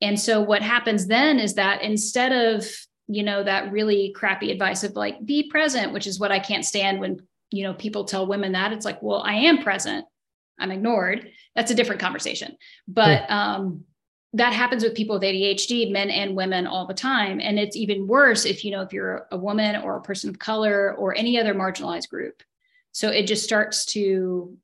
And 0.02 0.20
so 0.20 0.42
what 0.42 0.62
happens 0.62 1.08
then 1.08 1.40
is 1.40 1.56
that 1.56 1.82
instead 1.82 2.32
of, 2.32 2.70
you 3.08 3.24
know, 3.24 3.44
that 3.44 3.72
really 3.72 4.12
crappy 4.16 4.52
advice 4.52 4.84
of 4.84 4.96
like, 4.96 5.26
be 5.26 5.50
present, 5.50 5.94
which 5.94 6.08
is 6.08 6.20
what 6.20 6.32
I 6.32 6.40
can't 6.40 6.66
stand 6.66 7.00
when, 7.00 7.22
you 7.52 7.64
know, 7.64 7.74
people 7.74 8.04
tell 8.04 8.28
women 8.28 8.52
that 8.52 8.74
it's 8.74 8.86
like, 8.86 9.02
well, 9.02 9.22
I 9.22 9.34
am 9.34 9.64
present. 9.64 10.06
I'm 10.60 10.72
ignored. 10.72 11.32
That's 11.56 11.72
a 11.72 11.76
different 11.76 12.02
conversation. 12.02 12.58
But, 12.88 13.30
um, 13.32 13.86
that 14.34 14.54
happens 14.54 14.84
with 14.84 14.94
people 14.94 15.16
with 15.16 15.24
ADHD, 15.24 15.92
men 15.92 16.10
and 16.10 16.36
women 16.36 16.68
all 16.68 16.86
the 16.86 16.94
time. 16.94 17.40
And 17.40 17.58
it's 17.58 17.76
even 17.76 18.08
worse 18.08 18.46
if 18.46 18.64
you 18.64 18.72
know 18.72 18.82
if 18.82 18.94
you're 18.94 19.26
a 19.32 19.38
woman 19.38 19.78
or 19.78 19.96
a 19.96 20.02
person 20.02 20.30
of 20.30 20.38
color 20.38 20.94
or 20.96 21.16
any 21.16 21.40
other 21.40 21.56
marginalized 21.56 22.10
group. 22.10 22.44
So 22.92 23.10
it 23.10 23.26
just 23.26 23.44
starts 23.44 23.86
to 23.88 24.56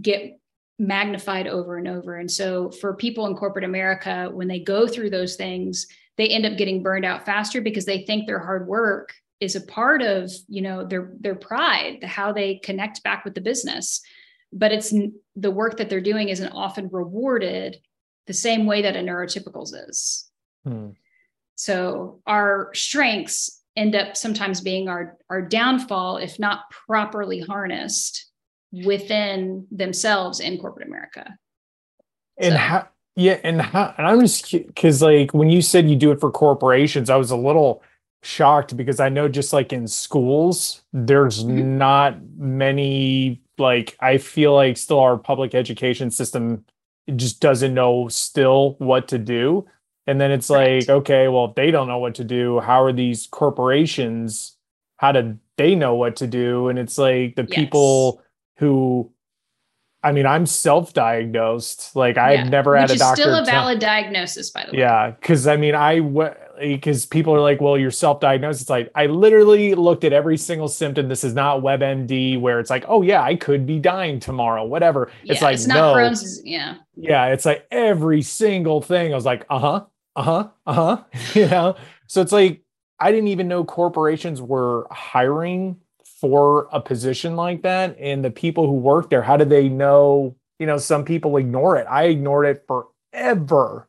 get 0.00 0.39
magnified 0.80 1.46
over 1.46 1.76
and 1.76 1.86
over. 1.86 2.16
And 2.16 2.30
so 2.30 2.70
for 2.70 2.94
people 2.94 3.26
in 3.26 3.36
corporate 3.36 3.66
America, 3.66 4.30
when 4.32 4.48
they 4.48 4.58
go 4.58 4.88
through 4.88 5.10
those 5.10 5.36
things, 5.36 5.86
they 6.16 6.28
end 6.28 6.46
up 6.46 6.56
getting 6.56 6.82
burned 6.82 7.04
out 7.04 7.26
faster 7.26 7.60
because 7.60 7.84
they 7.84 8.04
think 8.06 8.26
their 8.26 8.40
hard 8.40 8.66
work 8.66 9.12
is 9.40 9.56
a 9.56 9.60
part 9.60 10.00
of, 10.00 10.32
you 10.48 10.62
know, 10.62 10.84
their 10.84 11.12
their 11.20 11.34
pride, 11.34 12.02
how 12.02 12.32
they 12.32 12.56
connect 12.56 13.02
back 13.02 13.24
with 13.24 13.34
the 13.34 13.40
business. 13.42 14.00
But 14.52 14.72
it's 14.72 14.92
the 15.36 15.50
work 15.50 15.76
that 15.76 15.90
they're 15.90 16.00
doing 16.00 16.30
isn't 16.30 16.52
often 16.52 16.88
rewarded 16.90 17.76
the 18.26 18.32
same 18.32 18.64
way 18.64 18.82
that 18.82 18.96
a 18.96 19.00
neurotypicals 19.00 19.72
is. 19.88 20.30
Hmm. 20.64 20.90
So 21.56 22.22
our 22.26 22.70
strengths 22.74 23.62
end 23.76 23.94
up 23.94 24.16
sometimes 24.16 24.62
being 24.62 24.88
our 24.88 25.18
our 25.28 25.42
downfall 25.42 26.16
if 26.16 26.38
not 26.38 26.70
properly 26.70 27.40
harnessed 27.40 28.29
within 28.72 29.66
themselves 29.70 30.40
in 30.40 30.58
corporate 30.58 30.86
America. 30.86 31.36
And 32.38 32.52
so. 32.52 32.58
how 32.58 32.88
yeah, 33.16 33.38
and 33.42 33.60
how 33.60 33.94
and 33.98 34.06
I'm 34.06 34.20
just 34.20 34.50
because 34.50 35.02
like 35.02 35.34
when 35.34 35.50
you 35.50 35.62
said 35.62 35.90
you 35.90 35.96
do 35.96 36.10
it 36.12 36.20
for 36.20 36.30
corporations, 36.30 37.10
I 37.10 37.16
was 37.16 37.30
a 37.30 37.36
little 37.36 37.82
shocked 38.22 38.76
because 38.76 39.00
I 39.00 39.08
know 39.08 39.28
just 39.28 39.52
like 39.52 39.72
in 39.72 39.86
schools, 39.86 40.82
there's 40.92 41.44
mm-hmm. 41.44 41.78
not 41.78 42.16
many 42.36 43.42
like 43.58 43.96
I 44.00 44.18
feel 44.18 44.54
like 44.54 44.76
still 44.76 45.00
our 45.00 45.18
public 45.18 45.54
education 45.54 46.10
system 46.10 46.64
just 47.16 47.40
doesn't 47.40 47.74
know 47.74 48.08
still 48.08 48.76
what 48.78 49.08
to 49.08 49.18
do. 49.18 49.66
And 50.06 50.20
then 50.20 50.30
it's 50.30 50.50
right. 50.50 50.80
like, 50.80 50.88
okay, 50.88 51.28
well, 51.28 51.46
if 51.46 51.54
they 51.54 51.70
don't 51.70 51.88
know 51.88 51.98
what 51.98 52.14
to 52.16 52.24
do, 52.24 52.60
how 52.60 52.82
are 52.82 52.92
these 52.92 53.26
corporations? 53.26 54.56
How 54.96 55.12
do 55.12 55.38
they 55.56 55.74
know 55.74 55.94
what 55.94 56.16
to 56.16 56.26
do? 56.26 56.68
And 56.68 56.78
it's 56.78 56.98
like 56.98 57.36
the 57.36 57.46
yes. 57.48 57.54
people 57.54 58.22
who, 58.60 59.10
I 60.02 60.12
mean, 60.12 60.26
I'm 60.26 60.44
self-diagnosed. 60.44 61.96
Like 61.96 62.16
yeah. 62.16 62.26
I've 62.26 62.50
never 62.50 62.72
Which 62.72 62.82
had 62.82 62.90
a 62.92 62.96
doctor. 62.96 63.22
Still 63.22 63.34
a 63.34 63.44
valid 63.44 63.80
tell- 63.80 63.88
diagnosis, 63.88 64.50
by 64.50 64.66
the 64.66 64.72
way. 64.72 64.78
Yeah, 64.80 65.10
because 65.10 65.46
I 65.46 65.56
mean, 65.56 65.74
I 65.74 66.00
because 66.60 67.06
people 67.06 67.34
are 67.34 67.40
like, 67.40 67.60
well, 67.62 67.78
you're 67.78 67.90
self-diagnosed. 67.90 68.60
It's 68.60 68.70
like 68.70 68.90
I 68.94 69.06
literally 69.06 69.74
looked 69.74 70.04
at 70.04 70.12
every 70.12 70.36
single 70.36 70.68
symptom. 70.68 71.08
This 71.08 71.24
is 71.24 71.34
not 71.34 71.62
WebMD 71.62 72.38
where 72.38 72.60
it's 72.60 72.70
like, 72.70 72.84
oh 72.86 73.00
yeah, 73.00 73.22
I 73.22 73.34
could 73.34 73.66
be 73.66 73.78
dying 73.78 74.20
tomorrow, 74.20 74.64
whatever. 74.64 75.10
Yeah, 75.24 75.32
it's 75.32 75.42
like 75.42 75.54
it's 75.54 75.66
no, 75.66 75.94
Crohn's, 75.94 76.42
yeah, 76.44 76.76
yeah. 76.96 77.26
It's 77.28 77.46
like 77.46 77.66
every 77.70 78.20
single 78.20 78.82
thing. 78.82 79.12
I 79.12 79.16
was 79.16 79.24
like, 79.24 79.46
uh 79.48 79.58
huh, 79.58 79.84
uh 80.16 80.22
huh, 80.22 80.48
uh 80.66 80.72
huh. 80.72 81.04
you 81.34 81.48
know, 81.48 81.76
so 82.08 82.20
it's 82.20 82.32
like 82.32 82.62
I 82.98 83.10
didn't 83.10 83.28
even 83.28 83.48
know 83.48 83.64
corporations 83.64 84.42
were 84.42 84.86
hiring 84.90 85.78
for 86.20 86.68
a 86.72 86.80
position 86.80 87.36
like 87.36 87.62
that, 87.62 87.96
and 87.98 88.24
the 88.24 88.30
people 88.30 88.66
who 88.66 88.74
work 88.74 89.10
there, 89.10 89.22
how 89.22 89.36
do 89.36 89.44
they 89.44 89.68
know? 89.68 90.36
You 90.58 90.66
know, 90.66 90.78
some 90.78 91.04
people 91.04 91.36
ignore 91.38 91.76
it. 91.76 91.86
I 91.88 92.04
ignored 92.04 92.46
it 92.46 92.64
forever 92.66 93.88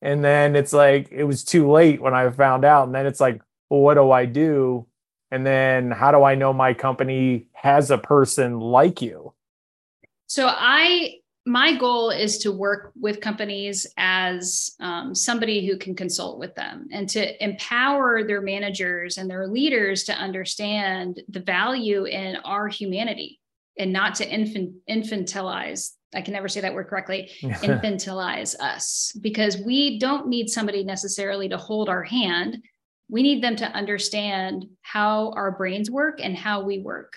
and 0.00 0.24
then 0.24 0.54
it's 0.54 0.72
like 0.72 1.08
it 1.10 1.24
was 1.24 1.44
too 1.44 1.70
late 1.70 2.00
when 2.00 2.14
I 2.14 2.30
found 2.30 2.64
out. 2.64 2.86
And 2.86 2.94
then 2.94 3.06
it's 3.06 3.20
like, 3.20 3.40
well, 3.68 3.80
what 3.80 3.94
do 3.94 4.10
I 4.10 4.26
do? 4.26 4.86
And 5.30 5.44
then 5.44 5.90
how 5.90 6.10
do 6.10 6.22
I 6.22 6.34
know 6.34 6.52
my 6.52 6.72
company 6.72 7.46
has 7.52 7.90
a 7.90 7.98
person 7.98 8.60
like 8.60 9.02
you? 9.02 9.34
So 10.26 10.46
I 10.48 11.17
my 11.48 11.76
goal 11.76 12.10
is 12.10 12.38
to 12.38 12.52
work 12.52 12.92
with 13.00 13.22
companies 13.22 13.86
as 13.96 14.72
um, 14.80 15.14
somebody 15.14 15.66
who 15.66 15.78
can 15.78 15.94
consult 15.94 16.38
with 16.38 16.54
them 16.54 16.86
and 16.92 17.08
to 17.08 17.42
empower 17.42 18.22
their 18.22 18.42
managers 18.42 19.16
and 19.16 19.30
their 19.30 19.48
leaders 19.48 20.04
to 20.04 20.12
understand 20.12 21.22
the 21.28 21.40
value 21.40 22.04
in 22.04 22.36
our 22.44 22.68
humanity 22.68 23.40
and 23.78 23.92
not 23.92 24.14
to 24.16 24.28
infant, 24.28 24.74
infantilize 24.88 25.92
I 26.14 26.22
can 26.22 26.32
never 26.32 26.48
say 26.48 26.62
that 26.62 26.72
word 26.72 26.88
correctly, 26.88 27.30
infantilize 27.42 28.58
us 28.60 29.12
because 29.20 29.58
we 29.58 29.98
don't 29.98 30.28
need 30.28 30.48
somebody 30.48 30.82
necessarily 30.82 31.50
to 31.50 31.58
hold 31.58 31.90
our 31.90 32.02
hand. 32.02 32.62
We 33.10 33.22
need 33.22 33.42
them 33.42 33.56
to 33.56 33.66
understand 33.66 34.66
how 34.80 35.32
our 35.32 35.52
brains 35.52 35.90
work 35.90 36.18
and 36.22 36.36
how 36.36 36.62
we 36.62 36.78
work. 36.78 37.12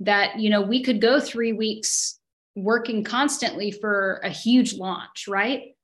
That, 0.00 0.38
you 0.38 0.50
know, 0.50 0.60
we 0.60 0.82
could 0.82 1.00
go 1.00 1.18
three 1.18 1.54
weeks 1.54 2.19
working 2.56 3.04
constantly 3.04 3.70
for 3.70 4.20
a 4.24 4.30
huge 4.30 4.74
launch, 4.74 5.26
right? 5.28 5.74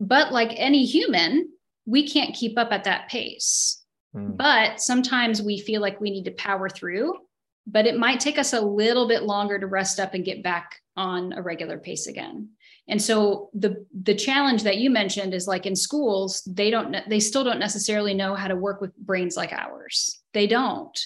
But 0.00 0.32
like 0.32 0.52
any 0.56 0.84
human, 0.84 1.50
we 1.86 2.08
can't 2.08 2.34
keep 2.34 2.58
up 2.58 2.72
at 2.72 2.84
that 2.84 3.08
pace. 3.08 3.82
Mm. 4.14 4.36
But 4.36 4.80
sometimes 4.80 5.42
we 5.42 5.58
feel 5.58 5.80
like 5.80 6.00
we 6.00 6.10
need 6.10 6.24
to 6.24 6.32
power 6.32 6.68
through, 6.68 7.14
but 7.66 7.86
it 7.86 7.98
might 7.98 8.20
take 8.20 8.38
us 8.38 8.52
a 8.52 8.60
little 8.60 9.08
bit 9.08 9.22
longer 9.22 9.58
to 9.58 9.66
rest 9.66 10.00
up 10.00 10.14
and 10.14 10.24
get 10.24 10.42
back 10.42 10.80
on 10.96 11.32
a 11.32 11.42
regular 11.42 11.78
pace 11.78 12.06
again 12.06 12.50
and 12.88 13.00
so 13.00 13.50
the 13.54 13.86
the 14.02 14.14
challenge 14.14 14.64
that 14.64 14.78
you 14.78 14.90
mentioned 14.90 15.34
is 15.34 15.46
like 15.46 15.66
in 15.66 15.76
schools 15.76 16.42
they 16.46 16.70
don't 16.70 16.96
they 17.08 17.20
still 17.20 17.44
don't 17.44 17.58
necessarily 17.58 18.14
know 18.14 18.34
how 18.34 18.48
to 18.48 18.56
work 18.56 18.80
with 18.80 18.96
brains 18.96 19.36
like 19.36 19.52
ours 19.52 20.20
they 20.32 20.46
don't 20.46 20.98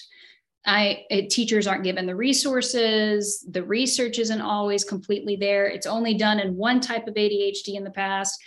i 0.67 1.05
it, 1.09 1.29
teachers 1.29 1.65
aren't 1.65 1.83
given 1.83 2.05
the 2.05 2.15
resources 2.15 3.45
the 3.49 3.63
research 3.63 4.19
isn't 4.19 4.41
always 4.41 4.83
completely 4.83 5.35
there. 5.35 5.65
It's 5.65 5.87
only 5.87 6.13
done 6.13 6.39
in 6.39 6.55
one 6.55 6.79
type 6.79 7.07
of 7.07 7.15
adhd 7.15 7.67
in 7.67 7.83
the 7.83 7.91
past. 7.91 8.39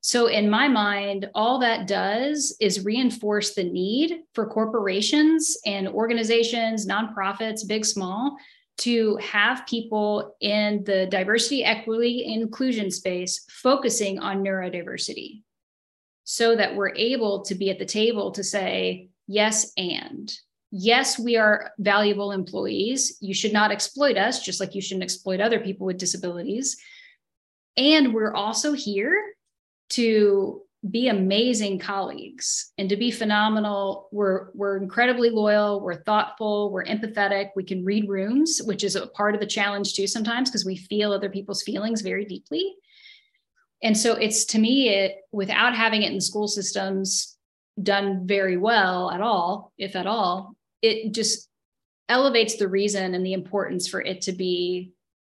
So 0.00 0.26
in 0.26 0.48
my 0.48 0.68
mind 0.68 1.28
all 1.34 1.58
that 1.60 1.86
does 1.86 2.56
is 2.60 2.84
reinforce 2.84 3.54
the 3.54 3.64
need 3.64 4.20
for 4.34 4.46
corporations 4.46 5.56
and 5.66 5.86
organizations 5.88 6.86
nonprofits 6.86 7.66
big 7.66 7.84
small 7.84 8.36
to 8.78 9.16
have 9.16 9.66
people 9.66 10.36
in 10.40 10.84
the 10.84 11.06
diversity, 11.06 11.64
equity, 11.64 12.24
inclusion 12.26 12.90
space 12.90 13.44
focusing 13.48 14.18
on 14.18 14.44
neurodiversity 14.44 15.42
so 16.24 16.56
that 16.56 16.74
we're 16.74 16.94
able 16.94 17.42
to 17.44 17.54
be 17.54 17.70
at 17.70 17.78
the 17.78 17.86
table 17.86 18.32
to 18.32 18.42
say, 18.42 19.08
yes, 19.26 19.72
and 19.76 20.36
yes, 20.78 21.18
we 21.18 21.36
are 21.36 21.72
valuable 21.78 22.32
employees. 22.32 23.16
You 23.20 23.34
should 23.34 23.52
not 23.52 23.72
exploit 23.72 24.16
us, 24.16 24.42
just 24.42 24.60
like 24.60 24.74
you 24.74 24.82
shouldn't 24.82 25.04
exploit 25.04 25.40
other 25.40 25.60
people 25.60 25.86
with 25.86 25.98
disabilities. 25.98 26.76
And 27.76 28.12
we're 28.12 28.34
also 28.34 28.72
here 28.72 29.16
to 29.90 30.62
be 30.88 31.08
amazing 31.08 31.78
colleagues 31.78 32.72
and 32.78 32.88
to 32.90 32.96
be 32.96 33.10
phenomenal. 33.10 34.08
We're, 34.12 34.48
we're 34.54 34.76
incredibly 34.76 35.30
loyal, 35.30 35.80
we're 35.80 36.02
thoughtful, 36.02 36.70
we're 36.70 36.84
empathetic, 36.84 37.50
we 37.56 37.64
can 37.64 37.84
read 37.84 38.08
rooms, 38.08 38.60
which 38.64 38.84
is 38.84 38.94
a 38.94 39.06
part 39.08 39.34
of 39.34 39.40
the 39.40 39.46
challenge 39.46 39.94
too 39.94 40.06
sometimes 40.06 40.50
because 40.50 40.64
we 40.64 40.76
feel 40.76 41.12
other 41.12 41.30
people's 41.30 41.62
feelings 41.62 42.02
very 42.02 42.24
deeply. 42.24 42.76
And 43.82 43.96
so 43.96 44.14
it's 44.14 44.44
to 44.46 44.58
me, 44.58 44.90
it 44.90 45.16
without 45.32 45.74
having 45.74 46.02
it 46.02 46.12
in 46.12 46.20
school 46.20 46.48
systems 46.48 47.36
done 47.82 48.26
very 48.26 48.56
well 48.56 49.10
at 49.10 49.20
all, 49.20 49.72
if 49.76 49.96
at 49.96 50.06
all, 50.06 50.55
it 50.82 51.12
just 51.12 51.48
elevates 52.08 52.56
the 52.56 52.68
reason 52.68 53.14
and 53.14 53.24
the 53.24 53.32
importance 53.32 53.88
for 53.88 54.00
it 54.00 54.22
to 54.22 54.32
be 54.32 54.92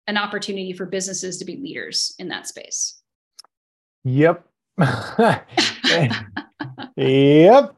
an 0.06 0.16
opportunity 0.16 0.72
for 0.72 0.86
businesses 0.86 1.38
to 1.38 1.44
be 1.44 1.56
leaders 1.56 2.14
in 2.18 2.28
that 2.28 2.46
space. 2.46 3.00
Yep. 4.04 4.46
yep. 6.96 7.76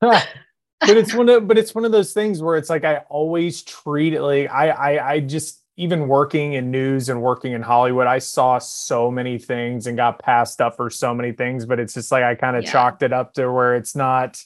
but 0.00 0.96
it's 0.96 1.14
one 1.14 1.28
of 1.28 1.46
but 1.46 1.58
it's 1.58 1.74
one 1.74 1.84
of 1.84 1.92
those 1.92 2.12
things 2.12 2.42
where 2.42 2.56
it's 2.56 2.70
like 2.70 2.84
I 2.84 2.98
always 3.08 3.62
treat 3.62 4.14
it 4.14 4.22
like 4.22 4.50
I 4.50 4.70
I 4.70 5.12
I 5.12 5.20
just 5.20 5.60
even 5.76 6.08
working 6.08 6.54
in 6.54 6.70
news 6.70 7.08
and 7.08 7.22
working 7.22 7.52
in 7.52 7.62
Hollywood, 7.62 8.06
I 8.06 8.18
saw 8.18 8.58
so 8.58 9.10
many 9.10 9.38
things 9.38 9.86
and 9.86 9.96
got 9.96 10.18
passed 10.18 10.60
up 10.60 10.76
for 10.76 10.90
so 10.90 11.14
many 11.14 11.32
things, 11.32 11.64
but 11.64 11.80
it's 11.80 11.94
just 11.94 12.12
like 12.12 12.22
I 12.22 12.34
kind 12.34 12.54
of 12.54 12.64
yeah. 12.64 12.72
chalked 12.72 13.02
it 13.02 13.14
up 13.14 13.32
to 13.34 13.50
where 13.50 13.74
it's 13.76 13.96
not 13.96 14.42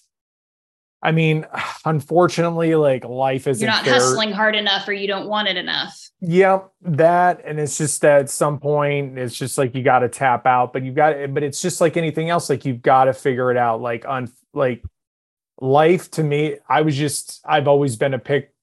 I 1.05 1.12
mean, 1.12 1.46
unfortunately, 1.84 2.74
like 2.74 3.05
life 3.05 3.46
isn't. 3.46 3.62
You're 3.62 3.70
not 3.70 3.84
fair. 3.84 3.94
hustling 3.94 4.32
hard 4.32 4.57
enough, 4.57 4.88
or 4.88 4.94
you 4.94 5.07
don't 5.07 5.28
want 5.28 5.48
it 5.48 5.59
enough. 5.59 5.94
Yeah, 6.20 6.61
that, 6.80 7.42
and 7.44 7.61
it's 7.61 7.76
just 7.76 8.00
that 8.00 8.22
at 8.22 8.30
some 8.30 8.59
point, 8.59 9.18
it's 9.18 9.36
just 9.36 9.59
like 9.59 9.74
you 9.74 9.82
got 9.82 9.98
to 9.98 10.09
tap 10.09 10.46
out. 10.46 10.72
But 10.72 10.82
you've 10.82 10.94
got, 10.94 11.34
but 11.34 11.42
it's 11.42 11.61
just 11.61 11.82
like 11.82 11.98
anything 11.98 12.30
else. 12.30 12.48
Like 12.48 12.64
you've 12.64 12.80
got 12.80 13.05
to 13.05 13.12
figure 13.12 13.50
it 13.50 13.59
out. 13.59 13.82
Like 13.82 14.07
on, 14.09 14.32
like 14.55 14.82
life 15.61 16.11
to 16.12 16.24
me, 16.24 16.57
I 16.70 16.80
was 16.80 16.96
just, 16.96 17.42
I've 17.44 17.68
always 17.68 17.96
been 17.96 18.14
a 18.14 18.18
pick, 18.18 18.55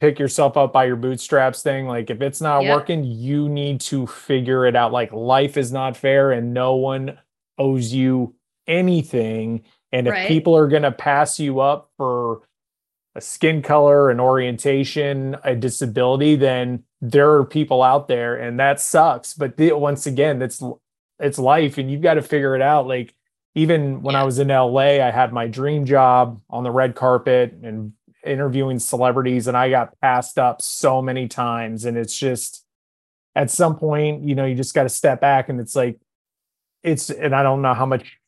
pick 0.00 0.18
yourself 0.18 0.56
up 0.56 0.72
by 0.72 0.86
your 0.86 0.96
bootstraps 0.96 1.62
thing. 1.62 1.86
Like 1.86 2.08
if 2.08 2.22
it's 2.22 2.40
not 2.40 2.62
yep. 2.62 2.76
working, 2.76 3.04
you 3.04 3.50
need 3.50 3.82
to 3.82 4.06
figure 4.06 4.64
it 4.64 4.74
out. 4.74 4.90
Like 4.90 5.12
life 5.12 5.58
is 5.58 5.70
not 5.70 5.98
fair, 5.98 6.32
and 6.32 6.54
no 6.54 6.76
one 6.76 7.18
owes 7.58 7.92
you 7.92 8.34
anything 8.66 9.64
and 9.92 10.06
if 10.06 10.12
right. 10.12 10.28
people 10.28 10.56
are 10.56 10.68
going 10.68 10.82
to 10.82 10.92
pass 10.92 11.40
you 11.40 11.60
up 11.60 11.90
for 11.96 12.42
a 13.14 13.20
skin 13.20 13.60
color, 13.62 14.10
an 14.10 14.20
orientation, 14.20 15.36
a 15.42 15.56
disability, 15.56 16.36
then 16.36 16.84
there 17.00 17.32
are 17.32 17.44
people 17.44 17.82
out 17.82 18.08
there 18.08 18.36
and 18.36 18.60
that 18.60 18.80
sucks. 18.80 19.34
But 19.34 19.56
the, 19.56 19.72
once 19.72 20.06
again, 20.06 20.38
that's 20.38 20.62
it's 21.18 21.38
life 21.38 21.76
and 21.76 21.90
you've 21.90 22.02
got 22.02 22.14
to 22.14 22.22
figure 22.22 22.54
it 22.54 22.62
out. 22.62 22.86
Like 22.86 23.14
even 23.54 24.02
when 24.02 24.12
yeah. 24.12 24.22
I 24.22 24.24
was 24.24 24.38
in 24.38 24.48
LA, 24.48 25.02
I 25.04 25.10
had 25.10 25.32
my 25.32 25.48
dream 25.48 25.86
job 25.86 26.40
on 26.48 26.62
the 26.62 26.70
red 26.70 26.94
carpet 26.94 27.58
and 27.62 27.92
interviewing 28.24 28.78
celebrities 28.78 29.48
and 29.48 29.56
I 29.56 29.70
got 29.70 29.98
passed 30.00 30.38
up 30.38 30.62
so 30.62 31.02
many 31.02 31.26
times. 31.26 31.84
And 31.84 31.96
it's 31.96 32.16
just 32.16 32.64
at 33.34 33.50
some 33.50 33.76
point, 33.76 34.22
you 34.22 34.34
know, 34.36 34.44
you 34.44 34.54
just 34.54 34.74
got 34.74 34.84
to 34.84 34.88
step 34.88 35.20
back 35.20 35.48
and 35.48 35.58
it's 35.58 35.74
like, 35.74 35.98
it's, 36.82 37.10
and 37.10 37.34
I 37.34 37.42
don't 37.42 37.60
know 37.60 37.74
how 37.74 37.86
much 37.86 38.19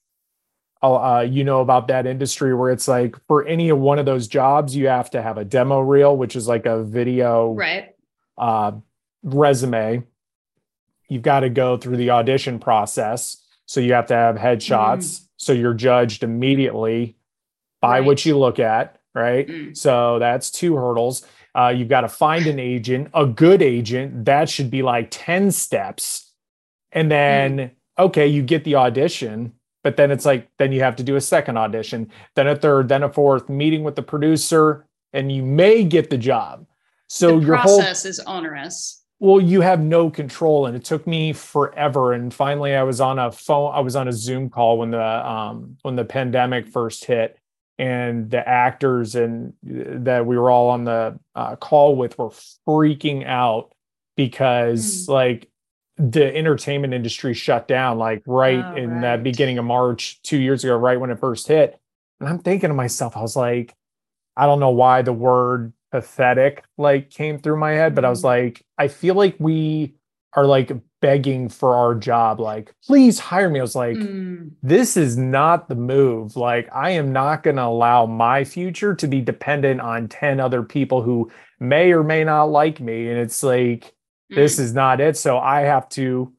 uh, 0.82 1.20
you 1.20 1.44
know 1.44 1.60
about 1.60 1.88
that 1.88 2.06
industry 2.06 2.54
where 2.54 2.70
it's 2.70 2.88
like 2.88 3.16
for 3.26 3.46
any 3.46 3.70
one 3.72 3.98
of 3.98 4.06
those 4.06 4.26
jobs 4.26 4.74
you 4.74 4.88
have 4.88 5.10
to 5.10 5.22
have 5.22 5.38
a 5.38 5.44
demo 5.44 5.80
reel 5.80 6.16
which 6.16 6.34
is 6.34 6.48
like 6.48 6.66
a 6.66 6.82
video 6.82 7.52
right. 7.52 7.94
uh, 8.38 8.72
resume. 9.22 10.04
You've 11.08 11.22
got 11.22 11.40
to 11.40 11.50
go 11.50 11.76
through 11.76 11.98
the 11.98 12.10
audition 12.10 12.58
process. 12.58 13.36
So 13.66 13.80
you 13.80 13.92
have 13.92 14.06
to 14.06 14.14
have 14.14 14.36
headshots. 14.36 14.96
Mm. 14.98 15.28
so 15.36 15.52
you're 15.52 15.74
judged 15.74 16.22
immediately 16.24 17.16
by 17.80 17.98
right. 17.98 18.06
what 18.06 18.24
you 18.24 18.38
look 18.38 18.58
at 18.58 18.98
right? 19.14 19.46
Mm. 19.46 19.76
so 19.76 20.18
that's 20.18 20.50
two 20.50 20.76
hurdles. 20.76 21.24
Uh, 21.54 21.68
you've 21.68 21.88
got 21.88 22.00
to 22.00 22.08
find 22.08 22.46
an 22.46 22.58
agent. 22.58 23.10
A 23.12 23.26
good 23.26 23.60
agent 23.60 24.24
that 24.24 24.48
should 24.48 24.70
be 24.70 24.82
like 24.82 25.08
10 25.10 25.50
steps. 25.50 26.32
And 26.92 27.10
then 27.10 27.58
mm. 27.58 27.70
okay 27.98 28.26
you 28.26 28.42
get 28.42 28.64
the 28.64 28.76
audition 28.76 29.52
but 29.82 29.96
then 29.96 30.10
it's 30.10 30.24
like 30.24 30.48
then 30.58 30.72
you 30.72 30.80
have 30.80 30.96
to 30.96 31.02
do 31.02 31.16
a 31.16 31.20
second 31.20 31.56
audition 31.56 32.10
then 32.34 32.46
a 32.46 32.56
third 32.56 32.88
then 32.88 33.02
a 33.02 33.12
fourth 33.12 33.48
meeting 33.48 33.82
with 33.82 33.96
the 33.96 34.02
producer 34.02 34.86
and 35.12 35.30
you 35.30 35.42
may 35.42 35.84
get 35.84 36.10
the 36.10 36.18
job. 36.18 36.66
So 37.08 37.38
the 37.38 37.46
your 37.46 37.56
process 37.56 38.02
whole, 38.02 38.10
is 38.10 38.20
onerous. 38.20 39.02
Well 39.20 39.40
you 39.40 39.60
have 39.60 39.80
no 39.80 40.10
control 40.10 40.66
and 40.66 40.76
it 40.76 40.84
took 40.84 41.06
me 41.06 41.32
forever. 41.32 42.12
And 42.12 42.32
finally 42.32 42.74
i 42.74 42.82
was 42.82 43.00
on 43.00 43.18
a 43.18 43.30
phone 43.30 43.74
i 43.74 43.80
was 43.80 43.96
on 43.96 44.08
a 44.08 44.12
zoom 44.12 44.50
call 44.50 44.78
when 44.78 44.90
the 44.90 45.02
um 45.30 45.76
when 45.82 45.96
the 45.96 46.04
pandemic 46.04 46.68
first 46.68 47.04
hit 47.04 47.38
and 47.78 48.30
the 48.30 48.46
actors 48.46 49.14
and 49.14 49.54
that 49.62 50.26
we 50.26 50.36
were 50.36 50.50
all 50.50 50.68
on 50.68 50.84
the 50.84 51.18
uh, 51.34 51.56
call 51.56 51.96
with 51.96 52.18
were 52.18 52.30
freaking 52.68 53.26
out 53.26 53.72
because 54.16 55.06
mm. 55.06 55.08
like 55.08 55.48
the 55.96 56.34
entertainment 56.34 56.94
industry 56.94 57.34
shut 57.34 57.68
down 57.68 57.98
like 57.98 58.22
right 58.26 58.64
oh, 58.64 58.76
in 58.76 58.90
right. 58.90 59.00
that 59.02 59.22
beginning 59.22 59.58
of 59.58 59.64
March 59.64 60.20
two 60.22 60.38
years 60.38 60.64
ago, 60.64 60.76
right 60.76 60.98
when 60.98 61.10
it 61.10 61.18
first 61.18 61.48
hit. 61.48 61.78
And 62.20 62.28
I'm 62.28 62.38
thinking 62.38 62.68
to 62.68 62.74
myself, 62.74 63.16
I 63.16 63.20
was 63.20 63.36
like, 63.36 63.74
I 64.36 64.46
don't 64.46 64.60
know 64.60 64.70
why 64.70 65.02
the 65.02 65.12
word 65.12 65.72
pathetic 65.90 66.64
like 66.78 67.10
came 67.10 67.38
through 67.38 67.58
my 67.58 67.72
head, 67.72 67.94
but 67.94 68.04
I 68.04 68.10
was 68.10 68.20
mm-hmm. 68.20 68.46
like, 68.46 68.64
I 68.78 68.88
feel 68.88 69.14
like 69.14 69.36
we 69.38 69.94
are 70.34 70.46
like 70.46 70.72
begging 71.02 71.48
for 71.48 71.74
our 71.74 71.94
job, 71.94 72.40
like, 72.40 72.72
please 72.86 73.18
hire 73.18 73.50
me. 73.50 73.58
I 73.58 73.62
was 73.62 73.74
like, 73.74 73.96
mm. 73.96 74.50
this 74.62 74.96
is 74.96 75.18
not 75.18 75.68
the 75.68 75.74
move. 75.74 76.36
Like, 76.36 76.70
I 76.72 76.90
am 76.90 77.12
not 77.12 77.42
going 77.42 77.56
to 77.56 77.64
allow 77.64 78.06
my 78.06 78.44
future 78.44 78.94
to 78.94 79.06
be 79.06 79.20
dependent 79.20 79.80
on 79.80 80.08
10 80.08 80.40
other 80.40 80.62
people 80.62 81.02
who 81.02 81.30
may 81.60 81.92
or 81.92 82.02
may 82.02 82.24
not 82.24 82.44
like 82.44 82.80
me. 82.80 83.08
And 83.08 83.18
it's 83.18 83.42
like, 83.42 83.92
this 84.34 84.56
mm. 84.56 84.60
is 84.60 84.74
not 84.74 85.00
it. 85.00 85.16
So 85.16 85.38
I 85.38 85.62
have 85.62 85.88
to 85.90 86.32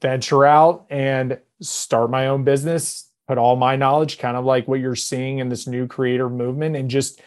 venture 0.00 0.44
out 0.44 0.86
and 0.90 1.38
start 1.60 2.10
my 2.10 2.28
own 2.28 2.44
business, 2.44 3.10
put 3.28 3.38
all 3.38 3.56
my 3.56 3.76
knowledge, 3.76 4.18
kind 4.18 4.36
of 4.36 4.44
like 4.44 4.66
what 4.66 4.80
you're 4.80 4.96
seeing 4.96 5.38
in 5.38 5.48
this 5.48 5.66
new 5.66 5.86
creator 5.86 6.28
movement, 6.28 6.76
and 6.76 6.90
just 6.90 7.20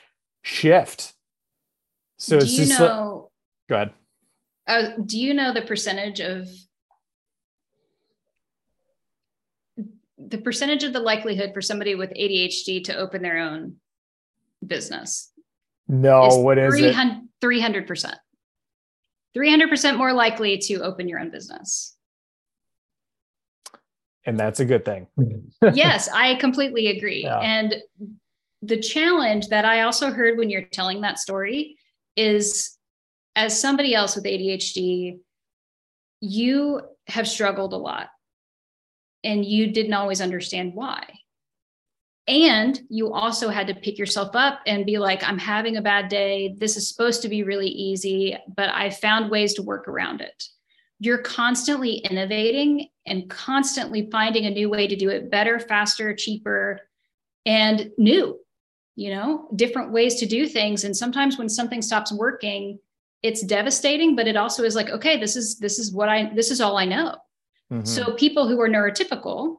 shift. 0.43 1.13
So 2.17 2.39
do 2.39 2.45
it's 2.45 2.53
you 2.53 2.65
just 2.65 2.79
know, 2.79 3.31
go 3.69 3.75
ahead. 3.75 3.93
Uh, 4.67 4.89
do 5.05 5.19
you 5.19 5.33
know 5.33 5.53
the 5.53 5.61
percentage 5.61 6.19
of 6.19 6.47
the 10.17 10.37
percentage 10.37 10.83
of 10.83 10.93
the 10.93 10.99
likelihood 10.99 11.51
for 11.53 11.61
somebody 11.61 11.95
with 11.95 12.09
ADHD 12.11 12.83
to 12.85 12.95
open 12.95 13.21
their 13.21 13.37
own 13.37 13.75
business? 14.65 15.31
No, 15.87 16.27
is 16.27 16.37
what 16.37 16.57
is 16.57 16.73
300, 16.73 17.23
it? 17.41 17.45
300%. 17.45 18.15
300% 19.35 19.97
more 19.97 20.13
likely 20.13 20.57
to 20.57 20.81
open 20.81 21.07
your 21.07 21.19
own 21.19 21.31
business. 21.31 21.95
And 24.25 24.39
that's 24.39 24.59
a 24.59 24.65
good 24.65 24.85
thing. 24.85 25.07
yes, 25.73 26.09
I 26.09 26.35
completely 26.35 26.87
agree. 26.87 27.23
Yeah. 27.23 27.39
And 27.39 27.75
the 28.61 28.79
challenge 28.79 29.49
that 29.49 29.65
I 29.65 29.81
also 29.81 30.11
heard 30.11 30.37
when 30.37 30.49
you're 30.49 30.63
telling 30.63 31.01
that 31.01 31.19
story 31.19 31.77
is 32.15 32.77
as 33.35 33.59
somebody 33.59 33.93
else 33.93 34.15
with 34.15 34.25
ADHD, 34.25 35.19
you 36.21 36.81
have 37.07 37.27
struggled 37.27 37.73
a 37.73 37.77
lot 37.77 38.09
and 39.23 39.45
you 39.45 39.71
didn't 39.71 39.93
always 39.93 40.21
understand 40.21 40.73
why. 40.73 41.03
And 42.27 42.81
you 42.89 43.13
also 43.13 43.49
had 43.49 43.67
to 43.67 43.75
pick 43.75 43.99
yourself 43.99 44.35
up 44.35 44.61
and 44.65 44.85
be 44.85 44.97
like, 44.97 45.23
I'm 45.23 45.37
having 45.37 45.77
a 45.77 45.81
bad 45.81 46.09
day. 46.09 46.55
This 46.57 46.75
is 46.75 46.89
supposed 46.89 47.21
to 47.21 47.29
be 47.29 47.43
really 47.43 47.67
easy, 47.67 48.35
but 48.55 48.69
I 48.69 48.89
found 48.89 49.29
ways 49.29 49.53
to 49.55 49.61
work 49.61 49.87
around 49.87 50.21
it. 50.21 50.43
You're 50.99 51.19
constantly 51.19 51.97
innovating 51.97 52.87
and 53.05 53.29
constantly 53.29 54.09
finding 54.11 54.45
a 54.45 54.49
new 54.49 54.69
way 54.69 54.87
to 54.87 54.95
do 54.95 55.09
it 55.09 55.29
better, 55.29 55.59
faster, 55.59 56.15
cheaper, 56.15 56.81
and 57.45 57.91
new, 57.99 58.39
you 58.95 59.13
know, 59.13 59.47
different 59.55 59.91
ways 59.91 60.15
to 60.15 60.25
do 60.25 60.47
things. 60.47 60.83
And 60.83 60.97
sometimes 60.97 61.37
when 61.37 61.49
something 61.49 61.83
stops 61.83 62.11
working, 62.11 62.79
it's 63.21 63.43
devastating, 63.43 64.15
but 64.15 64.27
it 64.27 64.37
also 64.37 64.63
is 64.63 64.75
like, 64.75 64.89
okay, 64.89 65.19
this 65.19 65.35
is 65.35 65.59
this 65.59 65.77
is 65.77 65.91
what 65.91 66.09
I 66.09 66.31
this 66.33 66.49
is 66.49 66.61
all 66.61 66.77
I 66.77 66.85
know. 66.85 67.15
Mm-hmm. 67.71 67.85
So 67.85 68.13
people 68.13 68.47
who 68.47 68.59
are 68.61 68.69
neurotypical 68.69 69.57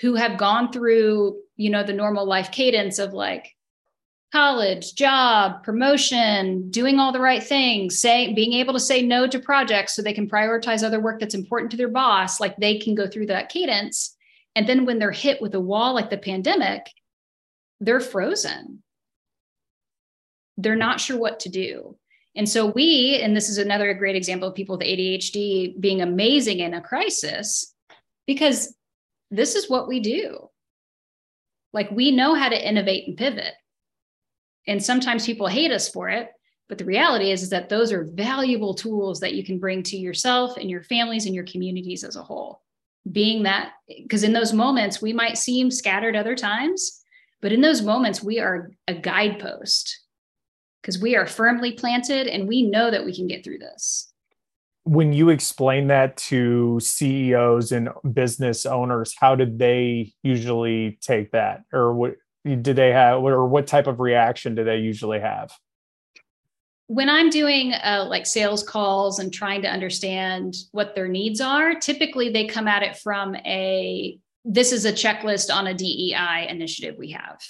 who 0.00 0.14
have 0.14 0.38
gone 0.38 0.72
through 0.72 1.40
you 1.56 1.70
know 1.70 1.82
the 1.82 1.92
normal 1.92 2.26
life 2.26 2.50
cadence 2.50 2.98
of 2.98 3.12
like 3.12 3.54
college, 4.32 4.94
job, 4.96 5.62
promotion, 5.62 6.68
doing 6.70 6.98
all 6.98 7.12
the 7.12 7.20
right 7.20 7.42
things, 7.42 8.00
say 8.00 8.32
being 8.34 8.52
able 8.54 8.72
to 8.72 8.80
say 8.80 9.00
no 9.00 9.28
to 9.28 9.38
projects 9.38 9.94
so 9.94 10.02
they 10.02 10.12
can 10.12 10.28
prioritize 10.28 10.82
other 10.82 11.00
work 11.00 11.20
that's 11.20 11.36
important 11.36 11.70
to 11.70 11.76
their 11.76 11.88
boss, 11.88 12.40
like 12.40 12.56
they 12.56 12.78
can 12.78 12.96
go 12.96 13.06
through 13.06 13.26
that 13.26 13.48
cadence. 13.48 14.16
And 14.56 14.68
then 14.68 14.86
when 14.86 14.98
they're 14.98 15.12
hit 15.12 15.40
with 15.40 15.54
a 15.54 15.60
wall 15.60 15.94
like 15.94 16.10
the 16.10 16.18
pandemic, 16.18 16.90
they're 17.80 18.00
frozen. 18.00 18.82
They're 20.56 20.74
not 20.74 21.00
sure 21.00 21.18
what 21.18 21.40
to 21.40 21.48
do. 21.48 21.96
And 22.34 22.48
so 22.48 22.66
we, 22.66 23.20
and 23.22 23.36
this 23.36 23.48
is 23.48 23.58
another 23.58 23.94
great 23.94 24.16
example 24.16 24.48
of 24.48 24.56
people 24.56 24.76
with 24.76 24.86
ADHD 24.86 25.78
being 25.80 26.02
amazing 26.02 26.58
in 26.58 26.74
a 26.74 26.80
crisis, 26.80 27.72
because 28.26 28.74
this 29.30 29.54
is 29.54 29.70
what 29.70 29.86
we 29.86 30.00
do. 30.00 30.50
Like 31.74 31.90
we 31.90 32.10
know 32.10 32.34
how 32.34 32.48
to 32.48 32.68
innovate 32.68 33.06
and 33.06 33.16
pivot. 33.18 33.52
And 34.66 34.82
sometimes 34.82 35.26
people 35.26 35.46
hate 35.46 35.70
us 35.70 35.90
for 35.90 36.08
it 36.08 36.30
but 36.68 36.78
the 36.78 36.84
reality 36.84 37.30
is, 37.30 37.42
is 37.42 37.50
that 37.50 37.68
those 37.68 37.92
are 37.92 38.04
valuable 38.04 38.74
tools 38.74 39.20
that 39.20 39.34
you 39.34 39.44
can 39.44 39.58
bring 39.58 39.82
to 39.84 39.96
yourself 39.96 40.56
and 40.56 40.70
your 40.70 40.82
families 40.82 41.26
and 41.26 41.34
your 41.34 41.44
communities 41.44 42.04
as 42.04 42.16
a 42.16 42.22
whole. 42.22 42.62
Being 43.10 43.42
that 43.42 43.72
because 43.86 44.24
in 44.24 44.32
those 44.32 44.54
moments 44.54 45.02
we 45.02 45.12
might 45.12 45.36
seem 45.36 45.70
scattered 45.70 46.16
other 46.16 46.34
times 46.34 47.02
but 47.42 47.52
in 47.52 47.60
those 47.60 47.82
moments 47.82 48.22
we 48.22 48.40
are 48.40 48.70
a 48.88 48.94
guidepost 48.94 50.00
because 50.80 50.98
we 50.98 51.14
are 51.14 51.26
firmly 51.26 51.72
planted 51.72 52.26
and 52.26 52.48
we 52.48 52.62
know 52.62 52.90
that 52.90 53.04
we 53.04 53.14
can 53.14 53.26
get 53.26 53.44
through 53.44 53.58
this 53.58 54.13
when 54.84 55.12
you 55.14 55.30
explain 55.30 55.86
that 55.88 56.16
to 56.18 56.78
CEOs 56.78 57.72
and 57.72 57.88
business 58.12 58.66
owners, 58.66 59.14
how 59.18 59.34
did 59.34 59.58
they 59.58 60.12
usually 60.22 60.98
take 61.00 61.32
that, 61.32 61.64
or 61.72 61.94
what 61.94 62.16
do 62.44 62.74
they 62.74 62.92
have 62.92 63.22
or 63.22 63.46
what 63.48 63.66
type 63.66 63.86
of 63.86 64.00
reaction 64.00 64.54
do 64.54 64.64
they 64.64 64.76
usually 64.76 65.20
have? 65.20 65.52
When 66.86 67.08
i'm 67.08 67.30
doing 67.30 67.72
uh, 67.72 68.04
like 68.08 68.26
sales 68.26 68.62
calls 68.62 69.18
and 69.18 69.32
trying 69.32 69.62
to 69.62 69.68
understand 69.68 70.54
what 70.72 70.94
their 70.94 71.08
needs 71.08 71.40
are 71.40 71.74
typically 71.74 72.28
they 72.28 72.46
come 72.46 72.68
at 72.68 72.82
it 72.82 72.98
from 72.98 73.34
a 73.36 74.18
this 74.44 74.70
is 74.72 74.84
a 74.84 74.92
checklist 74.92 75.52
on 75.52 75.66
a 75.66 75.72
dei 75.72 76.46
initiative 76.50 76.96
we 76.98 77.12
have. 77.12 77.40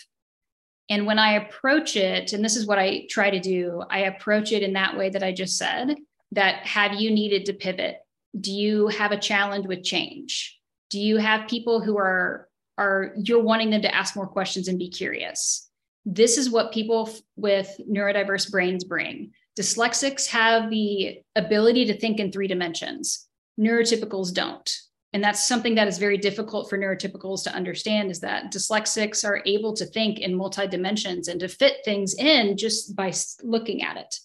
And 0.88 1.04
when 1.04 1.18
i 1.18 1.32
approach 1.32 1.96
it 1.96 2.32
and 2.32 2.44
this 2.44 2.54
is 2.54 2.66
what 2.66 2.78
i 2.78 3.06
try 3.10 3.30
to 3.30 3.40
do 3.40 3.82
i 3.90 4.00
approach 4.00 4.52
it 4.52 4.62
in 4.62 4.74
that 4.74 4.96
way 4.96 5.10
that 5.10 5.24
i 5.24 5.32
just 5.32 5.58
said 5.58 5.96
that 6.34 6.66
have 6.66 6.94
you 6.94 7.10
needed 7.10 7.46
to 7.46 7.52
pivot 7.52 7.96
do 8.38 8.52
you 8.52 8.88
have 8.88 9.12
a 9.12 9.18
challenge 9.18 9.66
with 9.66 9.82
change 9.82 10.58
do 10.90 11.00
you 11.00 11.16
have 11.16 11.48
people 11.48 11.80
who 11.80 11.96
are 11.98 12.48
are 12.78 13.12
you're 13.16 13.42
wanting 13.42 13.70
them 13.70 13.82
to 13.82 13.94
ask 13.94 14.16
more 14.16 14.26
questions 14.26 14.68
and 14.68 14.78
be 14.78 14.88
curious. 14.88 15.68
This 16.04 16.36
is 16.36 16.50
what 16.50 16.72
people 16.72 17.08
f- 17.08 17.20
with 17.36 17.80
neurodiverse 17.88 18.50
brains 18.50 18.84
bring. 18.84 19.32
Dyslexics 19.58 20.26
have 20.28 20.70
the 20.70 21.20
ability 21.36 21.86
to 21.86 21.98
think 21.98 22.18
in 22.18 22.32
three 22.32 22.48
dimensions. 22.48 23.26
Neurotypicals 23.58 24.34
don't. 24.34 24.70
And 25.12 25.22
that's 25.22 25.46
something 25.46 25.76
that 25.76 25.86
is 25.86 25.98
very 25.98 26.18
difficult 26.18 26.68
for 26.68 26.76
neurotypicals 26.76 27.44
to 27.44 27.54
understand 27.54 28.10
is 28.10 28.18
that 28.20 28.52
dyslexics 28.52 29.24
are 29.24 29.42
able 29.46 29.72
to 29.74 29.86
think 29.86 30.18
in 30.18 30.34
multi 30.34 30.66
dimensions 30.66 31.28
and 31.28 31.38
to 31.40 31.48
fit 31.48 31.76
things 31.84 32.14
in 32.14 32.56
just 32.56 32.96
by 32.96 33.12
looking 33.44 33.82
at 33.82 33.96
it. 33.96 34.16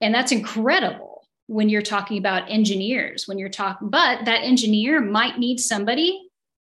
And 0.00 0.14
that's 0.14 0.32
incredible 0.32 1.26
when 1.46 1.68
you're 1.68 1.82
talking 1.82 2.18
about 2.18 2.50
engineers, 2.50 3.26
when 3.26 3.38
you're 3.38 3.48
talking, 3.48 3.90
but 3.90 4.24
that 4.24 4.44
engineer 4.44 5.00
might 5.00 5.38
need 5.38 5.58
somebody 5.58 6.30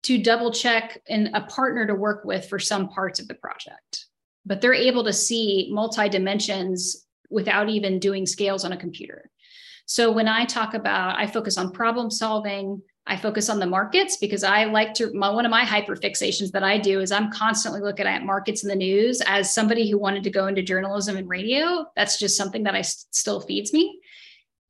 to 0.04 0.22
double 0.22 0.52
check 0.52 1.00
and 1.08 1.30
a 1.34 1.42
partner 1.42 1.86
to 1.86 1.94
work 1.94 2.24
with 2.24 2.48
for 2.48 2.58
some 2.58 2.88
parts 2.88 3.20
of 3.20 3.28
the 3.28 3.34
project. 3.34 4.06
But 4.46 4.60
they're 4.60 4.72
able 4.72 5.04
to 5.04 5.12
see 5.12 5.70
multi 5.72 6.08
dimensions 6.08 7.06
without 7.28 7.68
even 7.68 7.98
doing 7.98 8.26
scales 8.26 8.64
on 8.64 8.72
a 8.72 8.76
computer. 8.76 9.30
So 9.86 10.10
when 10.12 10.28
I 10.28 10.44
talk 10.44 10.74
about, 10.74 11.18
I 11.18 11.26
focus 11.26 11.58
on 11.58 11.72
problem 11.72 12.10
solving. 12.10 12.80
I 13.10 13.16
focus 13.16 13.50
on 13.50 13.58
the 13.58 13.66
markets 13.66 14.16
because 14.16 14.44
I 14.44 14.66
like 14.66 14.94
to. 14.94 15.12
My, 15.12 15.30
one 15.30 15.44
of 15.44 15.50
my 15.50 15.64
hyper 15.64 15.96
fixations 15.96 16.52
that 16.52 16.62
I 16.62 16.78
do 16.78 17.00
is 17.00 17.10
I'm 17.10 17.32
constantly 17.32 17.80
looking 17.80 18.06
at 18.06 18.24
markets 18.24 18.62
in 18.62 18.68
the 18.68 18.76
news. 18.76 19.20
As 19.26 19.52
somebody 19.52 19.90
who 19.90 19.98
wanted 19.98 20.22
to 20.22 20.30
go 20.30 20.46
into 20.46 20.62
journalism 20.62 21.16
and 21.16 21.28
radio, 21.28 21.86
that's 21.96 22.20
just 22.20 22.36
something 22.36 22.62
that 22.62 22.76
I 22.76 22.82
st- 22.82 23.12
still 23.12 23.40
feeds 23.40 23.72
me. 23.72 24.00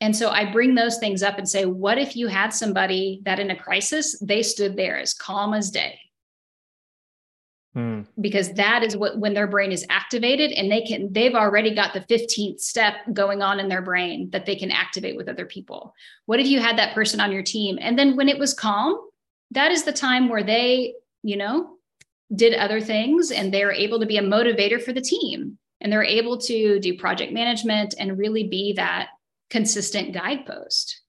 And 0.01 0.17
so 0.17 0.31
I 0.31 0.51
bring 0.51 0.75
those 0.75 0.97
things 0.97 1.23
up 1.23 1.37
and 1.37 1.47
say, 1.47 1.67
what 1.67 1.99
if 1.99 2.17
you 2.17 2.29
had 2.29 2.55
somebody 2.55 3.21
that 3.27 3.39
in 3.39 3.51
a 3.51 3.57
crisis, 3.57 4.19
they 4.21 4.43
stood 4.43 4.75
there 4.75 4.99
as 4.99 5.13
calm 5.13 5.53
as 5.53 5.71
day? 5.71 5.99
Hmm. 7.75 8.03
Because 8.21 8.53
that 8.55 8.83
is 8.83 8.97
what 8.97 9.19
when 9.19 9.33
their 9.33 9.47
brain 9.47 9.71
is 9.71 9.87
activated 9.91 10.51
and 10.53 10.71
they 10.71 10.83
can, 10.83 11.13
they've 11.13 11.35
already 11.35 11.73
got 11.73 11.95
the 11.95 12.01
15th 12.01 12.61
step 12.61 12.95
going 13.13 13.43
on 13.43 13.61
in 13.61 13.69
their 13.69 13.83
brain 13.83 14.29
that 14.31 14.45
they 14.45 14.57
can 14.57 14.73
activate 14.73 15.17
with 15.17 15.29
other 15.29 15.47
people. 15.47 15.95
What 16.27 16.41
if 16.41 16.49
you 16.49 16.59
had 16.59 16.79
that 16.79 16.95
person 16.95 17.21
on 17.21 17.31
your 17.31 17.45
team? 17.45 17.79
And 17.81 17.97
then 17.97 18.17
when 18.17 18.29
it 18.29 18.39
was 18.39 18.55
calm, 18.55 18.99
that 19.53 19.71
is 19.71 19.85
the 19.85 19.93
time 19.93 20.29
where 20.29 20.43
they, 20.43 20.95
you 21.23 21.37
know, 21.37 21.77
did 22.35 22.55
other 22.55 22.81
things 22.81 23.31
and 23.31 23.55
they're 23.55 23.73
able 23.73 24.01
to 24.01 24.07
be 24.07 24.17
a 24.17 24.23
motivator 24.23 24.83
for 24.83 24.93
the 24.93 25.01
team 25.01 25.59
and 25.81 25.93
they're 25.93 26.03
able 26.03 26.39
to 26.39 26.81
do 26.81 26.99
project 26.99 27.33
management 27.33 27.95
and 27.99 28.19
really 28.19 28.49
be 28.49 28.73
that 28.75 29.11
consistent 29.49 30.13
guidepost. 30.13 31.03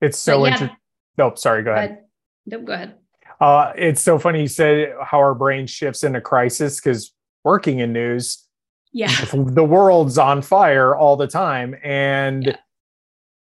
It's 0.00 0.18
so 0.18 0.44
yeah, 0.44 0.52
interesting. 0.52 0.76
Nope, 1.18 1.38
sorry, 1.38 1.62
go 1.62 1.72
ahead. 1.72 1.98
Nope, 2.46 2.64
go 2.64 2.72
ahead. 2.72 2.94
Uh, 3.40 3.72
it's 3.76 4.02
so 4.02 4.18
funny 4.18 4.42
you 4.42 4.48
said 4.48 4.94
how 5.02 5.18
our 5.18 5.34
brain 5.34 5.66
shifts 5.66 6.04
into 6.04 6.20
crisis 6.20 6.78
because 6.78 7.12
working 7.44 7.78
in 7.78 7.92
news, 7.92 8.46
yeah, 8.92 9.14
the 9.32 9.64
world's 9.64 10.18
on 10.18 10.42
fire 10.42 10.94
all 10.94 11.16
the 11.16 11.26
time. 11.26 11.74
And 11.82 12.46
yeah. 12.46 12.56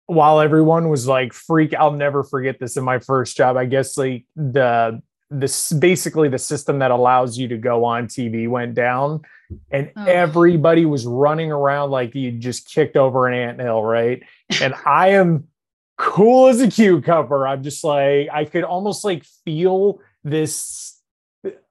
while 0.07 0.41
everyone 0.41 0.89
was 0.89 1.07
like 1.07 1.33
freak, 1.33 1.75
I'll 1.75 1.93
never 1.93 2.25
forget 2.25 2.59
this 2.59 2.77
in 2.77 2.85
my 2.85 2.99
first 2.99 3.37
job. 3.37 3.57
I 3.57 3.67
guess 3.67 3.99
like 3.99 4.25
the 4.37 5.03
this 5.31 5.73
basically 5.73 6.29
the 6.29 6.39
system 6.39 6.79
that 6.79 6.91
allows 6.91 7.37
you 7.37 7.49
to 7.49 7.57
go 7.57 7.85
on 7.85 8.07
TV 8.07 8.49
went 8.49 8.75
down 8.75 9.23
and 9.71 9.91
oh. 9.97 10.05
everybody 10.05 10.87
was 10.87 11.07
running 11.07 11.51
around 11.51 11.91
like 11.91 12.15
you 12.15 12.31
just 12.31 12.69
kicked 12.69 12.97
over 12.97 13.27
an 13.27 13.35
ant 13.35 13.61
hill, 13.61 13.83
right? 13.83 14.23
and 14.61 14.75
I 14.87 15.11
am 15.11 15.49
cool 15.97 16.49
as 16.49 16.61
a 16.61 16.69
cucumber. 16.69 17.47
I'm 17.47 17.63
just 17.63 17.85
like, 17.85 18.29
I 18.33 18.45
could 18.45 18.65
almost 18.65 19.05
like 19.05 19.25
feel 19.45 20.01
this. 20.23 21.01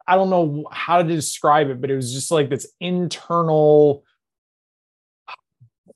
I 0.06 0.16
don't 0.16 0.30
know 0.30 0.66
how 0.72 1.02
to 1.02 1.08
describe 1.08 1.70
it, 1.70 1.80
but 1.80 1.90
it 1.90 1.96
was 1.96 2.14
just 2.14 2.30
like 2.30 2.50
this 2.50 2.68
internal 2.80 4.04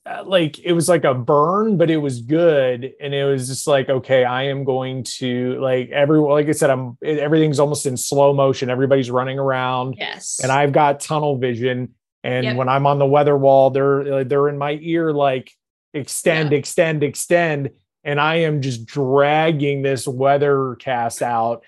uh, 0.07 0.23
like 0.25 0.59
it 0.59 0.71
was 0.71 0.87
like 0.87 1.03
a 1.03 1.13
burn 1.13 1.75
but 1.75 1.89
it 1.89 1.97
was 1.97 2.21
good 2.21 2.93
and 3.01 3.13
it 3.13 3.25
was 3.25 3.47
just 3.47 3.67
like 3.67 3.89
okay 3.89 4.23
i 4.23 4.43
am 4.43 4.63
going 4.63 5.03
to 5.03 5.59
like 5.59 5.89
everyone 5.89 6.31
like 6.31 6.47
i 6.47 6.51
said 6.51 6.69
i'm 6.69 6.97
everything's 7.03 7.59
almost 7.59 7.85
in 7.85 7.97
slow 7.97 8.33
motion 8.33 8.69
everybody's 8.69 9.11
running 9.11 9.37
around 9.37 9.95
yes 9.97 10.39
and 10.41 10.51
i've 10.51 10.71
got 10.71 11.01
tunnel 11.01 11.37
vision 11.37 11.93
and 12.23 12.45
yep. 12.45 12.55
when 12.55 12.69
i'm 12.69 12.87
on 12.87 12.99
the 12.99 13.05
weather 13.05 13.35
wall 13.35 13.69
they're 13.69 14.23
they're 14.23 14.47
in 14.47 14.57
my 14.57 14.77
ear 14.81 15.11
like 15.11 15.51
extend 15.93 16.51
yeah. 16.51 16.57
extend 16.57 17.03
extend 17.03 17.69
and 18.07 18.19
i 18.19 18.35
am 18.35 18.61
just 18.61 18.85
dragging 18.85 19.83
this 19.83 20.07
weather 20.07 20.75
cast 20.79 21.21
out 21.21 21.63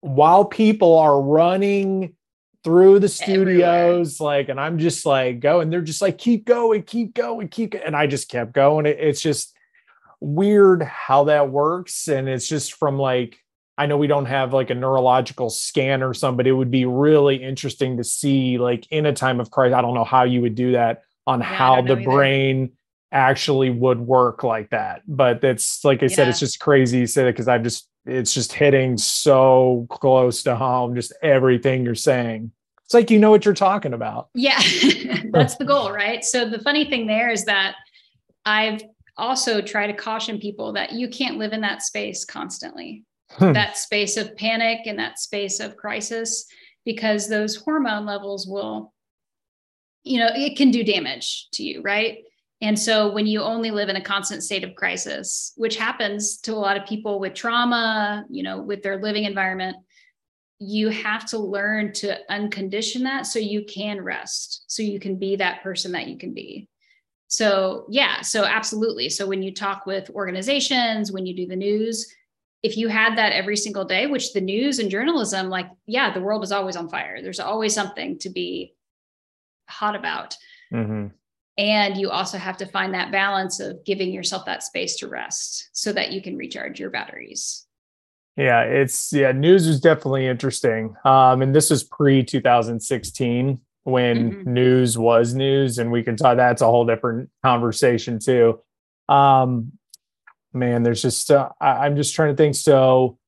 while 0.00 0.44
people 0.44 0.98
are 0.98 1.20
running 1.20 2.14
through 2.64 2.98
the 2.98 3.08
studios 3.08 4.20
Everywhere. 4.20 4.38
like 4.38 4.48
and 4.48 4.60
i'm 4.60 4.78
just 4.78 5.06
like 5.06 5.40
going 5.40 5.70
they're 5.70 5.80
just 5.80 6.02
like 6.02 6.18
keep 6.18 6.44
going 6.44 6.82
keep 6.82 7.14
going 7.14 7.48
keep 7.48 7.74
and 7.74 7.94
i 7.94 8.06
just 8.06 8.28
kept 8.28 8.52
going 8.52 8.86
it, 8.86 8.98
it's 8.98 9.20
just 9.20 9.54
weird 10.20 10.82
how 10.82 11.24
that 11.24 11.50
works 11.50 12.08
and 12.08 12.28
it's 12.28 12.48
just 12.48 12.74
from 12.74 12.98
like 12.98 13.38
i 13.76 13.86
know 13.86 13.96
we 13.96 14.06
don't 14.06 14.26
have 14.26 14.52
like 14.52 14.70
a 14.70 14.74
neurological 14.74 15.50
scan 15.50 16.02
or 16.02 16.14
something 16.14 16.36
but 16.36 16.46
it 16.46 16.52
would 16.52 16.70
be 16.70 16.86
really 16.86 17.36
interesting 17.36 17.96
to 17.96 18.04
see 18.04 18.58
like 18.58 18.86
in 18.90 19.06
a 19.06 19.12
time 19.12 19.40
of 19.40 19.50
crisis 19.50 19.74
i 19.74 19.82
don't 19.82 19.94
know 19.94 20.04
how 20.04 20.22
you 20.22 20.40
would 20.40 20.54
do 20.54 20.72
that 20.72 21.02
on 21.26 21.40
yeah, 21.40 21.46
how 21.46 21.82
the 21.82 21.92
either. 21.92 22.04
brain 22.04 22.72
actually 23.12 23.70
would 23.70 24.00
work 24.00 24.42
like 24.42 24.70
that 24.70 25.02
but 25.06 25.40
that's 25.40 25.84
like 25.84 26.02
i 26.02 26.06
yeah. 26.06 26.16
said 26.16 26.28
it's 26.28 26.40
just 26.40 26.58
crazy 26.58 26.98
you 26.98 27.06
said 27.06 27.26
it 27.26 27.34
because 27.34 27.48
i've 27.48 27.62
just 27.62 27.88
it's 28.06 28.34
just 28.34 28.52
hitting 28.52 28.98
so 28.98 29.86
close 29.90 30.42
to 30.42 30.56
home, 30.56 30.94
just 30.94 31.12
everything 31.22 31.84
you're 31.84 31.94
saying. 31.94 32.50
It's 32.84 32.94
like 32.94 33.10
you 33.10 33.18
know 33.18 33.30
what 33.30 33.44
you're 33.44 33.54
talking 33.54 33.94
about. 33.94 34.28
Yeah, 34.34 34.60
that's 35.30 35.56
the 35.56 35.64
goal, 35.64 35.92
right? 35.92 36.24
So 36.24 36.48
the 36.48 36.58
funny 36.58 36.84
thing 36.84 37.06
there 37.06 37.30
is 37.30 37.44
that 37.44 37.76
I've 38.44 38.82
also 39.16 39.60
tried 39.60 39.86
to 39.88 39.92
caution 39.92 40.38
people 40.38 40.72
that 40.72 40.92
you 40.92 41.08
can't 41.08 41.38
live 41.38 41.52
in 41.52 41.60
that 41.60 41.82
space 41.82 42.24
constantly, 42.24 43.04
hmm. 43.30 43.52
that 43.52 43.76
space 43.76 44.16
of 44.16 44.36
panic 44.36 44.80
and 44.86 44.98
that 44.98 45.18
space 45.18 45.60
of 45.60 45.76
crisis, 45.76 46.46
because 46.84 47.28
those 47.28 47.56
hormone 47.56 48.04
levels 48.04 48.46
will, 48.46 48.92
you 50.02 50.18
know, 50.18 50.30
it 50.34 50.56
can 50.56 50.70
do 50.70 50.82
damage 50.82 51.48
to 51.52 51.62
you, 51.62 51.82
right? 51.82 52.18
And 52.62 52.78
so 52.78 53.10
when 53.10 53.26
you 53.26 53.42
only 53.42 53.72
live 53.72 53.88
in 53.88 53.96
a 53.96 54.00
constant 54.00 54.44
state 54.44 54.62
of 54.62 54.76
crisis, 54.76 55.52
which 55.56 55.76
happens 55.76 56.38
to 56.42 56.52
a 56.52 56.54
lot 56.54 56.76
of 56.76 56.86
people 56.86 57.18
with 57.18 57.34
trauma, 57.34 58.24
you 58.30 58.44
know, 58.44 58.62
with 58.62 58.84
their 58.84 59.02
living 59.02 59.24
environment, 59.24 59.76
you 60.60 60.88
have 60.88 61.26
to 61.26 61.38
learn 61.38 61.92
to 61.92 62.16
uncondition 62.30 63.02
that 63.02 63.26
so 63.26 63.40
you 63.40 63.64
can 63.64 64.00
rest, 64.00 64.62
so 64.68 64.80
you 64.80 65.00
can 65.00 65.16
be 65.16 65.34
that 65.34 65.60
person 65.64 65.90
that 65.90 66.06
you 66.06 66.16
can 66.16 66.32
be. 66.32 66.68
So, 67.26 67.86
yeah, 67.88 68.20
so 68.20 68.44
absolutely. 68.44 69.08
So, 69.08 69.26
when 69.26 69.42
you 69.42 69.52
talk 69.52 69.84
with 69.84 70.10
organizations, 70.10 71.10
when 71.10 71.26
you 71.26 71.34
do 71.34 71.46
the 71.46 71.56
news, 71.56 72.14
if 72.62 72.76
you 72.76 72.86
had 72.86 73.16
that 73.18 73.32
every 73.32 73.56
single 73.56 73.84
day, 73.84 74.06
which 74.06 74.34
the 74.34 74.40
news 74.40 74.78
and 74.78 74.90
journalism, 74.90 75.48
like, 75.48 75.66
yeah, 75.86 76.12
the 76.12 76.20
world 76.20 76.44
is 76.44 76.52
always 76.52 76.76
on 76.76 76.88
fire. 76.88 77.20
There's 77.20 77.40
always 77.40 77.74
something 77.74 78.18
to 78.20 78.30
be 78.30 78.74
hot 79.68 79.96
about. 79.96 80.36
Mm-hmm. 80.72 81.08
And 81.58 81.98
you 81.98 82.10
also 82.10 82.38
have 82.38 82.56
to 82.58 82.66
find 82.66 82.94
that 82.94 83.12
balance 83.12 83.60
of 83.60 83.84
giving 83.84 84.10
yourself 84.12 84.46
that 84.46 84.62
space 84.62 84.96
to 84.96 85.08
rest 85.08 85.68
so 85.72 85.92
that 85.92 86.12
you 86.12 86.22
can 86.22 86.36
recharge 86.36 86.80
your 86.80 86.90
batteries. 86.90 87.66
Yeah, 88.36 88.62
it's 88.62 89.12
yeah, 89.12 89.32
news 89.32 89.66
was 89.66 89.80
definitely 89.80 90.26
interesting. 90.26 90.94
Um, 91.04 91.42
and 91.42 91.54
this 91.54 91.68
was 91.68 91.84
pre 91.84 92.24
2016 92.24 93.60
when 93.84 94.30
mm-hmm. 94.32 94.52
news 94.52 94.96
was 94.96 95.34
news, 95.34 95.78
and 95.78 95.92
we 95.92 96.02
can 96.02 96.16
talk 96.16 96.38
that's 96.38 96.62
a 96.62 96.66
whole 96.66 96.86
different 96.86 97.28
conversation 97.44 98.18
too. 98.18 98.60
Um, 99.08 99.72
man, 100.54 100.82
there's 100.82 101.02
just 101.02 101.30
uh, 101.30 101.50
I, 101.60 101.84
I'm 101.84 101.96
just 101.96 102.14
trying 102.14 102.34
to 102.34 102.36
think. 102.36 102.54
So 102.54 103.18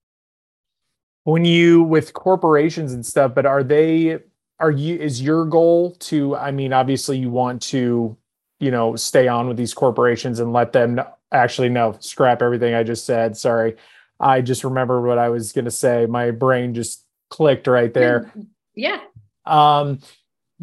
when 1.25 1.45
you 1.45 1.83
with 1.83 2.15
corporations 2.15 2.95
and 2.95 3.05
stuff, 3.05 3.35
but 3.35 3.45
are 3.45 3.63
they 3.63 4.21
are 4.61 4.71
you 4.71 4.97
is 4.97 5.21
your 5.21 5.45
goal 5.45 5.93
to 5.93 6.37
i 6.37 6.51
mean 6.51 6.73
obviously 6.73 7.19
you 7.19 7.31
want 7.31 7.61
to 7.61 8.17
you 8.61 8.71
know 8.71 8.97
stay 8.97 9.29
on 9.29 9.49
with 9.49 9.57
these 9.57 9.75
corporations 9.75 10.39
and 10.39 10.53
let 10.53 10.73
them 10.73 11.01
actually 11.33 11.69
no 11.69 11.97
scrap 12.01 12.43
everything 12.43 12.75
i 12.75 12.83
just 12.83 13.05
said 13.05 13.37
sorry. 13.37 13.77
I 14.21 14.43
just 14.43 14.63
remember 14.63 15.03
what 15.03 15.19
i 15.19 15.29
was 15.29 15.53
going 15.53 15.65
to 15.65 15.73
say. 15.73 16.07
My 16.07 16.31
brain 16.31 16.73
just 16.73 17.05
clicked 17.31 17.67
right 17.67 17.93
there. 17.93 18.33
Yeah. 18.75 19.01
Um 19.45 19.99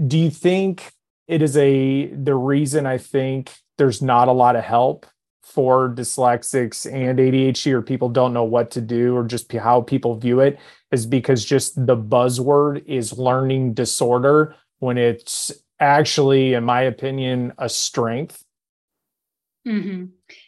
do 0.07 0.17
you 0.17 0.29
think 0.31 0.91
it 1.27 1.41
is 1.41 1.57
a 1.57 2.07
the 2.07 2.33
reason 2.33 2.85
i 2.85 2.97
think 2.97 3.51
there's 3.77 4.01
not 4.01 4.29
a 4.29 4.31
lot 4.31 4.55
of 4.55 4.63
help 4.63 5.05
for 5.41 5.89
dyslexics 5.89 6.91
and 6.91 7.19
ADHD 7.19 7.73
or 7.73 7.81
people 7.81 8.07
don't 8.07 8.33
know 8.33 8.43
what 8.43 8.71
to 8.71 8.81
do 8.81 9.15
or 9.15 9.25
just 9.25 9.51
how 9.51 9.81
people 9.81 10.15
view 10.15 10.39
it 10.39 10.57
is 10.91 11.05
because 11.05 11.45
just 11.45 11.85
the 11.85 11.97
buzzword 11.97 12.85
is 12.85 13.17
learning 13.17 13.73
disorder 13.73 14.55
when 14.79 14.97
it's 14.97 15.51
actually, 15.79 16.53
in 16.53 16.63
my 16.63 16.81
opinion, 16.81 17.53
a 17.57 17.69
strength. 17.69 18.43
Mm-hmm. 19.67 20.05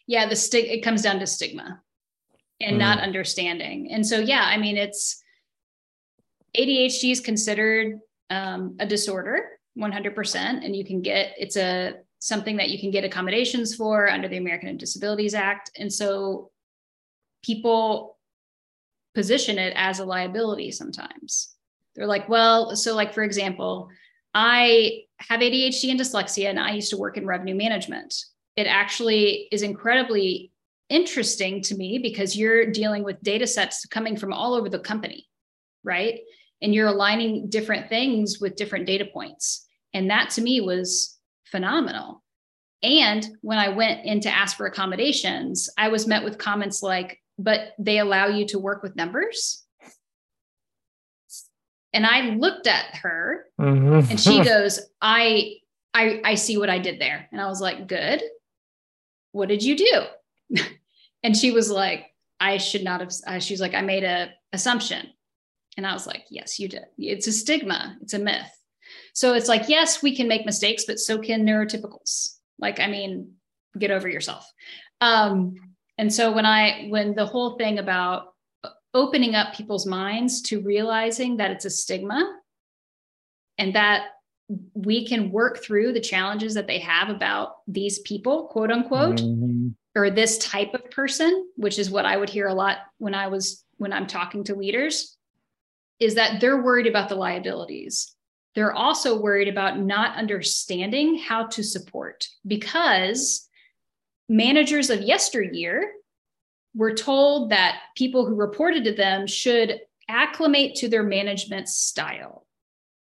Yeah, 0.07 0.27
the 0.27 0.49
it 0.53 0.83
comes 0.83 1.01
down 1.01 1.19
to 1.19 1.27
stigma 1.27 1.81
and 2.61 2.75
mm. 2.75 2.79
not 2.79 2.99
understanding. 2.99 3.91
And 3.91 4.05
so, 4.05 4.19
yeah, 4.19 4.43
I 4.43 4.57
mean, 4.57 4.77
it's 4.77 5.23
ADHD 6.57 7.11
is 7.11 7.19
considered 7.19 7.99
um, 8.29 8.75
a 8.79 8.85
disorder 8.85 9.59
100%, 9.77 10.35
and 10.35 10.75
you 10.75 10.85
can 10.85 11.01
get 11.01 11.33
it's 11.37 11.57
a 11.57 11.95
something 12.19 12.55
that 12.57 12.69
you 12.69 12.79
can 12.79 12.89
get 12.89 13.03
accommodations 13.03 13.75
for 13.75 14.09
under 14.09 14.29
the 14.29 14.37
American 14.37 14.77
Disabilities 14.77 15.33
Act. 15.33 15.71
And 15.77 15.91
so 15.91 16.51
people 17.43 18.12
position 19.14 19.57
it 19.59 19.74
as 19.76 19.99
a 19.99 20.05
liability 20.05 20.72
sometimes. 20.72 21.53
They're 21.95 22.07
like, 22.07 22.28
well, 22.28 22.76
so 22.76 22.95
like 22.95 23.14
for 23.14 23.24
example, 23.24 23.89
I 24.34 25.03
have 25.20 25.41
ADHD 25.41 25.91
and 25.91 25.99
dyslexia, 25.99 26.49
and 26.49 26.59
I 26.59 26.72
used 26.72 26.89
to 26.89 26.97
work 26.97 27.18
in 27.18 27.28
revenue 27.28 27.55
management. 27.55 28.16
It 28.55 28.66
actually 28.66 29.47
is 29.51 29.61
incredibly 29.61 30.51
interesting 30.89 31.61
to 31.64 31.76
me 31.76 31.99
because 31.99 32.38
you're 32.38 32.72
dealing 32.72 33.03
with 33.03 33.22
data 33.22 33.47
sets 33.47 33.86
coming 33.86 34.18
from 34.18 34.34
all 34.34 34.53
over 34.53 34.70
the 34.70 34.80
company, 34.80 35.28
right? 35.84 36.20
And 36.61 36.74
you're 36.74 36.88
aligning 36.88 37.49
different 37.49 37.89
things 37.89 38.39
with 38.39 38.55
different 38.55 38.86
data 38.86 39.05
points. 39.05 39.68
And 39.93 40.09
that 40.09 40.32
to 40.32 40.41
me 40.41 40.61
was 40.61 41.18
phenomenal. 41.45 42.24
And 42.82 43.26
when 43.41 43.57
I 43.57 43.70
went 43.70 44.05
in 44.05 44.20
to 44.22 44.30
ask 44.30 44.57
for 44.57 44.66
accommodations, 44.66 45.70
I 45.78 45.88
was 45.88 46.07
met 46.07 46.24
with 46.24 46.38
comments 46.38 46.84
like, 46.84 47.20
but 47.38 47.73
they 47.79 47.99
allow 47.99 48.27
you 48.27 48.45
to 48.47 48.59
work 48.59 48.84
with 48.84 48.95
numbers. 48.95 49.63
And 51.93 52.05
I 52.05 52.31
looked 52.31 52.67
at 52.67 52.95
her 52.95 53.45
mm-hmm. 53.59 54.09
and 54.09 54.19
she 54.19 54.43
goes, 54.43 54.79
I, 55.01 55.57
I, 55.93 56.21
I 56.23 56.36
see 56.36 56.57
what 56.57 56.69
I 56.69 56.79
did 56.79 56.99
there. 56.99 57.27
And 57.31 57.39
I 57.39 57.47
was 57.47 57.61
like, 57.61 57.88
good. 57.88 58.21
What 59.31 59.49
did 59.49 59.63
you 59.63 59.77
do? 59.77 60.61
and 61.23 61.38
she 61.38 61.51
was 61.51 61.69
like, 61.69 62.07
I 62.39 62.57
should 62.57 62.84
not 62.84 62.99
have, 62.99 63.11
uh, 63.25 63.39
she's 63.39 63.61
like, 63.61 63.73
I 63.73 63.81
made 63.81 64.03
a 64.03 64.31
assumption. 64.51 65.07
And 65.77 65.88
I 65.88 65.93
was 65.93 66.05
like, 66.05 66.25
yes, 66.29 66.59
you 66.59 66.67
did. 66.67 66.86
It's 66.97 67.27
a 67.27 67.31
stigma. 67.31 67.97
It's 68.01 68.13
a 68.13 68.19
myth. 68.19 68.49
So 69.13 69.34
it's 69.34 69.47
like, 69.47 69.69
yes, 69.69 70.03
we 70.03 70.15
can 70.15 70.27
make 70.27 70.45
mistakes, 70.45 70.86
but 70.86 70.99
so 70.99 71.17
can 71.17 71.45
neurotypicals. 71.45 72.38
Like, 72.59 72.79
I 72.79 72.88
mean, 72.88 73.34
get 73.77 73.91
over 73.91 74.07
yourself. 74.07 74.51
Um, 75.01 75.55
and 75.97 76.13
so 76.13 76.31
when 76.31 76.45
I, 76.45 76.87
when 76.89 77.15
the 77.15 77.25
whole 77.25 77.57
thing 77.57 77.79
about 77.79 78.33
opening 78.93 79.35
up 79.35 79.53
people's 79.53 79.85
minds 79.85 80.41
to 80.43 80.61
realizing 80.61 81.37
that 81.37 81.51
it's 81.51 81.65
a 81.65 81.69
stigma 81.69 82.39
and 83.57 83.75
that 83.75 84.07
we 84.73 85.07
can 85.07 85.31
work 85.31 85.63
through 85.63 85.93
the 85.93 85.99
challenges 85.99 86.53
that 86.53 86.67
they 86.67 86.79
have 86.79 87.09
about 87.09 87.57
these 87.67 87.99
people, 87.99 88.47
quote 88.47 88.71
unquote, 88.71 89.17
mm-hmm. 89.17 89.69
or 89.95 90.09
this 90.09 90.37
type 90.37 90.73
of 90.73 90.91
person, 90.91 91.47
which 91.55 91.79
is 91.79 91.89
what 91.89 92.05
I 92.05 92.17
would 92.17 92.29
hear 92.29 92.47
a 92.47 92.53
lot 92.53 92.77
when 92.97 93.15
I 93.15 93.27
was, 93.27 93.63
when 93.77 93.93
I'm 93.93 94.07
talking 94.07 94.43
to 94.45 94.55
leaders, 94.55 95.17
is 95.99 96.15
that 96.15 96.41
they're 96.41 96.61
worried 96.61 96.87
about 96.87 97.09
the 97.09 97.15
liabilities. 97.15 98.15
They're 98.55 98.73
also 98.73 99.19
worried 99.19 99.47
about 99.47 99.79
not 99.79 100.17
understanding 100.17 101.17
how 101.17 101.47
to 101.47 101.63
support 101.63 102.27
because 102.45 103.47
managers 104.30 104.89
of 104.89 105.01
yesteryear 105.01 105.91
were 106.76 106.93
told 106.93 107.51
that 107.51 107.80
people 107.95 108.26
who 108.26 108.36
reported 108.36 108.84
to 108.86 108.93
them 108.93 109.28
should 109.28 109.80
acclimate 110.09 110.76
to 110.76 110.89
their 110.89 111.03
management 111.03 111.69
style. 111.69 112.45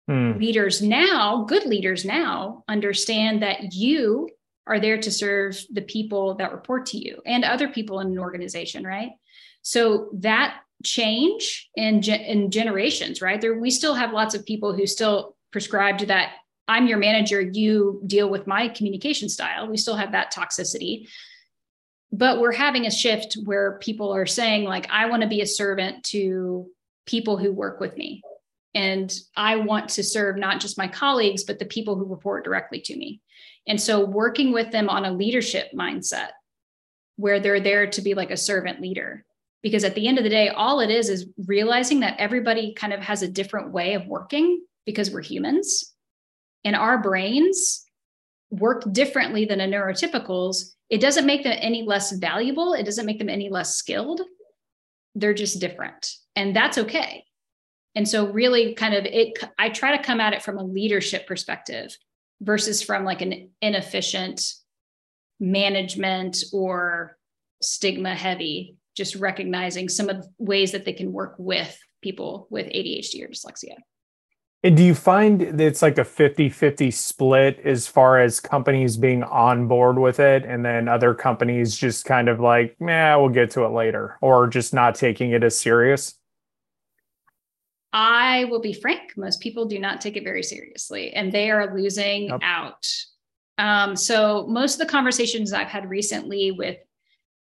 Hmm. 0.08 0.32
Leaders 0.38 0.82
now, 0.82 1.44
good 1.44 1.66
leaders 1.66 2.04
now, 2.04 2.64
understand 2.68 3.42
that 3.42 3.74
you 3.74 4.28
are 4.66 4.80
there 4.80 4.98
to 4.98 5.10
serve 5.10 5.62
the 5.70 5.82
people 5.82 6.34
that 6.36 6.52
report 6.52 6.86
to 6.86 6.98
you 6.98 7.20
and 7.26 7.44
other 7.44 7.68
people 7.68 8.00
in 8.00 8.08
an 8.08 8.18
organization, 8.18 8.84
right? 8.84 9.10
So 9.62 10.08
that 10.14 10.60
change 10.84 11.68
in, 11.76 12.02
ge- 12.02 12.08
in 12.08 12.50
generations, 12.50 13.20
right? 13.20 13.40
There, 13.40 13.58
we 13.58 13.70
still 13.70 13.94
have 13.94 14.12
lots 14.12 14.34
of 14.34 14.46
people 14.46 14.74
who 14.74 14.86
still 14.86 15.36
prescribe 15.50 15.98
to 15.98 16.06
that. 16.06 16.32
I'm 16.70 16.86
your 16.86 16.98
manager, 16.98 17.40
you 17.40 18.00
deal 18.06 18.30
with 18.30 18.46
my 18.46 18.68
communication 18.68 19.28
style. 19.28 19.68
We 19.68 19.76
still 19.76 19.96
have 19.96 20.12
that 20.12 20.32
toxicity. 20.32 21.08
But 22.12 22.40
we're 22.40 22.52
having 22.52 22.86
a 22.86 22.92
shift 22.92 23.36
where 23.44 23.78
people 23.78 24.14
are 24.14 24.24
saying, 24.24 24.64
like, 24.64 24.88
I 24.88 25.06
want 25.06 25.22
to 25.22 25.28
be 25.28 25.40
a 25.40 25.46
servant 25.46 26.04
to 26.04 26.68
people 27.06 27.36
who 27.36 27.52
work 27.52 27.80
with 27.80 27.96
me. 27.96 28.22
And 28.72 29.12
I 29.36 29.56
want 29.56 29.88
to 29.90 30.04
serve 30.04 30.36
not 30.36 30.60
just 30.60 30.78
my 30.78 30.86
colleagues, 30.86 31.42
but 31.42 31.58
the 31.58 31.64
people 31.64 31.96
who 31.96 32.04
report 32.04 32.44
directly 32.44 32.80
to 32.82 32.96
me. 32.96 33.20
And 33.66 33.80
so 33.80 34.04
working 34.04 34.52
with 34.52 34.70
them 34.70 34.88
on 34.88 35.04
a 35.04 35.12
leadership 35.12 35.72
mindset 35.74 36.28
where 37.16 37.40
they're 37.40 37.60
there 37.60 37.88
to 37.88 38.00
be 38.00 38.14
like 38.14 38.30
a 38.30 38.36
servant 38.36 38.80
leader 38.80 39.24
because 39.60 39.82
at 39.82 39.96
the 39.96 40.06
end 40.06 40.18
of 40.18 40.24
the 40.24 40.30
day 40.30 40.48
all 40.48 40.80
it 40.80 40.88
is 40.88 41.10
is 41.10 41.26
realizing 41.46 42.00
that 42.00 42.18
everybody 42.18 42.72
kind 42.72 42.92
of 42.92 43.00
has 43.00 43.22
a 43.22 43.28
different 43.28 43.72
way 43.72 43.92
of 43.92 44.06
working 44.06 44.64
because 44.86 45.10
we're 45.10 45.20
humans 45.20 45.94
and 46.64 46.76
our 46.76 46.98
brains 47.00 47.84
work 48.50 48.84
differently 48.92 49.44
than 49.44 49.60
a 49.60 49.66
neurotypical's 49.66 50.76
it 50.88 51.00
doesn't 51.00 51.26
make 51.26 51.44
them 51.44 51.56
any 51.60 51.82
less 51.82 52.12
valuable 52.12 52.74
it 52.74 52.84
doesn't 52.84 53.06
make 53.06 53.18
them 53.18 53.28
any 53.28 53.48
less 53.48 53.76
skilled 53.76 54.20
they're 55.14 55.34
just 55.34 55.60
different 55.60 56.12
and 56.36 56.54
that's 56.54 56.78
okay 56.78 57.24
and 57.94 58.08
so 58.08 58.30
really 58.30 58.74
kind 58.74 58.94
of 58.94 59.04
it 59.04 59.38
i 59.58 59.68
try 59.68 59.96
to 59.96 60.02
come 60.02 60.20
at 60.20 60.32
it 60.32 60.42
from 60.42 60.58
a 60.58 60.64
leadership 60.64 61.26
perspective 61.26 61.96
versus 62.40 62.82
from 62.82 63.04
like 63.04 63.22
an 63.22 63.50
inefficient 63.62 64.42
management 65.38 66.38
or 66.52 67.16
stigma 67.62 68.14
heavy 68.14 68.76
just 68.96 69.16
recognizing 69.16 69.88
some 69.88 70.08
of 70.08 70.20
the 70.20 70.28
ways 70.38 70.72
that 70.72 70.84
they 70.84 70.92
can 70.92 71.12
work 71.12 71.34
with 71.38 71.78
people 72.02 72.46
with 72.50 72.66
ADHD 72.66 73.24
or 73.24 73.28
dyslexia. 73.28 73.76
And 74.62 74.76
do 74.76 74.84
you 74.84 74.94
find 74.94 75.40
that 75.40 75.60
it's 75.60 75.80
like 75.80 75.96
a 75.96 76.04
50 76.04 76.50
50 76.50 76.90
split 76.90 77.60
as 77.64 77.86
far 77.86 78.20
as 78.20 78.40
companies 78.40 78.98
being 78.98 79.22
on 79.22 79.68
board 79.68 79.98
with 79.98 80.20
it 80.20 80.44
and 80.44 80.64
then 80.64 80.86
other 80.86 81.14
companies 81.14 81.74
just 81.74 82.04
kind 82.04 82.28
of 82.28 82.40
like, 82.40 82.76
yeah, 82.78 83.16
we'll 83.16 83.30
get 83.30 83.50
to 83.52 83.64
it 83.64 83.70
later 83.70 84.18
or 84.20 84.48
just 84.48 84.74
not 84.74 84.94
taking 84.94 85.30
it 85.30 85.42
as 85.42 85.58
serious? 85.58 86.14
I 87.92 88.44
will 88.44 88.60
be 88.60 88.74
frank, 88.74 89.16
most 89.16 89.40
people 89.40 89.64
do 89.64 89.78
not 89.78 90.00
take 90.00 90.16
it 90.16 90.24
very 90.24 90.42
seriously 90.42 91.12
and 91.12 91.32
they 91.32 91.50
are 91.50 91.74
losing 91.74 92.28
yep. 92.28 92.40
out. 92.42 92.86
Um, 93.56 93.96
so, 93.96 94.46
most 94.46 94.74
of 94.74 94.86
the 94.86 94.92
conversations 94.92 95.52
I've 95.52 95.68
had 95.68 95.88
recently 95.88 96.50
with 96.50 96.78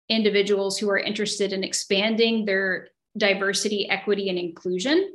individuals 0.08 0.78
who 0.78 0.88
are 0.88 0.98
interested 0.98 1.52
in 1.52 1.62
expanding 1.62 2.44
their 2.44 2.88
diversity, 3.16 3.88
equity, 3.88 4.28
and 4.28 4.38
inclusion 4.38 5.12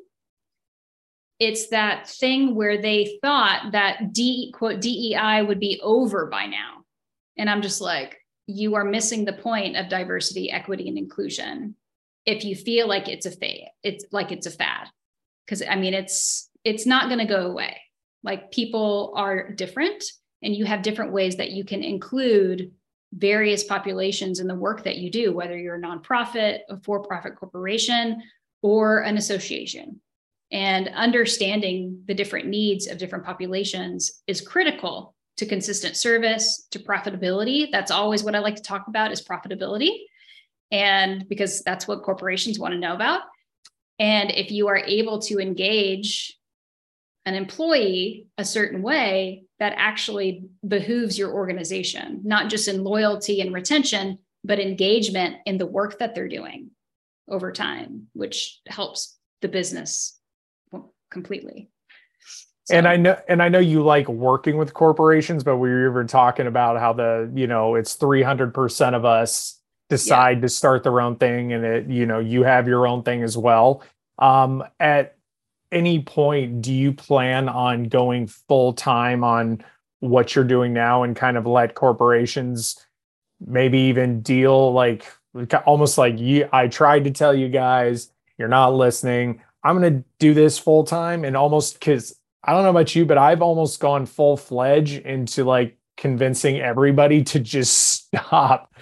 it's 1.40 1.70
that 1.70 2.08
thing 2.08 2.56
where 2.56 2.82
they 2.82 3.20
thought 3.22 3.72
that 3.72 4.14
D 4.14 4.54
quote 4.56 4.82
DEI 4.82 5.44
would 5.44 5.60
be 5.60 5.80
over 5.84 6.28
by 6.28 6.46
now. 6.46 6.84
And 7.38 7.50
I'm 7.50 7.62
just 7.62 7.82
like, 7.82 8.18
you 8.46 8.76
are 8.76 8.84
missing 8.84 9.26
the 9.26 9.34
point 9.34 9.78
of 9.78 9.90
diversity, 9.90 10.52
equity, 10.52 10.88
and 10.88 10.98
inclusion 10.98 11.76
if 12.26 12.44
you 12.44 12.56
feel 12.56 12.88
like 12.88 13.08
it's 13.08 13.26
a 13.26 13.32
fad, 13.32 13.70
it's 13.84 14.06
like 14.12 14.32
it's 14.32 14.48
a 14.48 14.52
fad. 14.52 14.88
Because 15.46 15.62
I 15.62 15.76
mean, 15.76 15.94
it's 15.94 16.50
it's 16.64 16.86
not 16.86 17.08
going 17.08 17.20
to 17.20 17.26
go 17.26 17.48
away. 17.48 17.78
Like 18.24 18.52
people 18.52 19.14
are 19.18 19.52
different, 19.52 20.04
and 20.42 20.56
you 20.56 20.66
have 20.66 20.82
different 20.82 21.12
ways 21.12 21.36
that 21.38 21.52
you 21.52 21.66
can 21.66 21.84
include 21.84 22.72
various 23.14 23.64
populations 23.64 24.40
in 24.40 24.48
the 24.48 24.56
work 24.56 24.84
that 24.84 24.98
you 24.98 25.12
do, 25.12 25.34
whether 25.34 25.58
you're 25.58 25.76
a 25.76 25.82
nonprofit, 25.82 26.60
a 26.70 26.80
for-profit 26.82 27.36
corporation, 27.36 28.24
or 28.62 29.00
an 29.00 29.18
association. 29.18 30.00
And 30.54 30.88
understanding 30.90 32.04
the 32.06 32.14
different 32.14 32.48
needs 32.48 32.88
of 32.88 33.00
different 33.00 33.26
populations 33.26 34.22
is 34.28 34.40
critical 34.40 35.16
to 35.38 35.48
consistent 35.48 35.98
service, 35.98 36.68
to 36.70 36.80
profitability. 36.80 37.72
That's 37.72 37.90
always 37.90 38.24
what 38.24 38.36
I 38.36 38.40
like 38.40 38.56
to 38.58 38.62
talk 38.62 38.88
about 38.88 39.12
is 39.12 39.28
profitability. 39.28 39.98
And 40.72 41.28
because 41.28 41.64
that's 41.64 41.88
what 41.88 42.04
corporations 42.04 42.60
want 42.60 42.74
to 42.74 42.80
know 42.80 42.94
about. 42.94 43.22
And 43.98 44.30
if 44.30 44.52
you 44.52 44.68
are 44.68 44.78
able 44.78 45.20
to 45.24 45.40
engage 45.40 46.38
an 47.26 47.34
employee 47.34 48.28
a 48.38 48.46
certain 48.46 48.84
way, 48.84 49.46
that 49.58 49.74
actually 49.78 50.46
behooves 50.68 51.18
your 51.18 51.32
organization, 51.32 52.22
not 52.24 52.50
just 52.50 52.68
in 52.68 52.84
loyalty 52.84 53.42
and 53.42 53.54
retention, 53.54 54.20
but 54.44 54.60
engagement 54.60 55.38
in 55.46 55.58
the 55.58 55.66
work 55.66 56.00
that 56.00 56.14
they're 56.14 56.28
doing 56.28 56.70
over 57.30 57.52
time, 57.52 58.08
which 58.14 58.60
helps 58.68 59.18
the 59.42 59.48
business 59.48 60.20
completely. 61.14 61.70
So. 62.66 62.76
And 62.76 62.88
I 62.88 62.98
know, 62.98 63.18
and 63.28 63.42
I 63.42 63.50
know 63.50 63.60
you 63.60 63.84
like 63.84 64.08
working 64.08 64.58
with 64.58 64.74
corporations, 64.74 65.44
but 65.44 65.58
we 65.58 65.70
were 65.70 65.90
even 65.90 66.08
talking 66.08 66.48
about 66.48 66.80
how 66.80 66.94
the, 66.94 67.32
you 67.36 67.46
know, 67.46 67.76
it's 67.76 67.98
300% 67.98 68.94
of 68.94 69.06
us 69.06 69.60
decide 69.90 70.38
yeah. 70.38 70.42
to 70.42 70.50
start 70.50 70.84
their 70.84 71.02
own 71.02 71.18
thing 71.18 71.54
and 71.54 71.66
it, 71.66 71.88
you 71.88 72.06
know, 72.06 72.20
you 72.20 72.44
have 72.44 72.68
your 72.68 72.88
own 72.88 73.04
thing 73.04 73.22
as 73.22 73.38
well. 73.38 73.84
Um, 74.18 74.64
at 74.80 75.18
any 75.72 76.02
point, 76.02 76.62
do 76.62 76.74
you 76.74 76.94
plan 76.94 77.50
on 77.50 77.84
going 77.86 78.28
full 78.28 78.74
time 78.74 79.24
on 79.24 79.64
what 80.00 80.36
you're 80.36 80.46
doing 80.46 80.74
now 80.74 81.04
and 81.04 81.16
kind 81.16 81.38
of 81.38 81.46
let 81.46 81.76
corporations 81.76 82.86
maybe 83.46 83.80
even 83.80 84.22
deal 84.22 84.72
like 84.72 85.06
almost 85.66 85.98
like 85.98 86.20
you, 86.20 86.48
I 86.54 86.68
tried 86.68 87.06
to 87.06 87.12
tell 87.12 87.34
you 87.34 87.50
guys, 87.50 88.12
you're 88.38 88.48
not 88.48 88.74
listening. 88.74 89.42
I'm 89.64 89.80
going 89.80 90.00
to 90.00 90.04
do 90.20 90.34
this 90.34 90.58
full 90.58 90.84
time 90.84 91.24
and 91.24 91.38
almost 91.38 91.80
because 91.80 92.16
I 92.44 92.52
don't 92.54 92.64
know 92.64 92.70
about 92.70 92.96
you, 92.96 93.06
but 93.06 93.18
I've 93.18 93.42
almost 93.42 93.80
gone 93.80 94.06
full 94.06 94.36
fledged 94.36 95.06
into 95.06 95.44
like 95.46 95.78
convincing 95.96 96.60
everybody 96.60 97.24
to 97.24 97.40
just 97.40 98.08
stop 98.08 98.74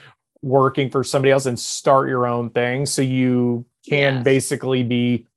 working 0.42 0.90
for 0.90 1.04
somebody 1.04 1.32
else 1.32 1.46
and 1.46 1.60
start 1.60 2.10
your 2.10 2.26
own 2.26 2.50
thing. 2.50 2.86
So 2.86 3.02
you 3.02 3.66
can 3.88 4.16
yes. 4.16 4.24
basically 4.24 4.84
be 4.84 5.28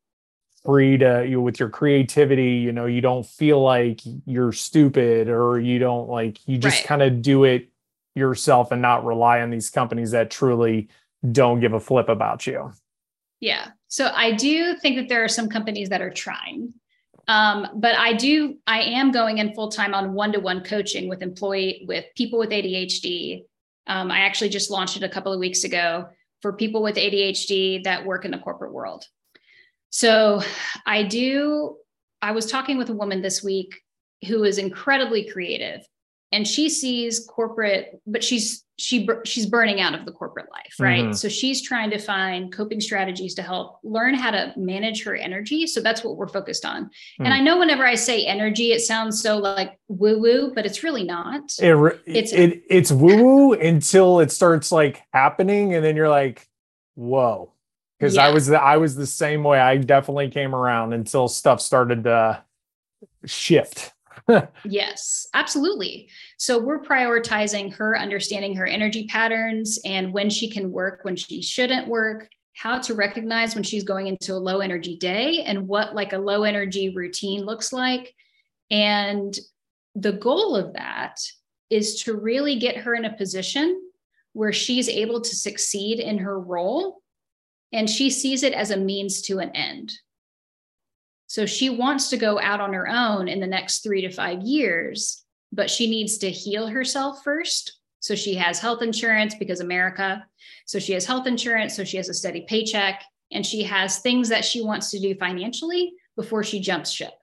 free 0.65 0.97
to 0.97 1.25
you 1.27 1.37
know, 1.37 1.41
with 1.43 1.61
your 1.61 1.69
creativity, 1.69 2.53
you 2.53 2.73
know, 2.73 2.87
you 2.87 3.03
don't 3.03 3.27
feel 3.27 3.61
like 3.61 4.01
you're 4.25 4.53
stupid 4.53 5.29
or 5.29 5.61
you 5.61 5.79
don't 5.79 6.09
like 6.09 6.39
you 6.49 6.57
just 6.57 6.79
right. 6.79 6.87
kind 6.87 7.03
of 7.03 7.21
do 7.21 7.45
it 7.45 7.69
yourself 8.15 8.73
and 8.73 8.81
not 8.81 9.05
rely 9.05 9.41
on 9.43 9.51
these 9.51 9.69
companies 9.69 10.13
that 10.13 10.31
truly 10.31 10.89
don't 11.33 11.61
give 11.61 11.75
a 11.75 11.81
flip 11.81 12.09
about 12.09 12.47
you. 12.47 12.73
Yeah. 13.41 13.69
So 13.95 14.11
I 14.13 14.33
do 14.33 14.77
think 14.77 14.97
that 14.97 15.09
there 15.09 15.23
are 15.23 15.29
some 15.29 15.49
companies 15.49 15.89
that 15.91 16.03
are 16.03 16.11
trying 16.11 16.75
um, 17.27 17.69
but 17.77 17.95
I 17.97 18.13
do, 18.13 18.59
I 18.67 18.83
am 18.83 19.11
going 19.11 19.39
in 19.39 19.55
full 19.55 19.71
time 19.71 19.95
on 19.95 20.15
one 20.15 20.33
to 20.33 20.41
one 20.41 20.63
coaching 20.63 21.09
with 21.09 21.23
employee, 21.23 21.85
with 21.89 22.05
people 22.17 22.39
with 22.39 22.51
ADHD. 22.51 23.45
Um, 23.87 24.11
I 24.11 24.21
actually 24.21 24.51
just 24.51 24.71
launched 24.71 24.97
it 24.97 25.03
a 25.03 25.09
couple 25.09 25.33
of 25.33 25.41
weeks 25.41 25.65
ago 25.65 26.09
for 26.43 26.53
people 26.53 26.83
with 26.83 26.97
ADHD 26.97 27.85
that 27.85 28.05
work 28.05 28.25
in 28.25 28.31
the 28.31 28.39
corporate 28.39 28.73
world. 28.73 29.05
So 29.91 30.43
I 30.85 31.05
do, 31.05 31.77
I 32.21 32.33
was 32.33 32.47
talking 32.47 32.77
with 32.77 32.91
a 32.91 32.95
woman 32.95 33.23
this 33.23 33.43
week 33.43 33.81
who 34.27 34.45
is 34.45 34.59
incredibly 34.59 35.31
creative 35.31 35.87
and 36.33 36.47
she 36.47 36.69
sees 36.69 37.27
corporate 37.27 38.01
but 38.07 38.23
she's 38.23 38.65
she 38.77 39.09
she's 39.25 39.47
burning 39.47 39.81
out 39.81 39.95
of 39.95 40.05
the 40.05 40.11
corporate 40.11 40.51
life 40.51 40.75
right? 40.81 41.05
Mm-hmm. 41.05 41.13
so 41.13 41.29
she's 41.29 41.63
trying 41.63 41.91
to 41.91 41.99
find 41.99 42.53
coping 42.53 42.81
strategies 42.81 43.35
to 43.35 43.43
help 43.43 43.79
learn 43.85 44.15
how 44.15 44.33
to 44.33 44.53
manage 44.57 45.05
her 45.05 45.15
energy. 45.15 45.67
So 45.67 45.81
that's 45.81 46.03
what 46.03 46.17
we're 46.17 46.29
focused 46.29 46.65
on. 46.65 46.87
Mm. 47.21 47.27
and 47.27 47.35
i 47.35 47.41
know 47.41 47.59
whenever 47.59 47.87
i 47.87 47.95
say 47.95 48.27
energy 48.27 48.73
it 48.73 48.81
sounds 48.81 49.23
so 49.23 49.39
like 49.39 49.79
woo 49.89 50.19
woo 50.19 50.53
but 50.55 50.67
it's 50.67 50.83
really 50.83 51.05
not. 51.05 51.53
It, 51.61 52.01
it's 52.07 52.33
it, 52.33 52.63
it's 52.69 52.91
woo 52.91 53.23
woo 53.23 53.53
until 53.53 54.21
it 54.21 54.33
starts 54.33 54.73
like 54.73 55.03
happening 55.13 55.75
and 55.75 55.85
then 55.85 55.97
you're 55.97 56.09
like 56.09 56.47
whoa. 56.95 57.53
Because 57.99 58.17
yeah. 58.17 58.27
i 58.27 58.31
was 58.31 58.49
the, 58.49 58.61
i 58.61 58.77
was 58.77 58.97
the 58.97 59.07
same 59.07 59.45
way. 59.45 59.61
I 59.61 59.77
definitely 59.77 60.31
came 60.31 60.55
around 60.55 60.95
until 60.95 61.29
stuff 61.29 61.61
started 61.61 62.05
to 62.05 62.43
shift 63.25 63.94
yes, 64.65 65.27
absolutely. 65.35 66.09
So 66.39 66.59
we're 66.59 66.83
prioritizing 66.83 67.75
her 67.75 67.99
understanding 67.99 68.57
her 68.57 68.67
energy 68.67 69.07
patterns 69.07 69.79
and 69.85 70.13
when 70.13 70.31
she 70.31 70.51
can 70.51 70.71
work, 70.71 71.01
when 71.03 71.17
she 71.17 71.43
shouldn't 71.43 71.89
work, 71.89 72.29
how 72.55 72.79
to 72.79 72.95
recognize 72.95 73.55
when 73.55 73.65
she's 73.65 73.85
going 73.85 74.07
into 74.07 74.33
a 74.33 74.37
low 74.37 74.61
energy 74.61 74.97
day 74.97 75.43
and 75.45 75.67
what 75.67 75.95
like 75.95 76.13
a 76.13 76.19
low 76.19 76.45
energy 76.45 76.95
routine 76.95 77.45
looks 77.45 77.73
like. 77.73 78.15
And 78.71 79.37
the 79.95 80.13
goal 80.13 80.57
of 80.57 80.73
that 80.75 81.21
is 81.71 82.03
to 82.05 82.15
really 82.15 82.59
get 82.59 82.77
her 82.77 82.95
in 82.95 83.05
a 83.05 83.17
position 83.17 83.81
where 84.33 84.53
she's 84.53 84.89
able 84.89 85.21
to 85.21 85.37
succeed 85.37 86.01
in 86.01 86.19
her 86.19 86.39
role 86.39 87.03
and 87.73 87.91
she 87.91 88.09
sees 88.09 88.43
it 88.43 88.53
as 88.53 88.71
a 88.71 88.77
means 88.77 89.23
to 89.23 89.41
an 89.41 89.51
end. 89.51 89.93
So 91.35 91.47
she 91.47 91.69
wants 91.69 92.11
to 92.11 92.17
go 92.17 92.39
out 92.39 92.61
on 92.61 92.73
her 92.75 92.89
own 92.89 93.27
in 93.27 93.41
the 93.41 93.47
next 93.49 93.83
three 93.83 94.03
to 94.03 94.09
five 94.09 94.43
years, 94.43 95.25
but 95.51 95.69
she 95.69 95.91
needs 95.91 96.19
to 96.19 96.31
heal 96.31 96.69
herself 96.69 97.25
first. 97.25 97.81
So 97.99 98.15
she 98.15 98.37
has 98.37 98.61
health 98.61 98.83
insurance 98.83 99.35
because 99.35 99.59
America. 99.59 100.25
So 100.65 100.79
she 100.79 100.93
has 100.93 101.05
health 101.05 101.27
insurance. 101.27 101.75
So 101.75 101.83
she 101.83 101.97
has 101.97 102.09
a 102.09 102.15
steady 102.15 102.43
paycheck 102.49 103.03
and 103.33 103.45
she 103.45 103.65
has 103.65 103.99
things 103.99 104.29
that 104.29 104.45
she 104.45 104.63
wants 104.63 104.93
to 104.93 105.01
do 105.01 105.17
financially 105.17 105.95
before 106.15 106.45
she 106.45 106.61
jumps 106.61 106.93
ship. 106.93 107.15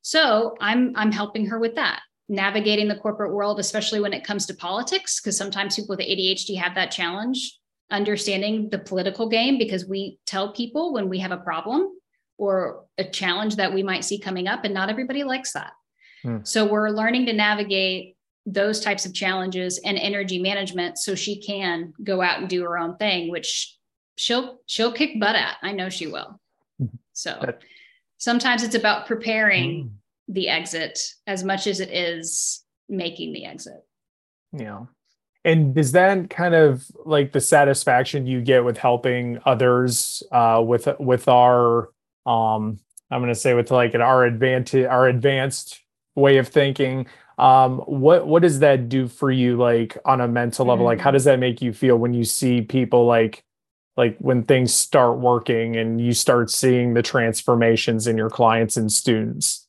So 0.00 0.56
I'm 0.58 0.94
I'm 0.96 1.12
helping 1.12 1.44
her 1.48 1.58
with 1.58 1.74
that, 1.74 2.00
navigating 2.30 2.88
the 2.88 2.96
corporate 2.96 3.34
world, 3.34 3.60
especially 3.60 4.00
when 4.00 4.14
it 4.14 4.24
comes 4.24 4.46
to 4.46 4.54
politics, 4.54 5.20
because 5.20 5.36
sometimes 5.36 5.76
people 5.76 5.94
with 5.94 6.06
ADHD 6.06 6.56
have 6.56 6.76
that 6.76 6.92
challenge, 6.92 7.58
understanding 7.90 8.70
the 8.70 8.78
political 8.78 9.28
game, 9.28 9.58
because 9.58 9.84
we 9.84 10.18
tell 10.24 10.54
people 10.54 10.94
when 10.94 11.10
we 11.10 11.18
have 11.18 11.32
a 11.32 11.36
problem 11.36 11.90
or 12.38 12.84
a 12.98 13.04
challenge 13.04 13.56
that 13.56 13.72
we 13.72 13.82
might 13.82 14.04
see 14.04 14.18
coming 14.18 14.46
up 14.46 14.64
and 14.64 14.74
not 14.74 14.90
everybody 14.90 15.24
likes 15.24 15.52
that 15.52 15.72
hmm. 16.22 16.38
so 16.42 16.66
we're 16.66 16.90
learning 16.90 17.26
to 17.26 17.32
navigate 17.32 18.16
those 18.46 18.80
types 18.80 19.06
of 19.06 19.14
challenges 19.14 19.80
and 19.84 19.96
energy 19.98 20.40
management 20.40 20.98
so 20.98 21.14
she 21.14 21.40
can 21.40 21.92
go 22.02 22.20
out 22.20 22.40
and 22.40 22.48
do 22.48 22.62
her 22.62 22.78
own 22.78 22.96
thing 22.96 23.30
which 23.30 23.76
she'll 24.16 24.60
she'll 24.66 24.92
kick 24.92 25.18
butt 25.20 25.36
at 25.36 25.56
i 25.62 25.72
know 25.72 25.88
she 25.88 26.06
will 26.06 26.40
mm-hmm. 26.80 26.96
so 27.12 27.54
sometimes 28.18 28.62
it's 28.62 28.74
about 28.74 29.06
preparing 29.06 29.84
mm. 29.84 29.90
the 30.28 30.48
exit 30.48 30.98
as 31.26 31.42
much 31.42 31.66
as 31.66 31.80
it 31.80 31.90
is 31.90 32.64
making 32.88 33.32
the 33.32 33.44
exit 33.44 33.84
yeah 34.52 34.84
and 35.44 35.76
is 35.76 35.92
that 35.92 36.30
kind 36.30 36.54
of 36.54 36.86
like 37.04 37.32
the 37.32 37.40
satisfaction 37.40 38.26
you 38.26 38.40
get 38.40 38.64
with 38.64 38.78
helping 38.78 39.38
others 39.44 40.22
uh, 40.32 40.62
with 40.64 40.88
with 40.98 41.28
our 41.28 41.90
um, 42.26 42.78
I'm 43.10 43.20
going 43.20 43.32
to 43.32 43.38
say 43.38 43.54
with 43.54 43.70
like 43.70 43.94
an 43.94 44.00
our 44.00 44.24
advantage, 44.24 44.86
our 44.86 45.08
advanced 45.08 45.80
way 46.14 46.38
of 46.38 46.48
thinking. 46.48 47.06
Um, 47.38 47.78
what 47.80 48.26
what 48.26 48.42
does 48.42 48.60
that 48.60 48.88
do 48.88 49.08
for 49.08 49.30
you, 49.30 49.56
like 49.56 49.98
on 50.04 50.20
a 50.20 50.28
mental 50.28 50.66
level? 50.66 50.84
Like, 50.84 51.00
how 51.00 51.10
mm. 51.10 51.14
does 51.14 51.24
that 51.24 51.38
make 51.38 51.60
you 51.60 51.72
feel 51.72 51.96
when 51.96 52.14
you 52.14 52.24
see 52.24 52.62
people 52.62 53.06
like 53.06 53.44
like 53.96 54.16
when 54.18 54.42
things 54.44 54.72
start 54.72 55.18
working 55.18 55.76
and 55.76 56.00
you 56.00 56.12
start 56.12 56.50
seeing 56.50 56.94
the 56.94 57.02
transformations 57.02 58.06
in 58.06 58.16
your 58.16 58.30
clients 58.30 58.76
and 58.76 58.90
students? 58.90 59.66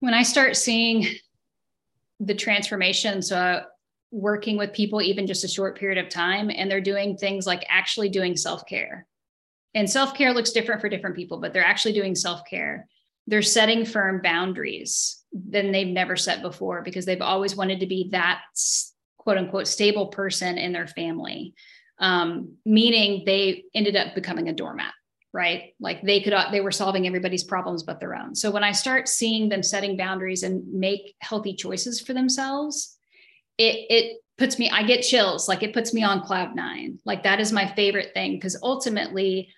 When 0.00 0.14
I 0.14 0.22
start 0.22 0.56
seeing 0.56 1.06
the 2.20 2.34
transformations, 2.34 3.32
uh, 3.32 3.64
working 4.10 4.56
with 4.56 4.72
people 4.72 5.02
even 5.02 5.26
just 5.26 5.44
a 5.44 5.48
short 5.48 5.78
period 5.78 5.98
of 5.98 6.10
time, 6.10 6.50
and 6.50 6.70
they're 6.70 6.80
doing 6.80 7.16
things 7.16 7.46
like 7.46 7.64
actually 7.68 8.08
doing 8.08 8.36
self 8.36 8.66
care 8.66 9.06
and 9.74 9.90
self 9.90 10.14
care 10.14 10.32
looks 10.32 10.52
different 10.52 10.80
for 10.80 10.88
different 10.88 11.16
people, 11.16 11.40
but 11.40 11.52
they're 11.52 11.64
actually 11.64 11.94
doing 11.94 12.14
self 12.14 12.42
care. 12.48 12.88
They're 13.26 13.42
setting 13.42 13.84
firm 13.84 14.20
boundaries 14.22 15.22
than 15.32 15.72
they've 15.72 15.88
never 15.88 16.16
set 16.16 16.42
before 16.42 16.82
because 16.82 17.06
they've 17.06 17.20
always 17.20 17.56
wanted 17.56 17.80
to 17.80 17.86
be 17.86 18.08
that 18.12 18.42
quote 19.18 19.38
unquote 19.38 19.66
stable 19.66 20.08
person 20.08 20.58
in 20.58 20.72
their 20.72 20.86
family, 20.86 21.54
um, 21.98 22.56
meaning 22.64 23.24
they 23.24 23.64
ended 23.74 23.96
up 23.96 24.14
becoming 24.14 24.48
a 24.48 24.52
doormat, 24.52 24.92
right? 25.32 25.74
Like 25.80 26.02
they 26.02 26.20
could, 26.20 26.34
they 26.52 26.60
were 26.60 26.70
solving 26.70 27.06
everybody's 27.06 27.44
problems 27.44 27.82
but 27.82 27.98
their 27.98 28.14
own. 28.14 28.34
So 28.34 28.50
when 28.50 28.62
I 28.62 28.72
start 28.72 29.08
seeing 29.08 29.48
them 29.48 29.62
setting 29.62 29.96
boundaries 29.96 30.42
and 30.42 30.72
make 30.72 31.16
healthy 31.20 31.54
choices 31.54 32.00
for 32.00 32.12
themselves, 32.12 32.96
it, 33.56 33.86
it 33.88 34.20
puts 34.36 34.58
me, 34.58 34.68
I 34.70 34.82
get 34.82 35.02
chills. 35.02 35.48
Like 35.48 35.62
it 35.62 35.72
puts 35.72 35.94
me 35.94 36.02
on 36.04 36.22
cloud 36.22 36.54
nine. 36.54 36.98
Like 37.04 37.22
that 37.22 37.40
is 37.40 37.52
my 37.52 37.66
favorite 37.74 38.12
thing 38.12 38.32
because 38.32 38.58
ultimately 38.62 39.48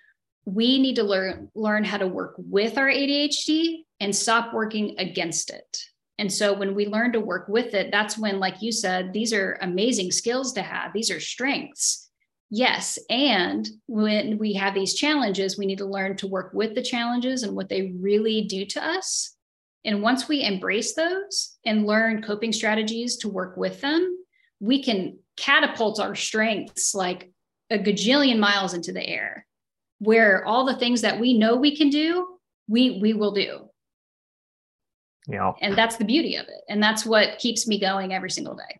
we 0.47 0.79
need 0.79 0.95
to 0.95 1.03
learn, 1.03 1.49
learn 1.53 1.83
how 1.83 1.97
to 1.97 2.07
work 2.07 2.35
with 2.37 2.77
our 2.77 2.87
ADHD 2.87 3.83
and 3.99 4.15
stop 4.15 4.53
working 4.53 4.95
against 4.97 5.49
it. 5.51 5.83
And 6.17 6.31
so 6.31 6.53
when 6.53 6.73
we 6.73 6.87
learn 6.87 7.11
to 7.13 7.19
work 7.19 7.47
with 7.47 7.73
it, 7.75 7.91
that's 7.91 8.17
when, 8.17 8.39
like 8.39 8.61
you 8.61 8.71
said, 8.71 9.13
these 9.13 9.33
are 9.33 9.59
amazing 9.61 10.11
skills 10.11 10.53
to 10.53 10.61
have. 10.63 10.93
These 10.93 11.11
are 11.11 11.19
strengths 11.19 12.07
Yes. 12.49 12.97
And 13.09 13.67
when 13.87 14.37
we 14.37 14.53
have 14.53 14.73
these 14.73 14.93
challenges, 14.93 15.57
we 15.57 15.65
need 15.65 15.79
to 15.79 15.85
learn 15.85 16.15
to 16.17 16.27
work 16.27 16.51
with 16.53 16.75
the 16.75 16.81
challenges 16.81 17.43
and 17.43 17.55
what 17.55 17.69
they 17.69 17.93
really 17.99 18.43
do 18.43 18.65
to 18.67 18.83
us. 18.83 19.35
And 19.83 20.01
once 20.01 20.27
we 20.27 20.43
embrace 20.43 20.93
those 20.95 21.57
and 21.65 21.85
learn 21.85 22.21
coping 22.21 22.53
strategies 22.53 23.17
to 23.17 23.29
work 23.29 23.57
with 23.57 23.81
them, 23.81 24.17
we 24.59 24.81
can 24.81 25.19
catapult 25.35 25.99
our 25.99 26.15
strengths 26.15 26.95
like 26.95 27.31
a 27.69 27.77
gajillion 27.77 28.39
miles 28.39 28.73
into 28.73 28.93
the 28.93 29.05
air, 29.05 29.45
where 29.99 30.45
all 30.45 30.65
the 30.65 30.75
things 30.75 31.01
that 31.01 31.19
we 31.19 31.37
know 31.37 31.55
we 31.55 31.75
can 31.75 31.89
do, 31.89 32.37
we 32.67 32.99
we 33.01 33.13
will 33.13 33.31
do. 33.31 33.69
Yeah. 35.27 35.53
And 35.61 35.77
that's 35.77 35.97
the 35.97 36.05
beauty 36.05 36.35
of 36.35 36.47
it. 36.47 36.63
And 36.69 36.81
that's 36.81 37.05
what 37.05 37.37
keeps 37.37 37.67
me 37.67 37.79
going 37.79 38.13
every 38.13 38.31
single 38.31 38.55
day. 38.55 38.79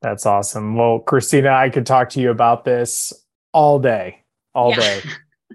That's 0.00 0.26
awesome. 0.26 0.76
Well, 0.76 1.00
Kristina, 1.00 1.52
I 1.52 1.70
could 1.70 1.86
talk 1.86 2.08
to 2.10 2.20
you 2.20 2.30
about 2.30 2.64
this 2.64 3.12
all 3.52 3.78
day, 3.78 4.22
all 4.54 4.70
yeah. 4.70 4.80
day. 4.80 5.02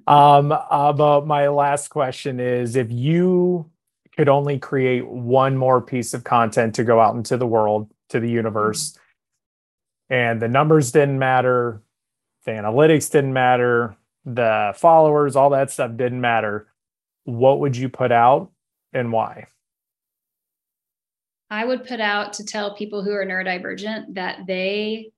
Um, 0.05 0.53
about 0.53 1.28
my 1.28 1.49
last 1.49 1.89
question 1.89 2.39
is 2.39 2.78
if 2.78 2.89
you 2.89 3.70
could 4.15 4.30
only 4.30 4.57
create 4.57 5.05
one 5.05 5.57
more 5.57 5.82
piece 5.82 6.13
of 6.13 6.24
content 6.24 6.76
to 6.76 6.86
go 6.86 7.01
out 7.01 7.15
into 7.15 7.36
the 7.36 7.47
world, 7.47 7.91
to 8.09 8.20
the 8.22 8.30
universe, 8.30 8.91
mm-hmm. 8.91 10.13
and 10.13 10.41
the 10.41 10.47
numbers 10.47 10.91
didn't 10.91 11.20
matter, 11.20 11.82
the 12.45 12.51
analytics 12.51 13.11
didn't 13.11 13.34
matter, 13.34 13.97
the 14.28 14.74
followers, 14.76 15.38
all 15.38 15.52
that 15.52 15.72
stuff 15.72 15.96
didn't 15.96 16.20
matter, 16.20 16.68
what 17.24 17.62
would 17.62 17.78
you 17.78 17.88
put 17.88 18.12
out 18.12 18.52
and 18.92 19.12
why? 19.12 19.48
I 21.50 21.64
would 21.64 21.88
put 21.88 22.02
out 22.02 22.34
to 22.34 22.46
tell 22.46 22.76
people 22.76 23.04
who 23.04 23.14
are 23.14 23.26
neurodivergent 23.26 24.16
that 24.16 24.40
they 24.46 25.12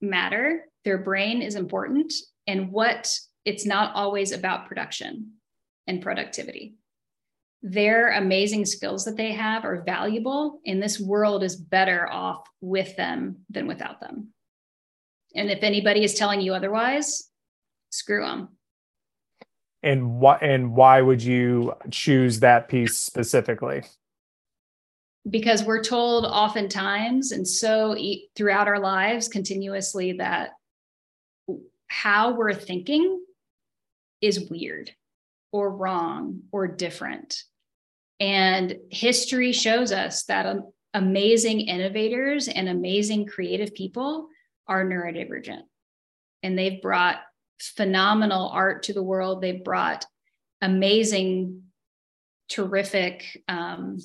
matter, 0.00 0.64
their 0.84 0.96
brain 0.96 1.42
is 1.42 1.54
important, 1.54 2.14
and 2.46 2.72
what 2.72 3.14
it's 3.44 3.66
not 3.66 3.94
always 3.94 4.32
about 4.32 4.66
production 4.66 5.32
and 5.86 6.00
productivity. 6.00 6.76
Their 7.62 8.12
amazing 8.12 8.64
skills 8.64 9.04
that 9.04 9.18
they 9.18 9.32
have 9.32 9.66
are 9.66 9.82
valuable, 9.82 10.60
and 10.66 10.82
this 10.82 10.98
world 10.98 11.42
is 11.42 11.56
better 11.56 12.10
off 12.10 12.46
with 12.62 12.96
them 12.96 13.38
than 13.50 13.66
without 13.66 14.00
them. 14.00 14.28
And 15.34 15.50
if 15.50 15.62
anybody 15.62 16.04
is 16.04 16.14
telling 16.14 16.40
you 16.40 16.54
otherwise, 16.54 17.30
screw 17.96 18.24
them. 18.24 18.48
And 19.82 20.18
why 20.20 20.38
and 20.38 20.74
why 20.74 21.00
would 21.00 21.22
you 21.22 21.74
choose 21.90 22.40
that 22.40 22.68
piece 22.68 22.96
specifically? 22.96 23.82
because 25.28 25.64
we're 25.64 25.82
told 25.82 26.24
oftentimes 26.24 27.32
and 27.32 27.46
so 27.46 27.96
throughout 28.36 28.68
our 28.68 28.78
lives 28.78 29.28
continuously 29.28 30.12
that 30.12 30.50
how 31.88 32.34
we're 32.34 32.54
thinking 32.54 33.20
is 34.20 34.48
weird 34.50 34.90
or 35.52 35.70
wrong 35.70 36.42
or 36.52 36.66
different. 36.66 37.42
And 38.18 38.76
history 38.90 39.52
shows 39.52 39.92
us 39.92 40.24
that 40.24 40.46
um, 40.46 40.72
amazing 40.94 41.60
innovators 41.60 42.48
and 42.48 42.68
amazing 42.68 43.26
creative 43.26 43.74
people 43.74 44.28
are 44.66 44.84
neurodivergent. 44.84 45.62
And 46.42 46.58
they've 46.58 46.80
brought 46.80 47.18
phenomenal 47.58 48.48
art 48.48 48.84
to 48.84 48.92
the 48.92 49.02
world. 49.02 49.40
They've 49.40 49.62
brought 49.62 50.04
amazing, 50.60 51.62
terrific 52.48 53.42
um, 53.48 53.98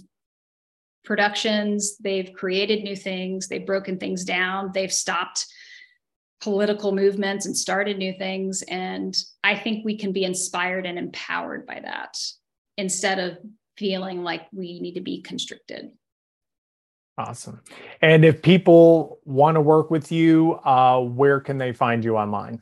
productions, 1.03 1.97
they've 1.97 2.31
created 2.33 2.83
new 2.83 2.95
things, 2.95 3.47
they've 3.47 3.65
broken 3.65 3.97
things 3.97 4.23
down, 4.23 4.71
they've 4.73 4.93
stopped 4.93 5.45
political 6.41 6.91
movements 6.91 7.45
and 7.45 7.55
started 7.55 7.97
new 7.97 8.13
things. 8.17 8.63
And 8.63 9.15
I 9.43 9.55
think 9.55 9.85
we 9.85 9.97
can 9.97 10.11
be 10.11 10.23
inspired 10.23 10.85
and 10.85 10.97
empowered 10.97 11.65
by 11.65 11.79
that 11.81 12.17
instead 12.77 13.19
of 13.19 13.37
feeling 13.77 14.23
like 14.23 14.47
we 14.51 14.79
need 14.79 14.95
to 14.95 15.01
be 15.01 15.21
constricted. 15.21 15.91
Awesome. 17.17 17.61
And 18.01 18.25
if 18.25 18.41
people 18.41 19.19
want 19.25 19.55
to 19.55 19.61
work 19.61 19.91
with 19.91 20.11
you, 20.11 20.53
uh, 20.63 20.99
where 21.01 21.39
can 21.39 21.57
they 21.57 21.73
find 21.73 22.03
you 22.03 22.17
online? 22.17 22.61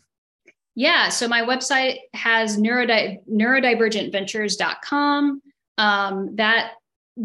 Yeah, 0.80 1.09
so 1.09 1.27
my 1.27 1.41
website 1.41 1.97
has 2.13 2.55
neurodi- 2.55 3.17
neurodivergentventures.com. 3.30 5.41
Um, 5.77 6.36
that 6.38 6.71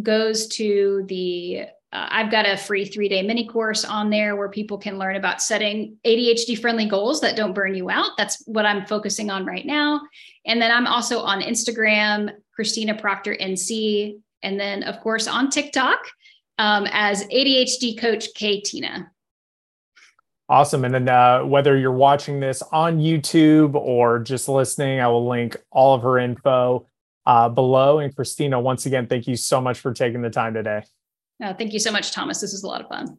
goes 0.02 0.48
to 0.48 1.04
the 1.06 1.66
uh, 1.92 2.08
I've 2.10 2.32
got 2.32 2.48
a 2.48 2.56
free 2.56 2.84
three 2.84 3.08
day 3.08 3.22
mini 3.22 3.46
course 3.46 3.84
on 3.84 4.10
there 4.10 4.34
where 4.34 4.48
people 4.48 4.76
can 4.76 4.98
learn 4.98 5.14
about 5.14 5.40
setting 5.40 5.98
ADHD 6.04 6.58
friendly 6.58 6.86
goals 6.86 7.20
that 7.20 7.36
don't 7.36 7.52
burn 7.52 7.76
you 7.76 7.90
out. 7.90 8.16
That's 8.18 8.42
what 8.46 8.66
I'm 8.66 8.86
focusing 8.86 9.30
on 9.30 9.46
right 9.46 9.64
now. 9.64 10.00
And 10.44 10.60
then 10.60 10.72
I'm 10.72 10.88
also 10.88 11.20
on 11.20 11.40
Instagram, 11.40 12.32
Kristina 12.58 13.00
Proctor 13.00 13.36
NC, 13.40 14.18
and 14.42 14.58
then 14.58 14.82
of 14.82 14.98
course 14.98 15.28
on 15.28 15.48
TikTok 15.48 16.00
um, 16.58 16.88
as 16.90 17.22
ADHD 17.26 18.00
coach 18.00 18.34
K 18.34 18.62
Tina. 18.62 19.12
Awesome. 20.48 20.84
And 20.84 20.94
then 20.94 21.08
uh, 21.08 21.44
whether 21.44 21.76
you're 21.76 21.92
watching 21.92 22.38
this 22.38 22.62
on 22.70 22.98
YouTube 22.98 23.74
or 23.74 24.18
just 24.18 24.48
listening, 24.48 25.00
I 25.00 25.08
will 25.08 25.26
link 25.26 25.56
all 25.70 25.94
of 25.94 26.02
her 26.02 26.18
info 26.18 26.86
uh, 27.24 27.48
below. 27.48 28.00
And 28.00 28.14
Kristina, 28.14 28.62
once 28.62 28.84
again, 28.84 29.06
thank 29.06 29.26
you 29.26 29.36
so 29.36 29.60
much 29.60 29.80
for 29.80 29.94
taking 29.94 30.20
the 30.20 30.30
time 30.30 30.52
today. 30.52 30.82
Uh, 31.42 31.54
thank 31.54 31.72
you 31.72 31.78
so 31.78 31.90
much, 31.90 32.12
Thomas. 32.12 32.40
This 32.40 32.52
is 32.52 32.62
a 32.62 32.66
lot 32.66 32.82
of 32.82 32.88
fun. 32.88 33.16